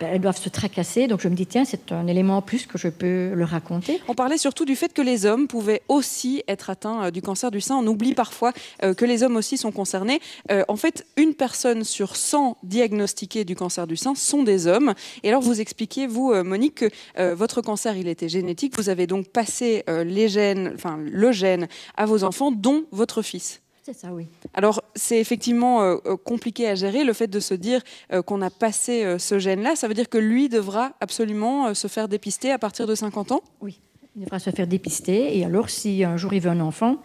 ben, 0.00 0.10
elles 0.12 0.20
doivent 0.20 0.40
se 0.40 0.48
tracasser. 0.48 1.06
Donc 1.06 1.20
je 1.20 1.28
me 1.28 1.34
dis, 1.34 1.46
tiens, 1.46 1.64
c'est 1.64 1.92
un 1.92 2.06
élément 2.06 2.38
en 2.38 2.42
plus 2.42 2.66
que 2.66 2.78
je 2.78 2.88
peux 2.88 3.32
leur 3.34 3.48
raconter. 3.48 4.00
On 4.08 4.14
parlait 4.14 4.38
surtout 4.38 4.64
du 4.64 4.76
fait 4.76 4.92
que 4.92 5.02
les 5.02 5.26
hommes 5.26 5.48
pouvaient 5.48 5.82
aussi 5.88 6.42
être 6.48 6.70
atteints 6.70 7.04
euh, 7.04 7.10
du 7.10 7.22
cancer 7.22 7.50
du 7.50 7.60
sein. 7.60 7.76
On 7.76 7.86
oublie 7.86 8.14
parfois 8.14 8.52
euh, 8.82 8.94
que 8.94 9.04
les 9.04 9.22
hommes 9.22 9.36
aussi 9.36 9.56
sont 9.56 9.72
concernés. 9.72 10.20
Euh, 10.50 10.64
en 10.68 10.76
fait, 10.76 11.06
une 11.16 11.34
personne 11.34 11.84
sur 11.84 12.16
100 12.16 12.58
diagnostiqués 12.62 13.44
du 13.44 13.56
cancer 13.56 13.86
du 13.86 13.96
sein 13.96 14.14
sont 14.14 14.42
des 14.42 14.66
hommes. 14.66 14.94
Et 15.22 15.28
alors, 15.28 15.42
vous 15.42 15.60
expliquiez, 15.60 16.06
vous, 16.06 16.34
Monique, 16.44 16.76
que 16.76 17.34
votre 17.34 17.62
cancer, 17.62 17.96
il 17.96 18.08
était 18.08 18.28
génétique. 18.28 18.76
Vous 18.76 18.88
avez 18.88 19.06
donc 19.06 19.28
passé 19.28 19.84
les 19.88 20.28
gènes, 20.28 20.72
enfin, 20.74 20.98
le 20.98 21.32
gène 21.32 21.68
à 21.96 22.06
vos 22.06 22.24
enfants, 22.24 22.50
dont 22.50 22.84
votre 22.90 23.22
fils. 23.22 23.60
C'est 23.86 23.92
ça, 23.92 24.12
oui. 24.12 24.26
Alors, 24.52 24.82
c'est 24.96 25.20
effectivement 25.20 25.80
euh, 25.80 25.98
euh, 26.06 26.16
compliqué 26.16 26.66
à 26.66 26.74
gérer 26.74 27.04
le 27.04 27.12
fait 27.12 27.28
de 27.28 27.38
se 27.38 27.54
dire 27.54 27.82
euh, 28.12 28.20
qu'on 28.20 28.42
a 28.42 28.50
passé 28.50 29.04
euh, 29.04 29.16
ce 29.16 29.38
gène-là. 29.38 29.76
Ça 29.76 29.86
veut 29.86 29.94
dire 29.94 30.08
que 30.08 30.18
lui 30.18 30.48
devra 30.48 30.94
absolument 31.00 31.72
se 31.72 31.86
faire 31.86 32.08
dépister 32.08 32.50
à 32.50 32.58
partir 32.58 32.88
de 32.88 32.96
50 32.96 33.30
ans? 33.30 33.42
Oui. 33.60 33.78
Il 34.16 34.24
devra 34.24 34.40
se 34.40 34.50
faire 34.50 34.66
dépister 34.66 35.38
et 35.38 35.44
alors, 35.44 35.70
si 35.70 36.02
un 36.02 36.16
jour 36.16 36.32
il 36.32 36.40
veut 36.40 36.50
un 36.50 36.58
enfant, 36.58 36.96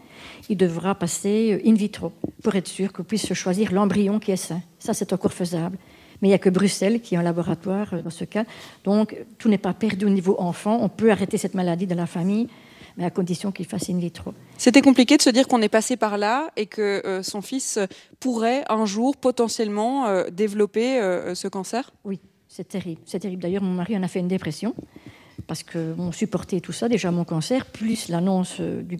il 0.49 0.57
devra 0.57 0.95
passer 0.95 1.61
in 1.63 1.75
vitro 1.75 2.13
pour 2.41 2.55
être 2.55 2.67
sûr 2.67 2.91
qu'on 2.91 3.03
puisse 3.03 3.31
choisir 3.31 3.71
l'embryon 3.71 4.17
qui 4.17 4.31
est 4.31 4.35
sain. 4.35 4.61
Ça, 4.79 4.95
c'est 4.95 5.13
encore 5.13 5.33
faisable. 5.33 5.77
Mais 6.19 6.29
il 6.29 6.31
n'y 6.31 6.35
a 6.35 6.39
que 6.39 6.49
Bruxelles 6.49 6.99
qui 6.99 7.13
est 7.13 7.17
un 7.19 7.21
laboratoire 7.21 8.01
dans 8.01 8.09
ce 8.09 8.23
cas. 8.23 8.45
Donc, 8.85 9.15
tout 9.37 9.49
n'est 9.49 9.59
pas 9.59 9.75
perdu 9.75 10.05
au 10.05 10.09
niveau 10.09 10.35
enfant. 10.39 10.79
On 10.81 10.89
peut 10.89 11.11
arrêter 11.11 11.37
cette 11.37 11.53
maladie 11.53 11.85
dans 11.85 11.95
la 11.95 12.07
famille, 12.07 12.47
mais 12.97 13.05
à 13.05 13.09
condition 13.09 13.51
qu'il 13.51 13.65
fasse 13.65 13.89
in 13.89 13.97
vitro. 13.97 14.33
C'était 14.57 14.81
compliqué 14.81 15.17
de 15.17 15.21
se 15.21 15.29
dire 15.29 15.47
qu'on 15.47 15.61
est 15.61 15.69
passé 15.69 15.97
par 15.97 16.17
là 16.17 16.51
et 16.55 16.65
que 16.65 17.05
euh, 17.05 17.23
son 17.23 17.41
fils 17.41 17.79
pourrait 18.19 18.63
un 18.69 18.85
jour 18.85 19.17
potentiellement 19.17 20.07
euh, 20.07 20.29
développer 20.29 20.99
euh, 20.99 21.35
ce 21.35 21.47
cancer? 21.47 21.91
Oui, 22.03 22.19
c'est 22.47 22.67
terrible. 22.67 23.01
C'est 23.05 23.19
terrible. 23.19 23.41
D'ailleurs, 23.41 23.63
mon 23.63 23.73
mari 23.73 23.97
en 23.97 24.03
a 24.03 24.07
fait 24.07 24.19
une 24.19 24.27
dépression 24.27 24.75
parce 25.47 25.63
que 25.63 25.95
on 25.97 26.11
supportait 26.11 26.59
tout 26.59 26.71
ça, 26.71 26.87
déjà 26.87 27.09
mon 27.09 27.23
cancer, 27.25 27.65
plus 27.65 28.09
l'annonce 28.09 28.61
du, 28.61 28.99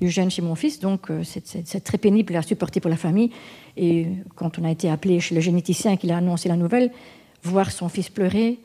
du 0.00 0.08
gène 0.08 0.30
chez 0.30 0.40
mon 0.40 0.54
fils. 0.54 0.80
Donc, 0.80 1.08
c'est 1.22 1.84
très 1.84 1.98
pénible 1.98 2.34
à 2.34 2.42
supporter 2.42 2.80
pour 2.80 2.90
la 2.90 2.96
famille. 2.96 3.30
Et 3.76 4.06
quand 4.34 4.58
on 4.58 4.64
a 4.64 4.70
été 4.70 4.88
appelé 4.88 5.20
chez 5.20 5.34
le 5.34 5.42
généticien 5.42 5.96
qui 5.96 6.10
a 6.10 6.16
annoncé 6.16 6.48
la 6.48 6.56
nouvelle, 6.56 6.90
voir 7.42 7.70
son 7.70 7.88
fils 7.88 8.08
pleurer, 8.08 8.58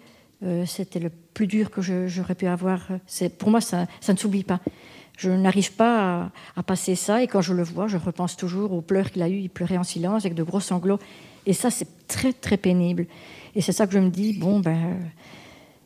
euh, 0.44 0.66
c'était 0.66 1.00
le 1.00 1.10
plus 1.10 1.48
dur 1.48 1.72
que 1.72 1.82
j'aurais 1.82 2.36
pu 2.36 2.48
avoir. 2.48 2.88
Pour 3.38 3.50
moi, 3.50 3.62
ça, 3.62 3.88
ne 4.08 4.16
s'oublie 4.16 4.44
pas. 4.44 4.60
Je 5.18 5.32
n'arrive 5.32 5.74
pas 5.74 6.32
à, 6.56 6.64
passer 6.64 6.96
ça. 6.96 7.24
Et 7.24 7.28
quand 7.28 7.42
je 7.42 7.54
le 7.54 7.64
vois, 7.64 7.88
je 7.88 7.98
repense 7.98 8.38
toujours 8.38 8.74
aux 8.74 8.82
pleurs 8.82 9.12
qu'il 9.12 9.22
a 9.24 9.30
eu. 9.30 9.38
Il 9.38 9.50
pleurait 9.50 9.78
en 9.78 9.84
silence 9.84 10.26
avec 10.26 10.36
de 10.36 10.44
gros 10.44 10.60
sanglots. 10.60 11.00
Et 11.46 11.54
ça, 11.54 11.72
c'est 11.72 11.88
très, 12.08 12.34
très 12.34 12.58
pénible. 12.58 13.08
Et 13.56 13.62
c'est 13.62 13.72
ça 13.72 13.88
que 13.88 13.94
je 13.94 14.00
me 14.00 14.10
dis, 14.10 14.34
bon, 14.34 14.60
ben, 14.60 14.98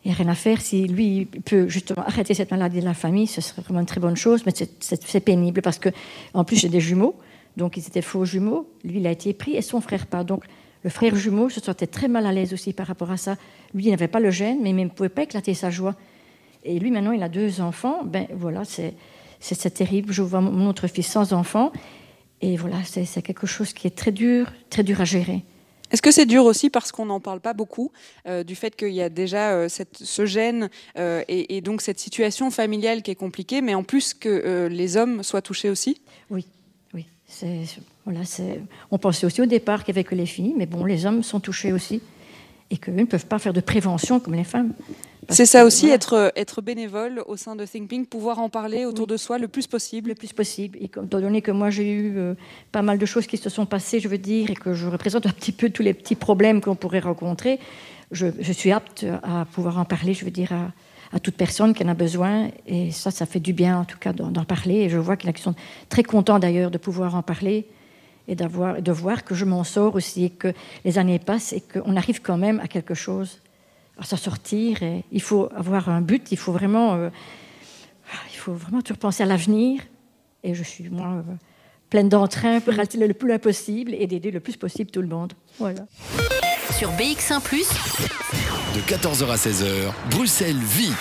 il 0.03 0.09
n'y 0.09 0.13
a 0.13 0.17
rien 0.17 0.27
à 0.27 0.35
faire. 0.35 0.59
Si 0.59 0.85
lui 0.87 1.25
peut 1.25 1.69
justement 1.69 2.03
arrêter 2.05 2.33
cette 2.33 2.51
maladie 2.51 2.81
de 2.81 2.85
la 2.85 2.93
famille, 2.93 3.27
ce 3.27 3.39
serait 3.39 3.61
vraiment 3.61 3.79
une 3.79 3.85
très 3.85 4.01
bonne 4.01 4.17
chose. 4.17 4.43
Mais 4.45 4.53
c'est 4.79 5.19
pénible 5.21 5.61
parce 5.61 5.79
que, 5.79 5.89
en 6.33 6.43
plus, 6.43 6.57
j'ai 6.57 6.69
des 6.69 6.81
jumeaux. 6.81 7.15
Donc, 7.55 7.77
ils 7.77 7.87
étaient 7.87 8.01
faux 8.01 8.25
jumeaux. 8.25 8.69
Lui, 8.83 8.97
il 8.97 9.07
a 9.07 9.11
été 9.11 9.33
pris 9.33 9.55
et 9.55 9.61
son 9.61 9.79
frère 9.79 10.07
pas. 10.07 10.25
Donc, 10.25 10.43
le 10.83 10.89
frère 10.89 11.15
jumeau 11.15 11.49
se 11.49 11.61
sentait 11.61 11.87
très 11.87 12.07
mal 12.07 12.25
à 12.25 12.31
l'aise 12.31 12.53
aussi 12.53 12.73
par 12.73 12.87
rapport 12.87 13.11
à 13.11 13.17
ça. 13.17 13.37
Lui, 13.73 13.85
il 13.85 13.91
n'avait 13.91 14.07
pas 14.07 14.19
le 14.19 14.31
gène, 14.31 14.59
mais 14.61 14.71
il 14.71 14.75
ne 14.75 14.89
pouvait 14.89 15.09
pas 15.09 15.23
éclater 15.23 15.53
sa 15.53 15.69
joie. 15.69 15.95
Et 16.63 16.79
lui, 16.79 16.91
maintenant, 16.91 17.11
il 17.11 17.23
a 17.23 17.29
deux 17.29 17.61
enfants. 17.61 18.03
Ben 18.03 18.27
voilà, 18.33 18.63
c'est 18.65 19.73
terrible. 19.73 20.13
Je 20.13 20.21
vois 20.21 20.41
mon 20.41 20.69
autre 20.69 20.87
fils 20.87 21.07
sans 21.07 21.33
enfant. 21.33 21.71
Et 22.41 22.57
voilà, 22.57 22.77
c'est 22.83 23.21
quelque 23.21 23.47
chose 23.47 23.73
qui 23.73 23.87
est 23.87 23.95
très 23.95 24.11
dur, 24.11 24.51
très 24.69 24.83
dur 24.83 24.99
à 24.99 25.05
gérer. 25.05 25.43
Est-ce 25.91 26.01
que 26.01 26.11
c'est 26.11 26.25
dur 26.25 26.45
aussi 26.45 26.69
parce 26.69 26.91
qu'on 26.91 27.05
n'en 27.05 27.19
parle 27.19 27.41
pas 27.41 27.53
beaucoup 27.53 27.91
euh, 28.25 28.43
du 28.43 28.55
fait 28.55 28.75
qu'il 28.75 28.93
y 28.93 29.01
a 29.01 29.09
déjà 29.09 29.51
euh, 29.51 29.67
cette, 29.67 29.97
ce 29.97 30.25
gène 30.25 30.69
euh, 30.97 31.23
et, 31.27 31.57
et 31.57 31.61
donc 31.61 31.81
cette 31.81 31.99
situation 31.99 32.49
familiale 32.49 33.01
qui 33.01 33.11
est 33.11 33.15
compliquée, 33.15 33.61
mais 33.61 33.75
en 33.75 33.83
plus 33.83 34.13
que 34.13 34.67
les 34.71 34.95
hommes 34.95 35.21
soient 35.21 35.41
touchés 35.41 35.69
aussi? 35.69 36.01
Oui, 36.29 36.45
oui. 36.93 37.05
Voilà, 38.05 38.21
on 38.89 38.97
pensait 38.97 39.25
aussi 39.25 39.41
au 39.41 39.45
départ 39.45 39.83
qu'il 39.83 39.93
n'y 39.93 39.99
avait 39.99 40.07
que 40.07 40.15
les 40.15 40.25
filles, 40.25 40.53
mais 40.57 40.65
bon, 40.65 40.85
les 40.85 41.05
hommes 41.05 41.23
sont 41.23 41.39
touchés 41.39 41.73
aussi. 41.73 42.01
Et 42.73 42.77
qu'eux 42.77 42.93
ne 42.93 43.03
peuvent 43.03 43.25
pas 43.27 43.37
faire 43.37 43.53
de 43.53 43.59
prévention 43.61 44.19
comme 44.19 44.33
les 44.33 44.45
femmes. 44.45 44.73
C'est 45.29 45.45
ça 45.45 45.65
aussi, 45.65 45.81
voilà, 45.87 45.95
être, 45.95 46.31
être 46.35 46.61
bénévole 46.61 47.21
au 47.27 47.35
sein 47.37 47.55
de 47.55 47.65
ThinkPink, 47.65 48.09
pouvoir 48.09 48.39
en 48.39 48.49
parler 48.49 48.85
autour 48.85 49.07
de 49.07 49.17
soi 49.17 49.37
le 49.37 49.47
plus 49.47 49.67
possible. 49.67 50.09
Le 50.09 50.15
plus 50.15 50.33
possible. 50.33 50.77
Et 50.81 50.87
comme- 50.87 51.05
étant 51.05 51.19
donné 51.19 51.41
que 51.41 51.51
moi, 51.51 51.69
j'ai 51.69 51.91
eu 51.91 52.17
euh, 52.17 52.33
pas 52.71 52.81
mal 52.81 52.97
de 52.97 53.05
choses 53.05 53.27
qui 53.27 53.37
se 53.37 53.49
sont 53.49 53.65
passées, 53.65 53.99
je 53.99 54.07
veux 54.07 54.17
dire, 54.17 54.49
et 54.49 54.55
que 54.55 54.73
je 54.73 54.87
représente 54.87 55.25
un 55.27 55.31
petit 55.31 55.51
peu 55.51 55.69
tous 55.69 55.83
les 55.83 55.93
petits 55.93 56.15
problèmes 56.15 56.59
qu'on 56.61 56.75
pourrait 56.75 56.99
rencontrer, 57.01 57.59
je, 58.11 58.27
je 58.39 58.51
suis 58.53 58.71
apte 58.71 59.05
à 59.21 59.45
pouvoir 59.45 59.77
en 59.77 59.85
parler, 59.85 60.13
je 60.13 60.25
veux 60.25 60.31
dire, 60.31 60.51
à, 60.53 60.71
à 61.15 61.19
toute 61.19 61.35
personne 61.35 61.73
qui 61.73 61.83
en 61.83 61.89
a 61.89 61.93
besoin. 61.93 62.49
Et 62.65 62.91
ça, 62.91 63.11
ça 63.11 63.25
fait 63.25 63.39
du 63.41 63.53
bien, 63.53 63.79
en 63.79 63.85
tout 63.85 63.99
cas, 63.99 64.13
d'en, 64.13 64.29
d'en 64.31 64.45
parler. 64.45 64.75
Et 64.75 64.89
je 64.89 64.97
vois 64.97 65.17
qu'il 65.17 65.27
y 65.27 65.29
en 65.29 65.31
a 65.31 65.33
qui 65.33 65.43
sont 65.43 65.55
très 65.89 66.03
contents, 66.03 66.39
d'ailleurs, 66.39 66.71
de 66.71 66.77
pouvoir 66.77 67.15
en 67.15 67.21
parler 67.21 67.67
et 68.27 68.35
d'avoir, 68.35 68.81
de 68.81 68.91
voir 68.91 69.23
que 69.23 69.35
je 69.35 69.45
m'en 69.45 69.63
sors 69.63 69.95
aussi, 69.95 70.25
et 70.25 70.29
que 70.29 70.53
les 70.85 70.97
années 70.97 71.19
passent 71.19 71.53
et 71.53 71.61
qu'on 71.61 71.95
arrive 71.95 72.21
quand 72.21 72.37
même 72.37 72.59
à 72.59 72.67
quelque 72.67 72.93
chose, 72.93 73.39
à 73.97 74.03
s'en 74.03 74.17
sortir. 74.17 74.83
Et 74.83 75.03
il 75.11 75.21
faut 75.21 75.49
avoir 75.55 75.89
un 75.89 76.01
but, 76.01 76.31
il 76.31 76.37
faut 76.37 76.51
vraiment... 76.51 76.95
euh, 76.95 77.09
il 78.31 78.37
faut 78.37 78.53
vraiment 78.53 78.81
toujours 78.81 78.97
penser 78.97 79.23
à 79.23 79.25
l'avenir. 79.25 79.81
Et 80.43 80.53
je 80.53 80.63
suis, 80.63 80.89
moi, 80.89 81.07
euh, 81.07 81.33
pleine 81.89 82.09
d'entrain 82.09 82.59
pour 82.59 82.73
aller 82.73 83.07
le 83.07 83.13
plus 83.13 83.27
loin 83.27 83.39
possible 83.39 83.93
et 83.93 84.07
d'aider 84.07 84.31
le 84.31 84.39
plus 84.39 84.57
possible 84.57 84.89
tout 84.91 85.01
le 85.01 85.07
monde. 85.07 85.33
Voilà. 85.59 85.85
Sur 86.77 86.89
BX1⁇ 86.91 87.39
De 88.75 88.81
14h 88.81 89.29
à 89.29 89.35
16h, 89.35 89.91
Bruxelles 90.09 90.57
vit. 90.57 90.93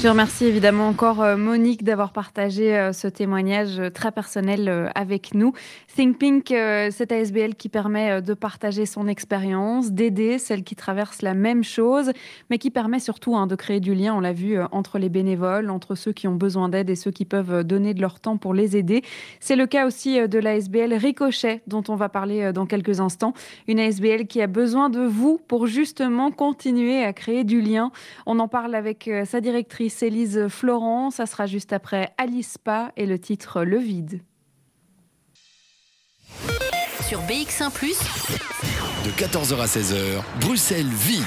Je 0.00 0.06
remercie 0.06 0.44
évidemment 0.44 0.86
encore 0.86 1.22
euh, 1.22 1.36
Monique 1.36 1.82
d'avoir 1.82 2.12
partagé 2.12 2.78
euh, 2.78 2.92
ce 2.92 3.08
témoignage 3.08 3.80
euh, 3.80 3.90
très 3.90 4.12
personnel 4.12 4.92
avec 4.94 5.34
nous. 5.34 5.54
Think 5.96 6.18
Pink, 6.18 6.46
c'est 6.46 7.10
ASBL 7.10 7.56
qui 7.56 7.68
permet 7.68 8.22
de 8.22 8.34
partager 8.34 8.86
son 8.86 9.08
expérience, 9.08 9.90
d'aider 9.90 10.38
celles 10.38 10.62
qui 10.62 10.76
traversent 10.76 11.22
la 11.22 11.34
même 11.34 11.64
chose, 11.64 12.12
mais 12.50 12.58
qui 12.58 12.70
permet 12.70 13.00
surtout 13.00 13.36
hein, 13.36 13.48
de 13.48 13.56
créer 13.56 13.80
du 13.80 13.96
lien, 13.96 14.14
on 14.14 14.20
l'a 14.20 14.32
vu, 14.32 14.60
entre 14.70 15.00
les 15.00 15.08
bénévoles, 15.08 15.70
entre 15.70 15.96
ceux 15.96 16.12
qui 16.12 16.28
ont 16.28 16.36
besoin 16.36 16.68
d'aide 16.68 16.88
et 16.88 16.94
ceux 16.94 17.10
qui 17.10 17.24
peuvent 17.24 17.64
donner 17.64 17.94
de 17.94 18.00
leur 18.00 18.20
temps 18.20 18.36
pour 18.36 18.54
les 18.54 18.76
aider. 18.76 19.02
C'est 19.40 19.56
le 19.56 19.66
cas 19.66 19.88
aussi 19.88 20.28
de 20.28 20.38
l'ASBL 20.38 20.94
Ricochet, 20.94 21.62
dont 21.66 21.82
on 21.88 21.96
va 21.96 22.08
parler 22.08 22.52
dans 22.52 22.66
quelques 22.66 23.00
instants. 23.00 23.34
Une 23.66 23.80
ASBL 23.80 24.28
qui 24.28 24.40
a 24.40 24.46
besoin 24.46 24.90
de 24.90 25.00
vous 25.00 25.40
pour 25.48 25.66
justement 25.66 26.30
continuer 26.30 27.02
à 27.02 27.12
créer 27.12 27.42
du 27.42 27.60
lien. 27.60 27.90
On 28.26 28.38
en 28.38 28.46
parle 28.46 28.76
avec 28.76 29.10
sa 29.24 29.40
directrice 29.40 29.87
Élise 30.02 30.48
Florent. 30.48 31.10
Ça 31.10 31.26
sera 31.26 31.46
juste 31.46 31.72
après 31.72 32.12
Alice 32.18 32.58
Pa 32.58 32.92
et 32.96 33.06
le 33.06 33.18
titre 33.18 33.62
Le 33.64 33.78
Vide. 33.78 34.22
sur 37.08 37.20
BX1⁇ 37.22 37.70
De 39.04 39.10
14h 39.12 39.60
à 39.60 39.66
16h, 39.66 40.22
Bruxelles 40.42 40.86
vit. 40.86 41.22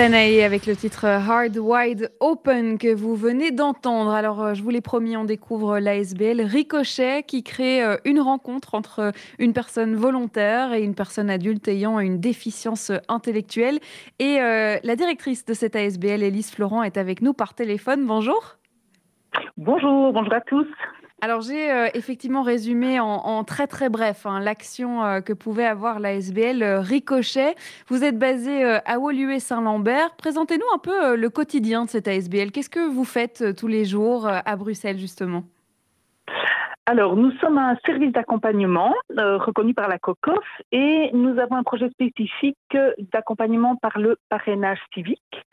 Avec 0.00 0.66
le 0.66 0.76
titre 0.76 1.06
Hard 1.06 1.56
Wide 1.58 2.12
Open 2.20 2.78
que 2.78 2.94
vous 2.94 3.16
venez 3.16 3.50
d'entendre. 3.50 4.12
Alors, 4.12 4.40
euh, 4.40 4.54
je 4.54 4.62
vous 4.62 4.70
l'ai 4.70 4.80
promis, 4.80 5.16
on 5.16 5.24
découvre 5.24 5.80
l'ASBL 5.80 6.40
Ricochet 6.40 7.24
qui 7.24 7.42
crée 7.42 7.82
euh, 7.82 7.96
une 8.04 8.20
rencontre 8.20 8.76
entre 8.76 9.10
une 9.40 9.52
personne 9.52 9.96
volontaire 9.96 10.72
et 10.72 10.84
une 10.84 10.94
personne 10.94 11.28
adulte 11.28 11.66
ayant 11.66 11.98
une 11.98 12.20
déficience 12.20 12.92
intellectuelle. 13.08 13.80
Et 14.20 14.40
euh, 14.40 14.76
la 14.84 14.94
directrice 14.94 15.44
de 15.44 15.52
cette 15.52 15.74
ASBL, 15.74 16.22
Élise 16.22 16.52
Florent, 16.52 16.84
est 16.84 16.96
avec 16.96 17.20
nous 17.20 17.32
par 17.32 17.54
téléphone. 17.54 18.06
Bonjour. 18.06 18.56
Bonjour, 19.56 20.12
bonjour 20.12 20.32
à 20.32 20.40
tous. 20.42 20.68
Alors 21.20 21.40
j'ai 21.40 21.72
euh, 21.72 21.88
effectivement 21.94 22.42
résumé 22.42 23.00
en, 23.00 23.42
très 23.42 23.66
très 23.66 23.88
bref 23.88 24.24
hein, 24.24 24.38
l'action 24.38 25.04
euh, 25.04 25.20
que 25.20 25.32
pouvait 25.32 25.66
avoir 25.66 25.98
la 25.98 26.14
SBL 26.14 26.62
euh, 26.62 26.80
Ricochet. 26.80 27.56
Vous 27.88 28.04
êtes 28.04 28.16
basé 28.16 28.62
à 28.62 28.98
Woluwe-Saint-Lambert. 28.98 30.14
Présentez-nous 30.16 30.66
un 30.72 30.78
peu 30.78 31.16
le 31.16 31.30
quotidien 31.30 31.84
de 31.86 31.90
cette 31.90 32.06
ASBL. 32.06 32.52
Qu'est-ce 32.52 32.70
que 32.70 32.88
vous 32.88 33.04
faites 33.04 33.56
tous 33.56 33.66
les 33.66 33.84
jours 33.84 34.28
à 34.28 34.56
Bruxelles 34.56 34.98
justement? 34.98 35.42
Alors, 36.90 37.16
nous 37.16 37.32
sommes 37.32 37.58
un 37.58 37.76
service 37.84 38.12
d'accompagnement 38.12 38.94
euh, 39.18 39.36
reconnu 39.36 39.74
par 39.74 39.88
la 39.88 39.98
COCOF 39.98 40.42
et 40.72 41.10
nous 41.12 41.38
avons 41.38 41.56
un 41.56 41.62
projet 41.62 41.90
spécifique 41.90 42.56
d'accompagnement 43.12 43.76
par 43.76 43.98
le 43.98 44.16
parrainage 44.30 44.78
civique, 44.94 45.44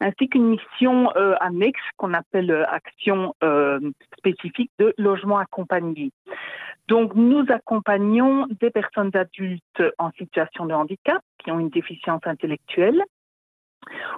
ainsi 0.00 0.30
qu'une 0.30 0.48
mission 0.48 1.14
euh, 1.14 1.34
annexe 1.40 1.82
qu'on 1.98 2.14
appelle 2.14 2.50
euh, 2.50 2.64
action 2.66 3.34
euh, 3.44 3.78
spécifique 4.16 4.70
de 4.78 4.94
logement 4.96 5.36
accompagné. 5.36 6.10
Donc, 6.88 7.14
nous 7.14 7.44
accompagnons 7.50 8.46
des 8.58 8.70
personnes 8.70 9.14
adultes 9.14 9.82
en 9.98 10.10
situation 10.12 10.64
de 10.64 10.72
handicap 10.72 11.20
qui 11.36 11.50
ont 11.50 11.58
une 11.58 11.68
déficience 11.68 12.22
intellectuelle. 12.24 13.02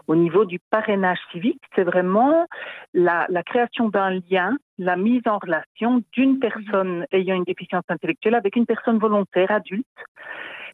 Au 0.07 0.17
niveau 0.17 0.45
du 0.45 0.59
parrainage 0.71 1.19
civique, 1.31 1.63
c'est 1.75 1.85
vraiment 1.85 2.47
la, 2.95 3.27
la 3.29 3.43
création 3.43 3.89
d'un 3.89 4.21
lien, 4.31 4.57
la 4.79 4.97
mise 4.97 5.23
en 5.27 5.39
relation 5.39 6.03
d'une 6.13 6.39
personne 6.39 7.07
ayant 7.13 7.37
une 7.37 7.45
déficience 7.45 7.85
intellectuelle 7.89 8.35
avec 8.35 8.57
une 8.57 8.67
personne 8.67 8.99
volontaire 8.99 9.51
adulte. 9.51 9.87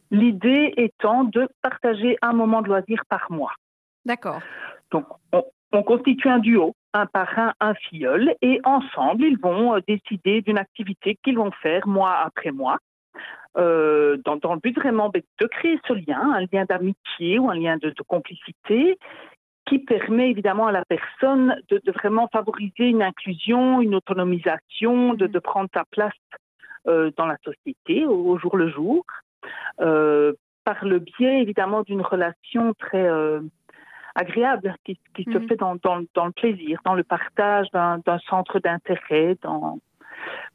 L'idée 0.09 0.73
étant 0.77 1.25
de 1.25 1.49
partager 1.61 2.17
un 2.21 2.33
moment 2.33 2.61
de 2.61 2.67
loisir 2.67 3.03
par 3.09 3.27
mois. 3.29 3.53
D'accord. 4.05 4.39
Donc, 4.89 5.05
on, 5.33 5.43
on 5.73 5.83
constitue 5.83 6.29
un 6.29 6.39
duo, 6.39 6.75
un 6.93 7.05
parrain, 7.05 7.53
un 7.59 7.73
filleul, 7.73 8.35
et 8.41 8.59
ensemble, 8.63 9.25
ils 9.25 9.37
vont 9.37 9.75
euh, 9.75 9.79
décider 9.87 10.41
d'une 10.41 10.57
activité 10.57 11.17
qu'ils 11.23 11.37
vont 11.37 11.51
faire 11.51 11.87
mois 11.87 12.15
après 12.15 12.51
mois. 12.51 12.77
Euh, 13.57 14.17
dans, 14.25 14.35
dans 14.37 14.53
le 14.53 14.59
but 14.59 14.75
vraiment 14.75 15.09
ben, 15.09 15.21
de 15.39 15.47
créer 15.47 15.79
ce 15.87 15.93
lien, 15.93 16.21
un 16.33 16.45
lien 16.51 16.65
d'amitié 16.65 17.39
ou 17.39 17.49
un 17.49 17.55
lien 17.55 17.77
de, 17.77 17.89
de 17.89 18.03
complicité 18.03 18.97
qui 19.65 19.79
permet 19.79 20.29
évidemment 20.29 20.67
à 20.67 20.71
la 20.71 20.85
personne 20.85 21.59
de, 21.69 21.81
de 21.83 21.91
vraiment 21.91 22.27
favoriser 22.29 22.85
une 22.85 23.01
inclusion, 23.01 23.81
une 23.81 23.95
autonomisation, 23.95 25.13
de, 25.13 25.27
de 25.27 25.39
prendre 25.39 25.69
sa 25.73 25.83
place 25.91 26.13
euh, 26.87 27.11
dans 27.17 27.25
la 27.25 27.37
société 27.43 28.05
au, 28.05 28.31
au 28.31 28.37
jour 28.37 28.55
le 28.55 28.69
jour, 28.69 29.03
euh, 29.81 30.33
par 30.63 30.85
le 30.85 30.99
biais 30.99 31.41
évidemment 31.41 31.81
d'une 31.83 32.01
relation 32.01 32.73
très 32.75 33.09
agréable 34.15 34.75
qui, 34.83 34.99
qui 35.15 35.23
se 35.23 35.39
fait 35.47 35.55
dans, 35.55 35.75
dans, 35.75 36.01
dans 36.13 36.25
le 36.25 36.31
plaisir, 36.31 36.79
dans 36.83 36.95
le 36.95 37.03
partage 37.03 37.69
d'un 37.71 37.99
d'un 37.99 38.19
centre 38.29 38.59
d'intérêt. 38.59 39.37
Dans... 39.43 39.79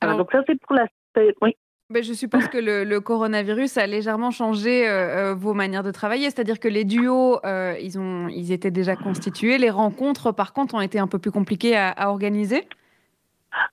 Voilà, 0.00 0.16
donc 0.16 0.32
ça 0.32 0.42
c'est 0.46 0.60
pour 0.60 0.74
l'aspect. 0.74 1.34
Oui. 1.40 1.56
Ben, 1.92 2.02
je 2.02 2.14
suppose 2.14 2.48
que 2.48 2.56
le, 2.56 3.00
coronavirus 3.00 3.76
a 3.76 3.86
légèrement 3.86 4.30
changé 4.30 4.88
euh, 4.88 5.32
euh, 5.32 5.34
vos 5.34 5.52
manières 5.52 5.82
de 5.82 5.90
travailler, 5.90 6.24
c'est-à-dire 6.30 6.58
que 6.58 6.68
les 6.68 6.84
duos, 6.84 7.38
euh, 7.44 7.76
ils, 7.82 7.98
ont, 7.98 8.28
ils 8.28 8.50
étaient 8.50 8.70
déjà 8.70 8.96
constitués, 8.96 9.58
les 9.58 9.68
rencontres, 9.68 10.32
par 10.32 10.54
contre, 10.54 10.74
ont 10.74 10.80
été 10.80 10.98
un 10.98 11.06
peu 11.06 11.18
plus 11.18 11.30
compliquées 11.30 11.76
à 11.76 12.08
organiser 12.08 12.66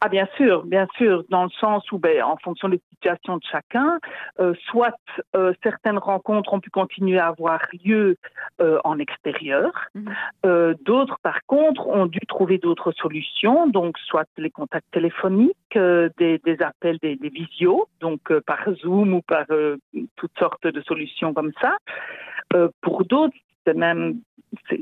Ah 0.02 0.10
bien 0.10 0.28
sûr, 0.36 0.64
bien 0.66 0.88
sûr, 0.98 1.24
dans 1.30 1.44
le 1.44 1.50
sens 1.52 1.90
où, 1.92 2.00
ben, 2.00 2.22
en 2.24 2.38
fonction 2.38 2.70
des 2.70 2.82
situations 2.92 3.38
de 3.38 3.44
chacun, 3.50 4.00
euh, 4.40 4.54
soit 4.68 4.96
euh, 5.36 5.54
certaines 5.64 5.98
rencontres 5.98 6.54
ont 6.54 6.60
pu 6.60 6.70
continuer 6.70 7.20
à 7.20 7.28
avoir 7.28 7.62
lieu 7.86 8.18
euh, 8.62 8.80
en 8.84 9.00
extérieur, 9.00 9.72
euh, 10.46 10.74
d'autres, 10.82 11.18
par 11.22 11.46
contre, 11.46 11.88
ont 11.88 12.06
dû 12.06 12.20
trouver 12.28 12.58
d'autres 12.58 12.92
solutions, 12.92 13.68
donc 13.68 13.98
soit 14.00 14.28
les 14.38 14.50
contacts 14.50 14.92
téléphoniques, 14.92 15.56
des, 15.74 16.40
des 16.40 16.62
appels, 16.62 16.98
des, 17.02 17.16
des 17.16 17.30
visios, 17.30 17.88
donc 18.00 18.34
par 18.42 18.70
Zoom 18.82 19.14
ou 19.14 19.22
par 19.22 19.46
toutes 20.16 20.38
sortes 20.40 20.66
de 20.68 20.82
solutions 20.82 21.34
comme 21.34 21.52
ça. 21.62 21.78
Pour 22.82 23.06
d'autres, 23.06 23.36
c'est 23.70 23.78
même 23.78 24.22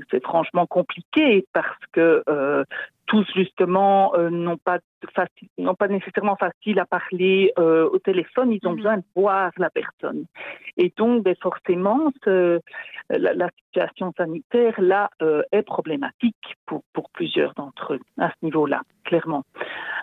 c'est 0.10 0.24
franchement 0.24 0.66
compliqué 0.66 1.46
parce 1.54 1.86
que 1.92 2.24
euh, 2.30 2.64
tous 3.06 3.26
justement 3.36 4.14
euh, 4.16 4.30
n'ont 4.30 4.58
pas 4.58 4.80
facile, 5.14 5.50
n'ont 5.58 5.76
pas 5.76 5.88
nécessairement 5.88 6.36
facile 6.36 6.80
à 6.80 6.86
parler 6.86 7.52
euh, 7.58 7.90
au 7.90 8.00
téléphone. 8.00 8.52
Ils 8.52 8.66
ont 8.68 8.74
besoin 8.74 8.98
de 8.98 9.04
voir 9.16 9.52
la 9.58 9.70
personne. 9.70 10.26
Et 10.78 10.94
donc, 10.98 11.24
ben, 11.24 11.36
forcément, 11.42 12.12
ce, 12.24 12.60
la, 13.10 13.34
la 13.34 13.50
situation 13.66 14.14
sanitaire 14.18 14.80
là 14.80 15.10
est 15.52 15.64
problématique 15.64 16.56
pour 16.66 16.84
pour 16.94 17.10
plusieurs 17.12 17.54
d'entre 17.54 17.94
eux 17.94 18.02
à 18.18 18.30
ce 18.30 18.46
niveau-là, 18.46 18.82
clairement. 19.04 19.44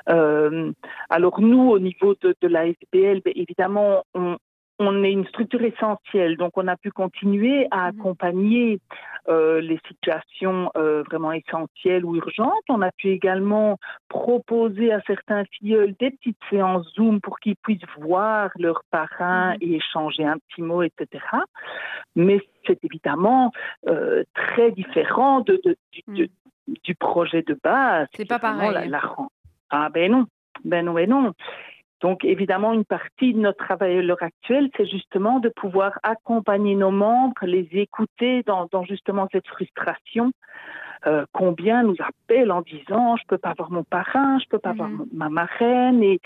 Alors 0.06 1.40
nous, 1.40 1.70
au 1.70 1.78
niveau 1.78 2.14
de, 2.20 2.34
de 2.40 2.48
la 2.48 2.66
SBL, 2.66 3.20
ben, 3.24 3.32
évidemment, 3.34 4.04
on, 4.14 4.36
on 4.78 5.04
est 5.04 5.12
une 5.12 5.26
structure 5.26 5.62
essentielle, 5.62 6.36
donc 6.36 6.52
on 6.56 6.66
a 6.66 6.76
pu 6.76 6.90
continuer 6.90 7.68
à 7.70 7.86
accompagner 7.86 8.80
euh, 9.28 9.60
les 9.60 9.78
situations 9.88 10.70
euh, 10.76 11.02
vraiment 11.04 11.32
essentielles 11.32 12.04
ou 12.04 12.16
urgentes. 12.16 12.52
On 12.68 12.82
a 12.82 12.90
pu 12.90 13.08
également 13.10 13.78
proposer 14.08 14.92
à 14.92 15.00
certains 15.06 15.44
filleuls 15.44 15.94
des 16.00 16.10
petites 16.10 16.38
séances 16.50 16.86
Zoom 16.94 17.20
pour 17.20 17.38
qu'ils 17.38 17.56
puissent 17.56 17.80
voir 18.00 18.50
leurs 18.58 18.82
parrains 18.90 19.54
et 19.60 19.76
échanger 19.76 20.24
un 20.24 20.38
petit 20.48 20.62
mot, 20.62 20.82
etc. 20.82 21.24
Mais 22.16 22.40
c'est 22.66 22.82
évidemment 22.84 23.52
euh, 23.88 24.24
très 24.34 24.72
différent 24.72 25.40
de, 25.40 25.60
de- 25.64 25.76
du, 26.08 26.94
projet 26.94 27.42
de 27.42 27.58
base. 27.62 28.08
C'est 28.14 28.28
pas 28.28 28.38
pareil. 28.38 28.72
La, 28.72 28.86
la 28.86 28.98
ren- 29.00 29.28
ah 29.70 29.88
ben 29.90 30.10
non, 30.10 30.26
ben 30.64 30.84
non, 30.84 30.92
ben 30.94 31.08
non. 31.08 31.32
Donc, 32.00 32.24
évidemment, 32.24 32.72
une 32.72 32.84
partie 32.84 33.32
de 33.32 33.38
notre 33.40 33.64
travail 33.64 33.98
à 33.98 34.02
l'heure 34.02 34.22
actuelle, 34.22 34.68
c'est 34.76 34.86
justement 34.86 35.40
de 35.40 35.48
pouvoir 35.48 35.98
accompagner 36.02 36.74
nos 36.74 36.90
membres, 36.90 37.34
les 37.46 37.68
écouter 37.72 38.42
dans, 38.44 38.66
dans 38.70 38.84
justement 38.84 39.28
cette 39.32 39.46
frustration. 39.46 40.32
Euh, 41.06 41.26
combien 41.32 41.82
nous 41.82 41.96
appellent 41.98 42.50
en 42.50 42.62
disant 42.62 43.16
je 43.16 43.24
peux 43.28 43.36
pas 43.36 43.50
avoir 43.50 43.70
mon 43.70 43.84
parrain, 43.84 44.38
je 44.38 44.46
peux 44.48 44.58
pas 44.58 44.70
avoir 44.70 44.88
mon- 44.88 45.06
ma 45.12 45.28
marraine 45.28 46.02
et, 46.02 46.18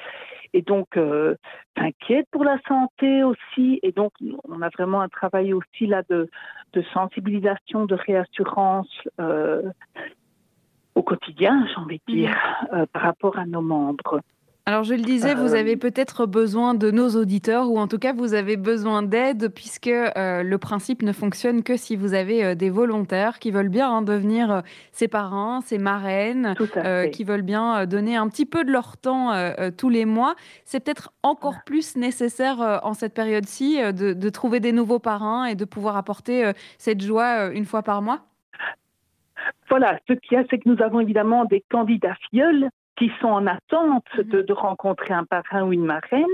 et 0.53 0.63
donc 0.63 0.97
euh, 0.97 1.35
s'inquiètent 1.77 2.29
pour 2.31 2.45
la 2.45 2.59
santé 2.69 3.25
aussi 3.25 3.81
et 3.83 3.91
donc 3.91 4.13
on 4.45 4.63
a 4.63 4.69
vraiment 4.69 5.01
un 5.01 5.09
travail 5.09 5.53
aussi 5.53 5.87
là 5.89 6.03
de, 6.09 6.31
de 6.75 6.83
sensibilisation, 6.95 7.87
de 7.87 7.97
réassurance 7.97 8.89
euh, 9.21 9.63
au 10.95 11.03
quotidien, 11.03 11.67
j'ai 11.69 11.77
envie 11.81 12.01
de 12.07 12.13
dire, 12.13 12.37
euh, 12.73 12.87
par 12.93 13.03
rapport 13.03 13.37
à 13.39 13.47
nos 13.47 13.63
membres. 13.63 14.21
Alors, 14.69 14.85
je 14.85 14.93
le 14.93 15.01
disais, 15.01 15.35
vous 15.35 15.55
Euh, 15.55 15.61
avez 15.61 15.79
peut-être 15.79 16.27
besoin 16.27 16.75
de 16.75 16.91
nos 16.91 17.09
auditeurs, 17.17 17.71
ou 17.71 17.79
en 17.79 17.89
tout 17.89 17.99
cas, 17.99 18.13
vous 18.13 18.35
avez 18.35 18.59
besoin 18.59 19.03
d'aide, 19.03 19.49
puisque 19.49 19.87
euh, 19.87 20.43
le 20.43 20.59
principe 20.59 21.01
ne 21.01 21.13
fonctionne 21.13 21.63
que 21.63 21.79
si 21.79 21.97
vous 21.97 22.13
avez 22.13 22.45
euh, 22.45 22.55
des 22.55 22.69
volontaires 22.69 23.39
qui 23.39 23.51
veulent 23.51 23.71
bien 23.71 23.91
hein, 23.91 24.03
devenir 24.03 24.53
euh, 24.53 24.61
ses 24.93 25.09
parrains, 25.09 25.63
ses 25.63 25.79
marraines, 25.79 26.55
qui 27.15 27.25
veulent 27.25 27.41
bien 27.41 27.87
donner 27.87 28.17
un 28.17 28.29
petit 28.29 28.45
peu 28.45 28.63
de 28.63 28.71
leur 28.71 28.99
temps 28.99 29.33
tous 29.79 29.89
les 29.89 30.05
mois. 30.05 30.35
C'est 30.67 30.81
peut-être 30.85 31.13
encore 31.23 31.65
plus 31.65 31.97
nécessaire 31.97 32.81
en 32.83 32.93
cette 32.93 33.15
période-ci 33.15 33.79
de, 33.81 34.13
de 34.13 34.29
trouver 34.29 34.61
des 34.61 34.73
nouveaux 34.73 34.99
parrains 34.99 35.47
et 35.47 35.55
de 35.55 35.65
pouvoir 35.65 35.97
apporter 35.97 36.53
cette 36.77 37.01
joie 37.01 37.47
une 37.53 37.65
fois 37.65 37.83
par 37.83 38.03
mois? 38.03 38.21
Voilà, 39.71 39.99
ce 40.09 40.13
qu'il 40.15 40.37
y 40.37 40.41
a, 40.41 40.45
c'est 40.51 40.59
que 40.59 40.69
nous 40.69 40.83
avons 40.83 41.01
évidemment 41.01 41.45
des 41.45 41.65
candidats 41.71 42.17
filleuls 42.29 42.69
qui 42.99 43.11
sont 43.21 43.29
en 43.29 43.47
attente 43.47 44.05
Mhm. 44.17 44.25
de, 44.25 44.43
de 44.43 44.53
rencontrer 44.53 45.15
un 45.15 45.25
parrain 45.25 45.63
ou 45.63 45.73
une 45.73 45.85
marraine. 45.85 46.25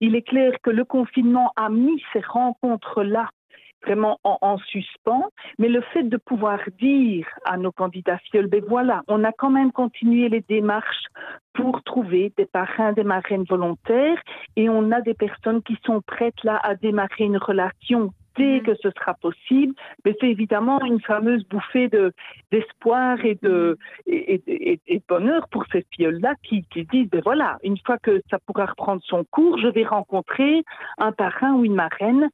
Il 0.00 0.14
est 0.14 0.22
clair 0.22 0.52
que 0.62 0.70
le 0.70 0.84
confinement 0.84 1.52
a 1.56 1.68
mis 1.68 2.02
ces 2.12 2.20
rencontres-là 2.20 3.28
vraiment 3.84 4.20
en, 4.22 4.38
en 4.42 4.58
suspens, 4.58 5.28
mais 5.58 5.68
le 5.68 5.80
fait 5.92 6.04
de 6.04 6.16
pouvoir 6.16 6.60
dire 6.78 7.26
à 7.44 7.56
nos 7.56 7.72
candidats 7.72 8.18
filleuls, 8.18 8.46
ben 8.46 8.62
voilà, 8.68 9.02
on 9.08 9.24
a 9.24 9.32
quand 9.32 9.50
même 9.50 9.72
continué 9.72 10.28
les 10.28 10.40
démarches 10.42 11.06
pour 11.52 11.82
trouver 11.82 12.32
des 12.36 12.46
parrains, 12.46 12.92
des 12.92 13.02
marraines 13.02 13.44
volontaires, 13.48 14.22
et 14.54 14.68
on 14.68 14.92
a 14.92 15.00
des 15.00 15.14
personnes 15.14 15.62
qui 15.62 15.76
sont 15.84 16.00
prêtes 16.00 16.44
là 16.44 16.60
à 16.62 16.76
démarrer 16.76 17.24
une 17.24 17.38
relation 17.38 18.12
dès 18.36 18.60
que 18.60 18.74
ce 18.76 18.90
sera 18.90 19.14
possible, 19.14 19.74
mais 20.04 20.14
c'est 20.20 20.28
évidemment 20.30 20.80
une 20.84 21.00
fameuse 21.00 21.44
bouffée 21.48 21.88
de 21.88 22.12
d'espoir 22.50 23.24
et 23.24 23.38
de 23.42 23.78
et, 24.06 24.34
et- 24.34 24.72
et- 24.72 24.80
et 24.86 24.98
de 24.98 25.04
bonheur 25.08 25.48
pour 25.48 25.64
ces 25.72 25.84
filles-là 25.92 26.34
qui, 26.42 26.64
qui 26.70 26.84
disent 26.84 27.08
ben 27.10 27.20
voilà, 27.24 27.58
une 27.62 27.78
fois 27.78 27.98
que 27.98 28.20
ça 28.30 28.38
pourra 28.46 28.66
reprendre 28.66 29.02
son 29.04 29.24
cours, 29.24 29.58
je 29.58 29.68
vais 29.68 29.84
rencontrer 29.84 30.62
un 30.98 31.12
parrain 31.12 31.54
ou 31.54 31.64
une 31.64 31.74
marraine 31.74 32.28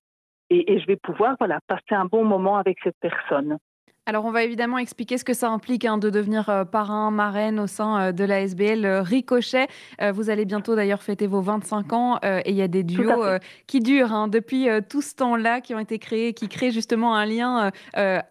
et, 0.51 0.73
et 0.73 0.81
je 0.81 0.87
vais 0.87 0.97
pouvoir 0.97 1.37
voilà 1.39 1.61
passer 1.67 1.95
un 1.95 2.07
bon 2.07 2.25
moment 2.25 2.57
avec 2.57 2.79
cette 2.83 2.99
personne. 3.01 3.59
Alors, 4.09 4.25
on 4.25 4.31
va 4.31 4.43
évidemment 4.43 4.79
expliquer 4.79 5.19
ce 5.19 5.25
que 5.25 5.35
ça 5.35 5.51
implique 5.51 5.85
hein, 5.85 5.99
de 5.99 6.09
devenir 6.09 6.49
euh, 6.49 6.65
parrain, 6.65 7.11
marraine 7.11 7.61
au 7.61 7.67
sein 7.67 8.01
euh, 8.01 8.13
de 8.13 8.25
la 8.25 8.41
SBL 8.41 8.87
euh, 8.87 9.03
Ricochet. 9.03 9.69
Euh, 10.01 10.13
vous 10.13 10.31
allez 10.31 10.47
bientôt 10.47 10.75
d'ailleurs 10.75 11.03
fêter 11.03 11.27
vos 11.27 11.43
25 11.43 11.93
ans 11.93 12.19
euh, 12.25 12.41
et 12.47 12.53
il 12.53 12.57
y 12.57 12.63
a 12.63 12.69
des 12.69 12.85
duos 12.85 13.23
euh, 13.23 13.39
qui 13.67 13.81
durent 13.81 14.15
hein, 14.15 14.29
depuis 14.29 14.71
euh, 14.71 14.81
tout 14.81 15.03
ce 15.03 15.15
temps-là, 15.15 15.61
qui 15.61 15.75
ont 15.75 15.79
été 15.79 15.99
créés, 15.99 16.33
qui 16.33 16.49
créent 16.49 16.71
justement 16.71 17.15
un 17.17 17.27
lien 17.27 17.71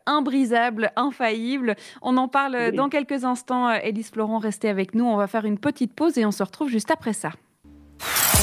imbrisable, 0.07 0.91
infaillible. 0.95 1.75
On 2.01 2.17
en 2.17 2.28
parle 2.28 2.57
Oui. 2.71 2.75
dans 2.75 2.89
quelques 2.89 3.23
instants. 3.23 3.71
Élise 3.71 4.09
Florent, 4.09 4.39
restez 4.39 4.69
avec 4.69 4.95
nous. 4.95 5.05
On 5.05 5.15
va 5.15 5.28
faire 5.28 5.45
une 5.45 5.59
petite 5.59 5.93
pause 5.93 6.17
et 6.17 6.25
on 6.25 6.32
se 6.32 6.41
retrouve 6.41 6.69
juste 6.69 6.89
après 6.89 7.13
ça. 7.13 7.34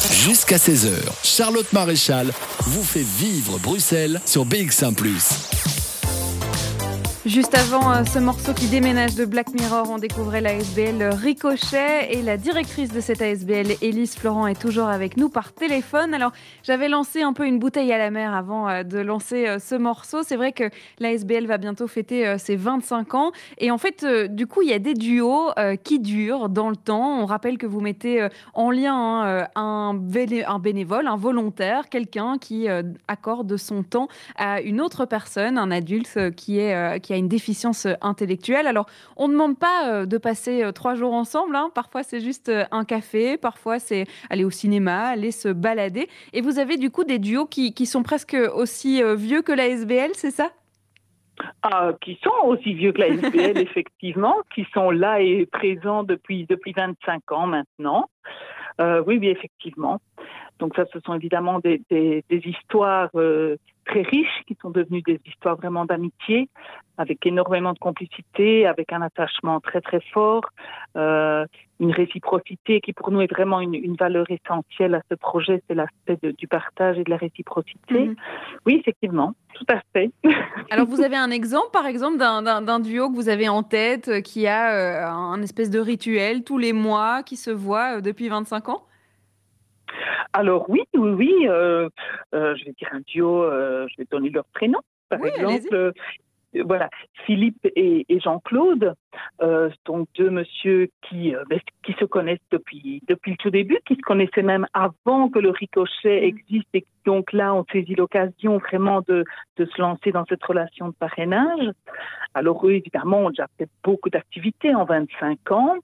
Jusqu'à 0.09 0.57
16h, 0.57 0.93
Charlotte 1.24 1.72
Maréchal 1.72 2.28
vous 2.61 2.85
fait 2.85 3.03
vivre 3.03 3.59
Bruxelles 3.59 4.20
sur 4.24 4.47
BX1⁇ 4.47 4.95
Juste 7.27 7.55
avant 7.55 7.91
euh, 7.91 8.05
ce 8.05 8.18
morceau 8.18 8.53
qui 8.53 8.66
déménage 8.66 9.14
de 9.14 9.25
Black 9.25 9.55
Mirror, 9.55 9.89
on 9.89 9.97
découvrait 9.97 10.43
la 10.43 10.51
ASBL 10.51 11.03
Ricochet 11.05 12.12
et 12.12 12.20
la 12.20 12.37
directrice 12.37 12.93
de 12.93 13.01
cette 13.01 13.22
ASBL, 13.22 13.77
Élise 13.81 14.14
Florent, 14.14 14.47
est 14.47 14.61
toujours 14.61 14.89
avec 14.89 15.16
nous 15.16 15.31
par 15.31 15.55
téléphone. 15.55 16.12
Alors, 16.12 16.33
j'avais 16.64 16.87
lancé 16.87 17.22
un 17.22 17.33
peu 17.33 17.47
une 17.47 17.59
bouteille 17.59 17.91
à 17.95 17.99
la 17.99 18.11
mer 18.11 18.35
avant 18.35 18.68
euh, 18.68 18.83
de 18.83 18.99
lancer 18.99 19.47
euh, 19.47 19.59
ce 19.59 19.75
morceau. 19.75 20.22
C'est 20.22 20.37
vrai 20.37 20.53
que 20.53 20.64
la 20.99 21.09
ASBL 21.09 21.47
va 21.47 21.57
bientôt 21.57 21.87
fêter 21.87 22.37
ses 22.37 22.57
25 22.57 23.14
ans 23.14 23.33
et 23.57 23.70
en 23.70 23.79
fait, 23.79 24.05
du 24.29 24.47
coup, 24.47 24.61
il 24.61 24.68
y 24.68 24.75
a 24.75 24.79
des 24.79 24.95
duos 24.95 25.51
qui 25.83 26.01
durent 26.01 26.51
dans 26.51 26.68
le 26.68 26.77
temps. 26.77 27.20
On 27.20 27.27
rappelle 27.27 27.57
que 27.57 27.66
vous 27.66 27.81
mettez 27.81 28.29
en 28.53 28.70
lien 28.70 28.95
hein, 28.95 29.49
un, 29.55 29.99
un 30.47 30.59
bénévole, 30.59 31.07
un 31.07 31.16
volontaire, 31.16 31.89
quelqu'un 31.89 32.37
qui 32.39 32.66
accorde 33.09 33.57
son 33.57 33.83
temps 33.83 34.09
à 34.37 34.61
une 34.61 34.81
autre 34.81 35.07
personne, 35.07 35.59
un 35.59 35.70
adulte 35.70 36.35
qui 36.37 36.59
est 36.59 37.01
qui 37.01 37.14
a 37.15 37.19
une 37.19 37.29
déficience 37.29 37.87
intellectuelle. 38.01 38.67
Alors, 38.67 38.87
on 39.17 39.29
ne 39.29 39.33
demande 39.33 39.59
pas 39.59 39.89
euh, 39.89 40.07
de 40.07 40.19
passer 40.19 40.62
euh, 40.62 40.73
trois 40.73 40.95
jours 40.95 41.15
ensemble. 41.15 41.57
hein. 41.57 41.71
Parfois, 41.75 42.03
c'est 42.03 42.21
juste 42.21 42.49
euh, 42.49 42.65
un 42.71 42.85
café. 42.85 43.37
Parfois, 43.37 43.79
c'est 43.79 44.07
aller 44.31 44.45
au 44.45 44.51
cinéma, 44.51 45.07
aller 45.07 45.31
se 45.31 45.49
balader. 45.49 46.09
Et 46.33 46.41
vous 46.41 46.59
avez 46.59 46.77
du 46.77 46.91
coup 46.91 47.05
des 47.05 47.19
duos 47.19 47.47
qui, 47.47 47.73
qui 47.75 47.87
sont 47.87 48.03
presque 48.03 48.37
aussi 48.55 49.03
euh, 49.03 49.15
vieux 49.15 49.43
que 49.43 49.53
la 49.53 49.67
SBL, 49.69 50.11
c'est 50.15 50.31
ça? 50.31 50.51
Ah, 51.62 51.93
qui 52.01 52.19
sont 52.23 52.47
aussi 52.47 52.75
vieux 52.75 52.93
que 52.93 53.01
la 53.01 53.09
SBL, 53.09 53.59
effectivement, 53.69 54.37
qui 54.55 54.67
sont 54.73 54.91
là 54.91 55.21
et 55.21 55.47
présents 55.47 56.05
depuis, 56.05 56.47
depuis 56.49 56.73
25 56.73 57.33
ans 57.33 57.47
maintenant. 57.47 58.09
Euh, 58.81 59.03
oui, 59.07 59.19
oui, 59.21 59.29
effectivement. 59.29 60.01
Donc 60.59 60.75
ça, 60.77 60.85
ce 60.93 61.01
sont 61.01 61.15
évidemment 61.15 61.59
des, 61.59 61.83
des, 61.91 62.25
des 62.29 62.39
histoires 62.39 63.11
euh, 63.17 63.57
très 63.85 64.03
riches 64.03 64.43
qui 64.47 64.57
sont 64.61 64.70
devenues 64.70 65.03
des 65.03 65.20
histoires 65.26 65.57
vraiment 65.57 65.85
d'amitié, 65.85 66.49
avec 66.99 67.26
énormément 67.26 67.72
de 67.72 67.78
complicité, 67.78 68.66
avec 68.66 68.93
un 68.93 69.03
attachement 69.03 69.61
très 69.61 69.80
très 69.80 70.01
fort, 70.12 70.43
euh, 70.97 71.45
une 71.80 71.91
réciprocité 71.91 72.80
qui 72.80 72.93
pour 72.93 73.11
nous 73.11 73.20
est 73.20 73.30
vraiment 73.30 73.61
une, 73.61 73.74
une 73.74 73.97
valeur 73.97 74.26
essentielle 74.30 74.95
à 74.95 75.03
ce 75.11 75.16
projet, 75.16 75.62
c'est 75.68 75.74
l'aspect 75.74 76.18
du 76.39 76.47
partage 76.47 76.99
et 76.99 77.05
de 77.05 77.11
la 77.11 77.16
réciprocité. 77.16 78.11
Oui, 78.64 78.76
effectivement, 78.76 79.35
tout 79.55 79.66
à 79.68 79.80
fait. 79.93 80.11
Alors, 80.70 80.87
vous 80.87 81.01
avez 81.03 81.16
un 81.16 81.30
exemple, 81.30 81.70
par 81.72 81.87
exemple, 81.87 82.18
d'un- 82.18 82.80
duo 82.80 83.11
que 83.11 83.14
vous 83.16 83.28
avez 83.28 83.49
en 83.49 83.62
tête, 83.62 84.09
euh, 84.09 84.20
qui 84.20 84.47
a 84.47 84.72
euh, 84.74 85.07
un 85.07 85.43
espèce 85.43 85.70
de 85.70 85.80
rituel 85.80 86.45
tous 86.45 86.59
les 86.59 86.72
mois, 86.72 87.22
qui 87.22 87.37
se 87.37 87.51
voit 87.51 88.01
depuis 88.01 88.28
25 88.28 88.68
ans? 88.68 88.85
Alors 90.33 90.69
oui, 90.69 90.83
oui, 90.95 91.11
oui, 91.11 91.35
euh, 91.49 91.89
euh, 92.35 92.55
je 92.57 92.65
vais 92.65 92.73
dire 92.73 92.89
un 92.93 93.01
duo, 93.01 93.43
euh, 93.43 93.87
je 93.91 93.97
vais 93.99 94.07
donner 94.11 94.31
leur 94.31 94.45
prénom, 94.47 94.81
par 95.09 95.21
Oui, 95.21 95.31
exemple. 95.39 95.93
voilà, 96.65 96.89
Philippe 97.27 97.67
et, 97.77 98.07
et 98.09 98.21
Jean-Claude, 98.21 98.95
euh, 99.43 99.71
donc 99.87 100.09
deux 100.17 100.31
monsieur 100.31 100.89
qui, 101.03 101.35
euh, 101.35 101.43
ben, 101.49 101.61
qui 101.85 101.93
se 101.95 102.05
connaissent 102.05 102.39
depuis, 102.51 103.03
depuis 103.09 103.33
le 103.33 103.37
tout 103.37 103.51
début, 103.51 103.79
qui 103.87 103.95
se 103.97 104.01
connaissaient 104.01 104.43
même 104.43 104.67
avant 104.75 105.29
que 105.29 105.39
le 105.39 105.51
ricochet 105.51 106.25
existe 106.25 106.69
et 106.75 106.85
donc 107.05 107.33
là 107.33 107.55
ont 107.55 107.67
saisi 107.71 107.95
l'occasion 107.95 108.59
vraiment 108.59 109.03
de, 109.07 109.25
de 109.59 109.65
se 109.67 109.81
lancer 109.81 110.11
dans 110.11 110.25
cette 110.27 110.43
relation 110.43 110.89
de 110.89 110.95
parrainage. 110.95 111.71
Alors 112.35 112.67
eux, 112.67 112.73
évidemment, 112.73 113.19
ont 113.19 113.31
déjà 113.31 113.47
fait 113.59 113.69
beaucoup 113.85 114.11
d'activités 114.11 114.75
en 114.75 114.85
25 114.85 115.53
ans, 115.53 115.77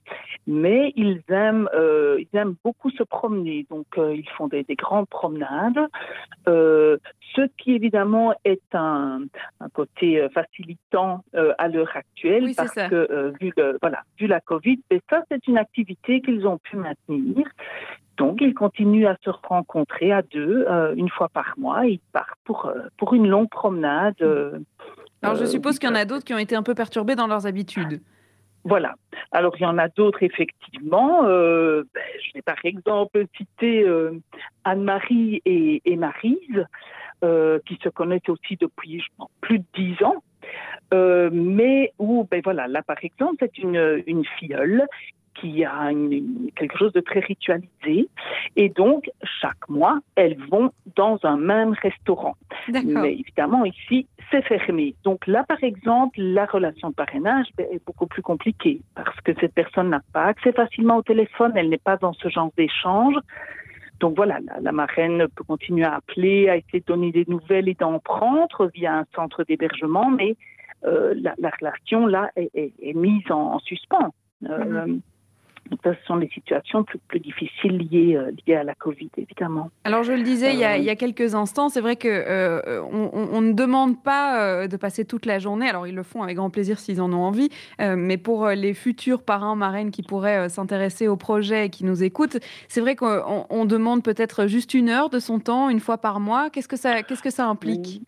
mais 0.47 0.91
ils 0.95 1.21
aiment, 1.29 1.69
euh, 1.73 2.17
ils 2.19 2.37
aiment 2.37 2.55
beaucoup 2.63 2.89
se 2.91 3.03
promener. 3.03 3.65
Donc, 3.69 3.85
euh, 3.97 4.13
ils 4.13 4.27
font 4.31 4.47
des, 4.47 4.63
des 4.63 4.75
grandes 4.75 5.07
promenades. 5.07 5.79
Euh, 6.49 6.97
ce 7.35 7.41
qui, 7.57 7.73
évidemment, 7.73 8.33
est 8.43 8.61
un, 8.73 9.21
un 9.61 9.69
côté 9.69 10.19
euh, 10.19 10.27
facilitant 10.29 11.23
euh, 11.35 11.53
à 11.57 11.69
l'heure 11.69 11.95
actuelle, 11.95 12.43
Oui, 12.43 12.53
parce 12.55 12.73
ça. 12.73 12.89
que, 12.89 12.95
euh, 13.21 13.31
vu, 13.39 13.51
le, 13.57 13.77
voilà, 13.81 14.03
vu 14.19 14.27
la 14.27 14.39
Covid, 14.41 14.79
mais 14.89 15.01
ça, 15.09 15.23
c'est 15.29 15.47
une 15.47 15.57
activité 15.57 16.21
qu'ils 16.21 16.47
ont 16.47 16.57
pu 16.57 16.75
maintenir. 16.77 17.47
Donc, 18.17 18.39
ils 18.41 18.53
continuent 18.53 19.07
à 19.07 19.17
se 19.23 19.29
rencontrer 19.29 20.11
à 20.11 20.21
deux 20.21 20.65
euh, 20.69 20.93
une 20.95 21.09
fois 21.09 21.29
par 21.29 21.53
mois. 21.57 21.85
Ils 21.85 21.99
partent 22.11 22.39
pour, 22.43 22.65
euh, 22.65 22.79
pour 22.97 23.13
une 23.13 23.27
longue 23.27 23.49
promenade. 23.49 24.15
euh, 24.21 24.59
Alors, 25.21 25.35
je 25.37 25.45
suppose 25.45 25.79
qu'il 25.79 25.89
y 25.89 25.91
en 25.91 25.95
a 25.95 26.05
d'autres 26.05 26.25
qui 26.25 26.33
ont 26.33 26.37
été 26.37 26.55
un 26.55 26.63
peu 26.63 26.75
perturbés 26.75 27.15
dans 27.15 27.27
leurs 27.27 27.47
habitudes. 27.47 28.01
voilà. 28.63 28.93
Alors, 29.31 29.55
il 29.57 29.63
y 29.63 29.65
en 29.65 29.77
a 29.77 29.87
d'autres, 29.87 30.23
effectivement. 30.23 31.25
Euh, 31.25 31.83
ben, 31.95 32.03
je 32.23 32.31
vais 32.35 32.41
par 32.41 32.63
exemple 32.63 33.25
citer 33.37 33.83
euh, 33.83 34.11
Anne-Marie 34.65 35.41
et, 35.45 35.81
et 35.85 35.95
Marise, 35.95 36.65
euh, 37.23 37.59
qui 37.65 37.79
se 37.83 37.89
connaissent 37.89 38.29
aussi 38.29 38.57
depuis 38.59 38.99
je 38.99 39.07
pense, 39.17 39.29
plus 39.41 39.59
de 39.59 39.65
dix 39.73 40.03
ans. 40.03 40.21
Euh, 40.93 41.29
mais 41.31 41.93
où, 41.99 42.27
ben 42.29 42.41
voilà, 42.43 42.67
là, 42.67 42.81
par 42.81 42.97
exemple, 43.03 43.35
c'est 43.39 43.57
une, 43.59 44.03
une 44.07 44.25
filleule 44.25 44.85
qui 45.35 45.63
a 45.63 45.91
une- 45.91 46.11
une- 46.11 46.51
quelque 46.55 46.77
chose 46.77 46.91
de 46.91 46.99
très 46.99 47.21
ritualisé. 47.21 48.09
Et 48.57 48.67
donc, 48.69 49.09
chaque 49.23 49.69
mois, 49.69 49.99
elles 50.15 50.37
vont 50.49 50.71
dans 50.97 51.17
un 51.23 51.37
même 51.37 51.73
restaurant. 51.81 52.35
Mais 53.01 53.13
évidemment, 53.13 53.63
ici, 53.63 54.07
c'est 54.29 54.41
fermé. 54.43 54.93
Donc 55.05 55.27
là, 55.27 55.43
par 55.47 55.63
exemple, 55.63 56.19
la 56.21 56.45
relation 56.45 56.89
de 56.89 56.95
parrainage 56.95 57.47
ben, 57.57 57.65
est 57.71 57.83
beaucoup 57.85 58.07
plus 58.07 58.21
compliquée 58.21 58.81
parce 58.93 59.19
que 59.21 59.31
cette 59.39 59.53
personne 59.53 59.89
n'a 59.89 60.01
pas 60.13 60.23
accès 60.25 60.51
facilement 60.51 60.97
au 60.97 61.01
téléphone, 61.01 61.53
elle 61.55 61.69
n'est 61.69 61.77
pas 61.77 61.97
dans 61.97 62.13
ce 62.13 62.27
genre 62.29 62.51
d'échange. 62.57 63.15
Donc 64.01 64.15
voilà, 64.15 64.39
la, 64.61 64.71
marraine 64.71 65.27
peut 65.35 65.43
continuer 65.43 65.85
à 65.85 65.95
appeler, 65.95 66.49
à 66.49 66.57
essayer 66.57 66.79
de 66.79 66.85
donner 66.85 67.11
des 67.11 67.25
nouvelles 67.27 67.69
et 67.69 67.75
d'en 67.75 67.99
prendre 67.99 68.69
via 68.73 68.97
un 68.97 69.05
centre 69.15 69.43
d'hébergement, 69.43 70.09
mais 70.09 70.35
euh, 70.85 71.13
la, 71.15 71.35
la 71.37 71.51
relation 71.51 72.07
là 72.07 72.31
est, 72.35 72.95
mise 72.95 73.29
en, 73.29 73.53
en 73.53 73.59
suspens. 73.59 74.11
Euh, 74.49 74.87
Donc 75.69 75.79
ça, 75.83 75.93
ce 75.93 76.05
sont 76.05 76.15
les 76.15 76.29
situations 76.29 76.83
plus, 76.83 76.99
plus 77.07 77.19
difficiles 77.19 77.77
liées, 77.77 78.15
euh, 78.15 78.31
liées 78.45 78.55
à 78.55 78.63
la 78.63 78.75
Covid, 78.75 79.09
évidemment. 79.17 79.69
Alors, 79.83 80.03
je 80.03 80.11
le 80.11 80.23
disais 80.23 80.53
il 80.53 80.59
y 80.59 80.65
a, 80.65 80.73
Euh, 80.73 80.77
il 80.77 80.83
y 80.83 80.89
a 80.89 80.95
quelques 80.95 81.35
instants, 81.35 81.69
c'est 81.69 81.81
vrai 81.81 81.95
que 81.95 82.07
euh, 82.07 82.81
on, 82.91 83.41
ne 83.41 83.53
demande 83.53 84.01
pas 84.03 84.67
de 84.67 84.77
passer 84.77 85.05
toute 85.05 85.25
la 85.25 85.39
journée. 85.39 85.67
Alors, 85.69 85.87
ils 85.87 85.95
le 85.95 86.03
font 86.03 86.23
avec 86.23 86.35
grand 86.35 86.49
plaisir 86.49 86.79
s'ils 86.79 87.01
en 87.01 87.11
ont 87.13 87.23
envie. 87.23 87.49
mais 87.79 88.17
pour 88.17 88.47
les 88.49 88.73
futurs 88.73 89.23
parrains, 89.23 89.55
marraines 89.55 89.91
qui 89.91 90.03
pourraient 90.03 90.49
s'intéresser 90.49 91.07
au 91.07 91.17
projet 91.17 91.67
et 91.67 91.69
qui 91.69 91.85
nous 91.85 92.03
écoutent, 92.03 92.37
c'est 92.67 92.81
vrai 92.81 92.95
qu'on 92.95 93.45
on 93.49 93.65
demande 93.65 94.03
peut-être 94.03 94.47
juste 94.47 94.73
une 94.73 94.89
heure 94.89 95.09
de 95.09 95.19
son 95.19 95.39
temps, 95.39 95.69
une 95.69 95.79
fois 95.79 95.97
par 95.97 96.19
mois. 96.19 96.49
Qu'est-ce 96.49 96.67
que 96.67 96.77
ça, 96.77 97.03
qu'est-ce 97.03 97.23
que 97.23 97.29
ça 97.29 97.47
implique? 97.47 98.01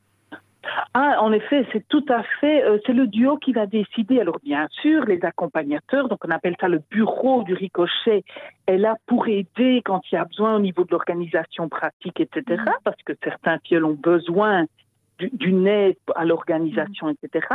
Ah, 0.94 1.18
en 1.22 1.32
effet, 1.32 1.66
c'est 1.72 1.88
tout 1.88 2.06
à 2.10 2.24
fait, 2.40 2.64
euh, 2.64 2.78
c'est 2.86 2.94
le 2.94 3.08
duo 3.08 3.38
qui 3.38 3.52
va 3.52 3.66
décider. 3.66 4.20
Alors, 4.20 4.40
bien 4.44 4.68
sûr, 4.82 5.04
les 5.06 5.24
accompagnateurs, 5.24 6.08
donc 6.08 6.24
on 6.26 6.32
appelle 6.32 6.56
ça 6.60 6.68
le 6.68 6.82
bureau 6.90 7.44
du 7.44 7.54
ricochet, 7.54 8.24
est 8.68 8.78
là 8.78 8.96
pour 9.08 9.28
aider 9.28 9.82
quand 9.84 10.02
il 10.12 10.16
y 10.16 10.18
a 10.18 10.26
besoin 10.26 10.56
au 10.56 10.60
niveau 10.60 10.84
de 10.84 10.92
l'organisation 10.92 11.68
pratique, 11.68 12.20
etc., 12.20 12.64
parce 12.84 13.02
que 13.06 13.14
certains 13.24 13.58
fioles 13.60 13.86
ont 13.86 13.98
besoin 14.02 14.66
d'une 15.20 15.68
aide 15.68 15.98
à 16.16 16.26
l'organisation, 16.26 17.10
etc. 17.10 17.48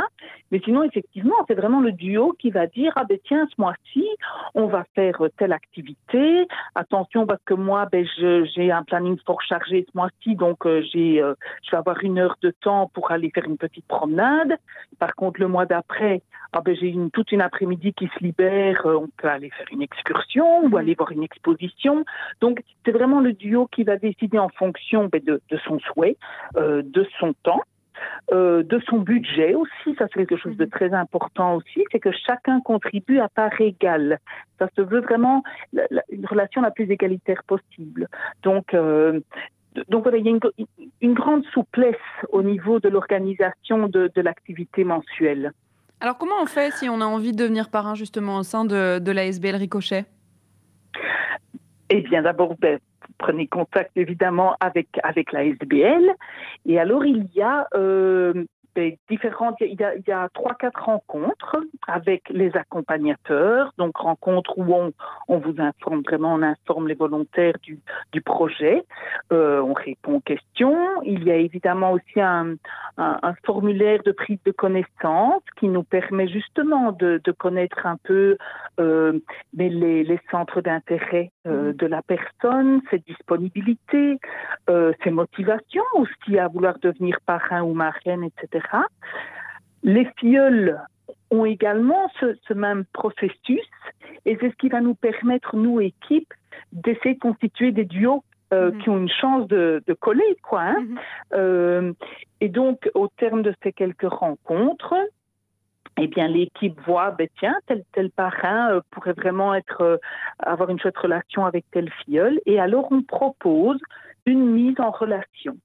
Mais 0.50 0.60
sinon, 0.64 0.82
effectivement, 0.82 1.34
c'est 1.46 1.54
vraiment 1.54 1.80
le 1.80 1.92
duo 1.92 2.34
qui 2.38 2.50
va 2.50 2.66
dire, 2.66 2.92
ah 2.96 3.04
ben 3.04 3.18
tiens, 3.24 3.46
ce 3.50 3.60
mois-ci, 3.60 4.06
on 4.54 4.66
va 4.66 4.84
faire 4.94 5.18
telle 5.36 5.52
activité. 5.52 6.46
Attention, 6.74 7.26
parce 7.26 7.42
que 7.44 7.54
moi, 7.54 7.86
ben, 7.90 8.06
j'ai 8.54 8.70
un 8.70 8.82
planning 8.82 9.18
fort 9.26 9.42
chargé 9.42 9.86
ce 9.90 9.96
mois-ci, 9.96 10.34
donc 10.36 10.66
euh, 10.66 10.82
j'ai, 10.92 11.20
euh, 11.22 11.34
je 11.64 11.70
vais 11.70 11.76
avoir 11.76 12.02
une 12.02 12.18
heure 12.18 12.36
de 12.42 12.50
temps 12.50 12.90
pour 12.94 13.10
aller 13.10 13.30
faire 13.34 13.44
une 13.44 13.58
petite 13.58 13.86
promenade. 13.86 14.56
Par 14.98 15.14
contre, 15.14 15.40
le 15.40 15.48
mois 15.48 15.66
d'après, 15.66 16.22
ah 16.52 16.60
ben, 16.60 16.74
j'ai 16.74 16.88
une, 16.88 17.10
toute 17.10 17.32
une 17.32 17.42
après-midi 17.42 17.92
qui 17.92 18.06
se 18.06 18.24
libère, 18.24 18.86
euh, 18.86 18.96
on 18.96 19.08
peut 19.16 19.28
aller 19.28 19.50
faire 19.50 19.66
une 19.70 19.82
excursion 19.82 20.66
ou 20.66 20.76
aller 20.76 20.94
voir 20.94 21.12
une 21.12 21.22
exposition. 21.22 22.04
Donc, 22.40 22.62
c'est 22.84 22.92
vraiment 22.92 23.20
le 23.20 23.32
duo 23.32 23.66
qui 23.66 23.82
va 23.82 23.96
décider 23.96 24.38
en 24.38 24.48
fonction 24.48 25.08
ben, 25.12 25.22
de, 25.22 25.40
de 25.50 25.56
son 25.58 25.78
souhait, 25.80 26.16
de 26.56 27.06
son 27.18 27.34
temps. 27.42 27.47
Euh, 28.32 28.62
de 28.62 28.80
son 28.88 28.98
budget 28.98 29.54
aussi, 29.54 29.94
ça 29.98 30.06
c'est 30.08 30.26
quelque 30.26 30.36
chose 30.36 30.56
de 30.56 30.64
très 30.64 30.92
important 30.92 31.56
aussi, 31.56 31.84
c'est 31.92 32.00
que 32.00 32.10
chacun 32.12 32.60
contribue 32.60 33.18
à 33.20 33.28
part 33.28 33.60
égale. 33.60 34.18
Ça 34.58 34.68
se 34.76 34.82
veut 34.82 35.00
vraiment 35.00 35.42
la- 35.72 35.86
la- 35.90 36.02
une 36.10 36.26
relation 36.26 36.60
la 36.60 36.70
plus 36.70 36.90
égalitaire 36.90 37.42
possible. 37.44 38.08
Donc, 38.42 38.74
euh, 38.74 39.20
donc 39.88 40.02
voilà, 40.02 40.18
il 40.18 40.26
y 40.26 40.28
a 40.28 40.32
une, 40.32 40.40
une 41.00 41.14
grande 41.14 41.44
souplesse 41.52 41.94
au 42.30 42.42
niveau 42.42 42.80
de 42.80 42.88
l'organisation 42.88 43.88
de, 43.88 44.10
de 44.14 44.20
l'activité 44.20 44.82
mensuelle. 44.84 45.52
Alors, 46.00 46.16
comment 46.18 46.36
on 46.40 46.46
fait 46.46 46.70
si 46.72 46.88
on 46.88 47.00
a 47.00 47.04
envie 47.04 47.32
de 47.32 47.36
devenir 47.38 47.70
parrain 47.70 47.94
justement 47.94 48.38
au 48.38 48.42
sein 48.42 48.64
de, 48.64 48.98
de 48.98 49.12
la 49.12 49.26
SBL 49.26 49.56
Ricochet? 49.56 50.04
Eh 51.90 52.00
bien, 52.02 52.22
d'abord, 52.22 52.54
ben, 52.58 52.78
prenez 53.18 53.46
contact 53.46 53.90
évidemment 53.96 54.56
avec, 54.60 54.88
avec 55.02 55.32
la 55.32 55.44
SBL. 55.44 56.14
Et 56.66 56.78
alors, 56.78 57.04
il 57.04 57.26
y 57.34 57.42
a 57.42 57.66
euh, 57.74 58.44
différentes. 59.08 59.56
Il 59.60 59.80
y 59.80 59.84
a, 59.84 59.94
il 59.94 60.04
y 60.06 60.12
a 60.12 60.28
trois, 60.34 60.54
quatre 60.54 60.84
rencontres 60.84 61.56
avec 61.86 62.28
les 62.30 62.56
accompagnateurs. 62.56 63.72
Donc, 63.78 63.96
rencontres 63.96 64.58
où 64.58 64.74
on, 64.74 64.92
on 65.28 65.38
vous 65.38 65.54
informe 65.58 66.02
vraiment, 66.02 66.34
on 66.34 66.42
informe 66.42 66.88
les 66.88 66.94
volontaires 66.94 67.56
du, 67.62 67.78
du 68.12 68.20
projet. 68.20 68.84
Euh, 69.32 69.60
on 69.60 69.72
répond 69.72 70.16
aux 70.16 70.20
questions. 70.20 71.02
Il 71.02 71.24
y 71.24 71.30
a 71.30 71.36
évidemment 71.36 71.92
aussi 71.92 72.20
un, 72.20 72.54
un, 72.96 73.18
un 73.22 73.34
formulaire 73.44 74.00
de 74.04 74.12
prise 74.12 74.38
de 74.44 74.52
connaissance 74.52 75.42
qui 75.58 75.68
nous 75.68 75.82
permet 75.82 76.28
justement 76.28 76.92
de, 76.92 77.20
de 77.22 77.32
connaître 77.32 77.86
un 77.86 77.96
peu 78.02 78.36
euh, 78.80 79.18
mais 79.54 79.68
les, 79.68 80.04
les 80.04 80.20
centres 80.30 80.60
d'intérêt 80.60 81.30
euh, 81.46 81.72
de 81.72 81.86
la 81.86 82.02
personne, 82.02 82.80
ses 82.90 82.98
disponibilités, 82.98 84.18
ses 85.02 85.10
motivations 85.10 85.82
aussi 85.94 86.38
à 86.38 86.48
vouloir 86.48 86.78
devenir 86.80 87.18
parrain 87.26 87.62
ou 87.62 87.72
marraine, 87.72 88.24
etc. 88.24 88.67
Les 89.82 90.08
filleuls 90.18 90.80
ont 91.30 91.44
également 91.44 92.10
ce, 92.20 92.36
ce 92.46 92.54
même 92.54 92.84
processus 92.92 93.60
et 94.24 94.36
c'est 94.40 94.50
ce 94.50 94.56
qui 94.56 94.68
va 94.68 94.80
nous 94.80 94.94
permettre, 94.94 95.56
nous, 95.56 95.80
équipe, 95.80 96.32
d'essayer 96.72 97.14
de 97.14 97.20
constituer 97.20 97.72
des 97.72 97.84
duos 97.84 98.24
euh, 98.52 98.72
qui 98.80 98.88
ont 98.88 98.98
une 98.98 99.10
chance 99.10 99.46
de, 99.48 99.82
de 99.86 99.94
coller, 99.94 100.36
quoi. 100.42 100.62
hein. 100.62 100.84
Euh, 101.34 101.92
et 102.40 102.48
donc, 102.48 102.90
au 102.94 103.08
terme 103.08 103.42
de 103.42 103.54
ces 103.62 103.72
quelques 103.72 104.08
rencontres, 104.08 104.94
eh 106.00 106.06
bien, 106.06 106.28
l'équipe 106.28 106.78
voit, 106.86 107.10
ben, 107.10 107.28
tiens, 107.38 107.58
tel, 107.66 107.84
tel 107.92 108.10
parrain 108.10 108.72
euh, 108.72 108.80
pourrait 108.90 109.12
vraiment 109.12 109.54
être, 109.54 110.00
avoir 110.38 110.70
une 110.70 110.78
chouette 110.78 110.96
relation 110.96 111.44
avec 111.44 111.66
tel 111.70 111.90
filleul. 112.04 112.40
Et 112.46 112.58
alors, 112.58 112.90
on 112.90 113.02
propose 113.02 113.80
une 114.24 114.46
mise 114.46 114.78
en 114.80 114.90
relation. 114.90 115.56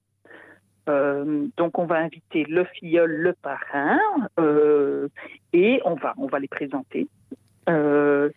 Euh, 0.88 1.46
donc, 1.56 1.78
on 1.78 1.86
va 1.86 1.96
inviter 1.96 2.44
le 2.44 2.64
filleul, 2.64 3.10
le 3.10 3.32
parrain, 3.32 3.98
euh, 4.38 5.08
et 5.52 5.80
on 5.84 5.94
va, 5.94 6.14
on 6.18 6.26
va 6.26 6.38
les 6.38 6.46
présenter. 6.48 7.08
Euh, 7.68 8.30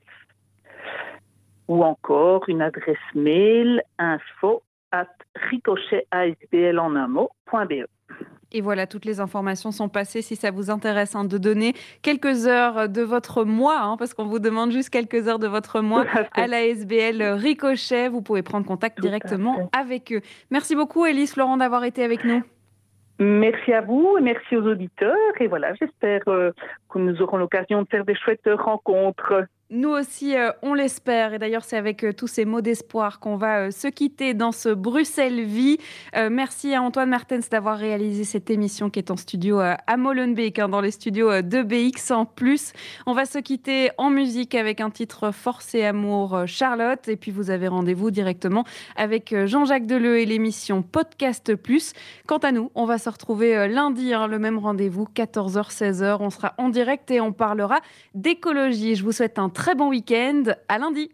ou 1.69 1.85
encore 1.85 2.49
une 2.49 2.63
adresse 2.63 2.99
mail 3.15 3.83
info 3.99 4.63
at 4.93 5.07
ricochetasbl 5.35 6.79
en 6.79 6.97
un 6.97 7.09
mot.be. 7.09 7.87
Et 8.53 8.61
voilà, 8.61 8.87
toutes 8.87 9.05
les 9.05 9.21
informations 9.21 9.71
sont 9.71 9.89
passées 9.89 10.23
si 10.23 10.35
ça 10.35 10.51
vous 10.51 10.71
intéresse 10.71 11.15
hein, 11.15 11.25
de 11.25 11.39
donner 11.39 11.75
quelques 12.03 12.47
heures 12.47 12.89
de 12.89 13.03
votre 13.03 13.45
mois, 13.45 13.81
hein, 13.81 13.97
parce 13.97 14.13
qu'on 14.13 14.25
vous 14.25 14.41
demande 14.41 14.73
juste 14.73 14.91
quelques 14.91 15.29
heures 15.29 15.39
de 15.39 15.47
votre 15.47 15.81
mois 15.81 16.05
à 16.33 16.47
la 16.49 16.65
SBL 16.65 17.23
Ricochet. 17.23 18.09
Vous 18.09 18.23
pouvez 18.23 18.43
prendre 18.43 18.67
contact 18.67 19.01
directement 19.01 19.71
avec 19.73 20.13
eux. 20.13 20.21
Merci 20.51 20.75
beaucoup, 20.75 21.07
Élise 21.07 21.35
Florent, 21.35 21.59
d'avoir 21.59 21.85
été 21.85 22.03
avec 22.03 22.25
nous. 22.25 22.43
Merci 23.21 23.73
à 23.75 23.83
vous 23.83 24.17
et 24.19 24.23
merci 24.23 24.57
aux 24.57 24.67
auditeurs. 24.67 25.15
Et 25.39 25.47
voilà, 25.47 25.75
j'espère 25.75 26.23
euh, 26.27 26.53
que 26.89 26.99
nous 26.99 27.21
aurons 27.21 27.37
l'occasion 27.37 27.83
de 27.83 27.89
faire 27.89 28.05
des 28.05 28.15
chouettes 28.15 28.49
rencontres. 28.59 29.45
Nous 29.73 29.91
aussi, 29.91 30.37
euh, 30.37 30.51
on 30.63 30.75
l'espère. 30.75 31.33
Et 31.33 31.39
d'ailleurs, 31.39 31.63
c'est 31.63 31.77
avec 31.77 32.03
euh, 32.03 32.13
tous 32.13 32.27
ces 32.27 32.45
mots 32.45 32.61
d'espoir 32.61 33.21
qu'on 33.21 33.37
va 33.37 33.67
euh, 33.67 33.71
se 33.71 33.87
quitter 33.87 34.35
dans 34.35 34.51
ce 34.51 34.71
Bruxelles 34.71 35.45
Vie. 35.45 35.79
Merci 36.31 36.75
à 36.75 36.83
Antoine 36.83 37.09
Martens 37.09 37.49
d'avoir 37.51 37.79
réalisé 37.79 38.25
cette 38.25 38.51
émission 38.51 38.91
qui 38.91 38.99
est 38.99 39.13
en 39.13 39.17
studio 39.17 39.61
à 39.61 39.97
Molenbeek, 39.97 40.59
hein, 40.59 40.69
dans 40.69 40.81
les 40.81 40.91
studios 40.91 41.41
de 41.43 41.63
BX 41.63 42.11
en 42.11 42.25
plus. 42.25 42.73
On 43.07 43.13
va 43.13 43.27
se 43.27 43.39
quitter 43.39 43.91
en 43.97 44.11
musique 44.11 44.55
avec 44.55 44.81
un 44.81 44.91
titre 44.91 45.31
Force 45.31 45.75
et 45.75 45.85
Amour 45.85 46.43
Charlotte. 46.47 47.07
Et 47.09 47.17
puis, 47.17 47.31
vous 47.31 47.51
avez 47.51 47.69
rendez-vous 47.69 48.11
directement 48.11 48.65
avec 48.97 49.35
Jean-Jacques 49.47 49.87
Deleu 49.87 50.19
et 50.19 50.27
l'émission 50.27 50.83
Podcast 50.83 51.55
Plus. 51.55 51.93
Quant 52.27 52.39
à 52.39 52.51
nous, 52.51 52.71
on 52.75 52.87
va 52.87 52.99
se 52.99 53.09
retrouver 53.09 53.69
lundi, 53.69 54.13
hein, 54.13 54.27
le 54.27 54.39
même 54.39 54.59
rendez-vous, 54.59 55.07
14h-16h. 55.15 56.17
On 56.21 56.31
sera 56.31 56.55
en 56.59 56.71
direct 56.71 57.11
et 57.11 57.21
on 57.21 57.33
parlera 57.33 57.81
d'écologie. 58.15 58.97
Je 58.97 59.05
vous 59.05 59.13
souhaite 59.13 59.39
un 59.39 59.49
très 59.61 59.75
bon 59.75 59.91
week-end. 59.91 60.45
À 60.69 60.79
lundi. 60.79 61.11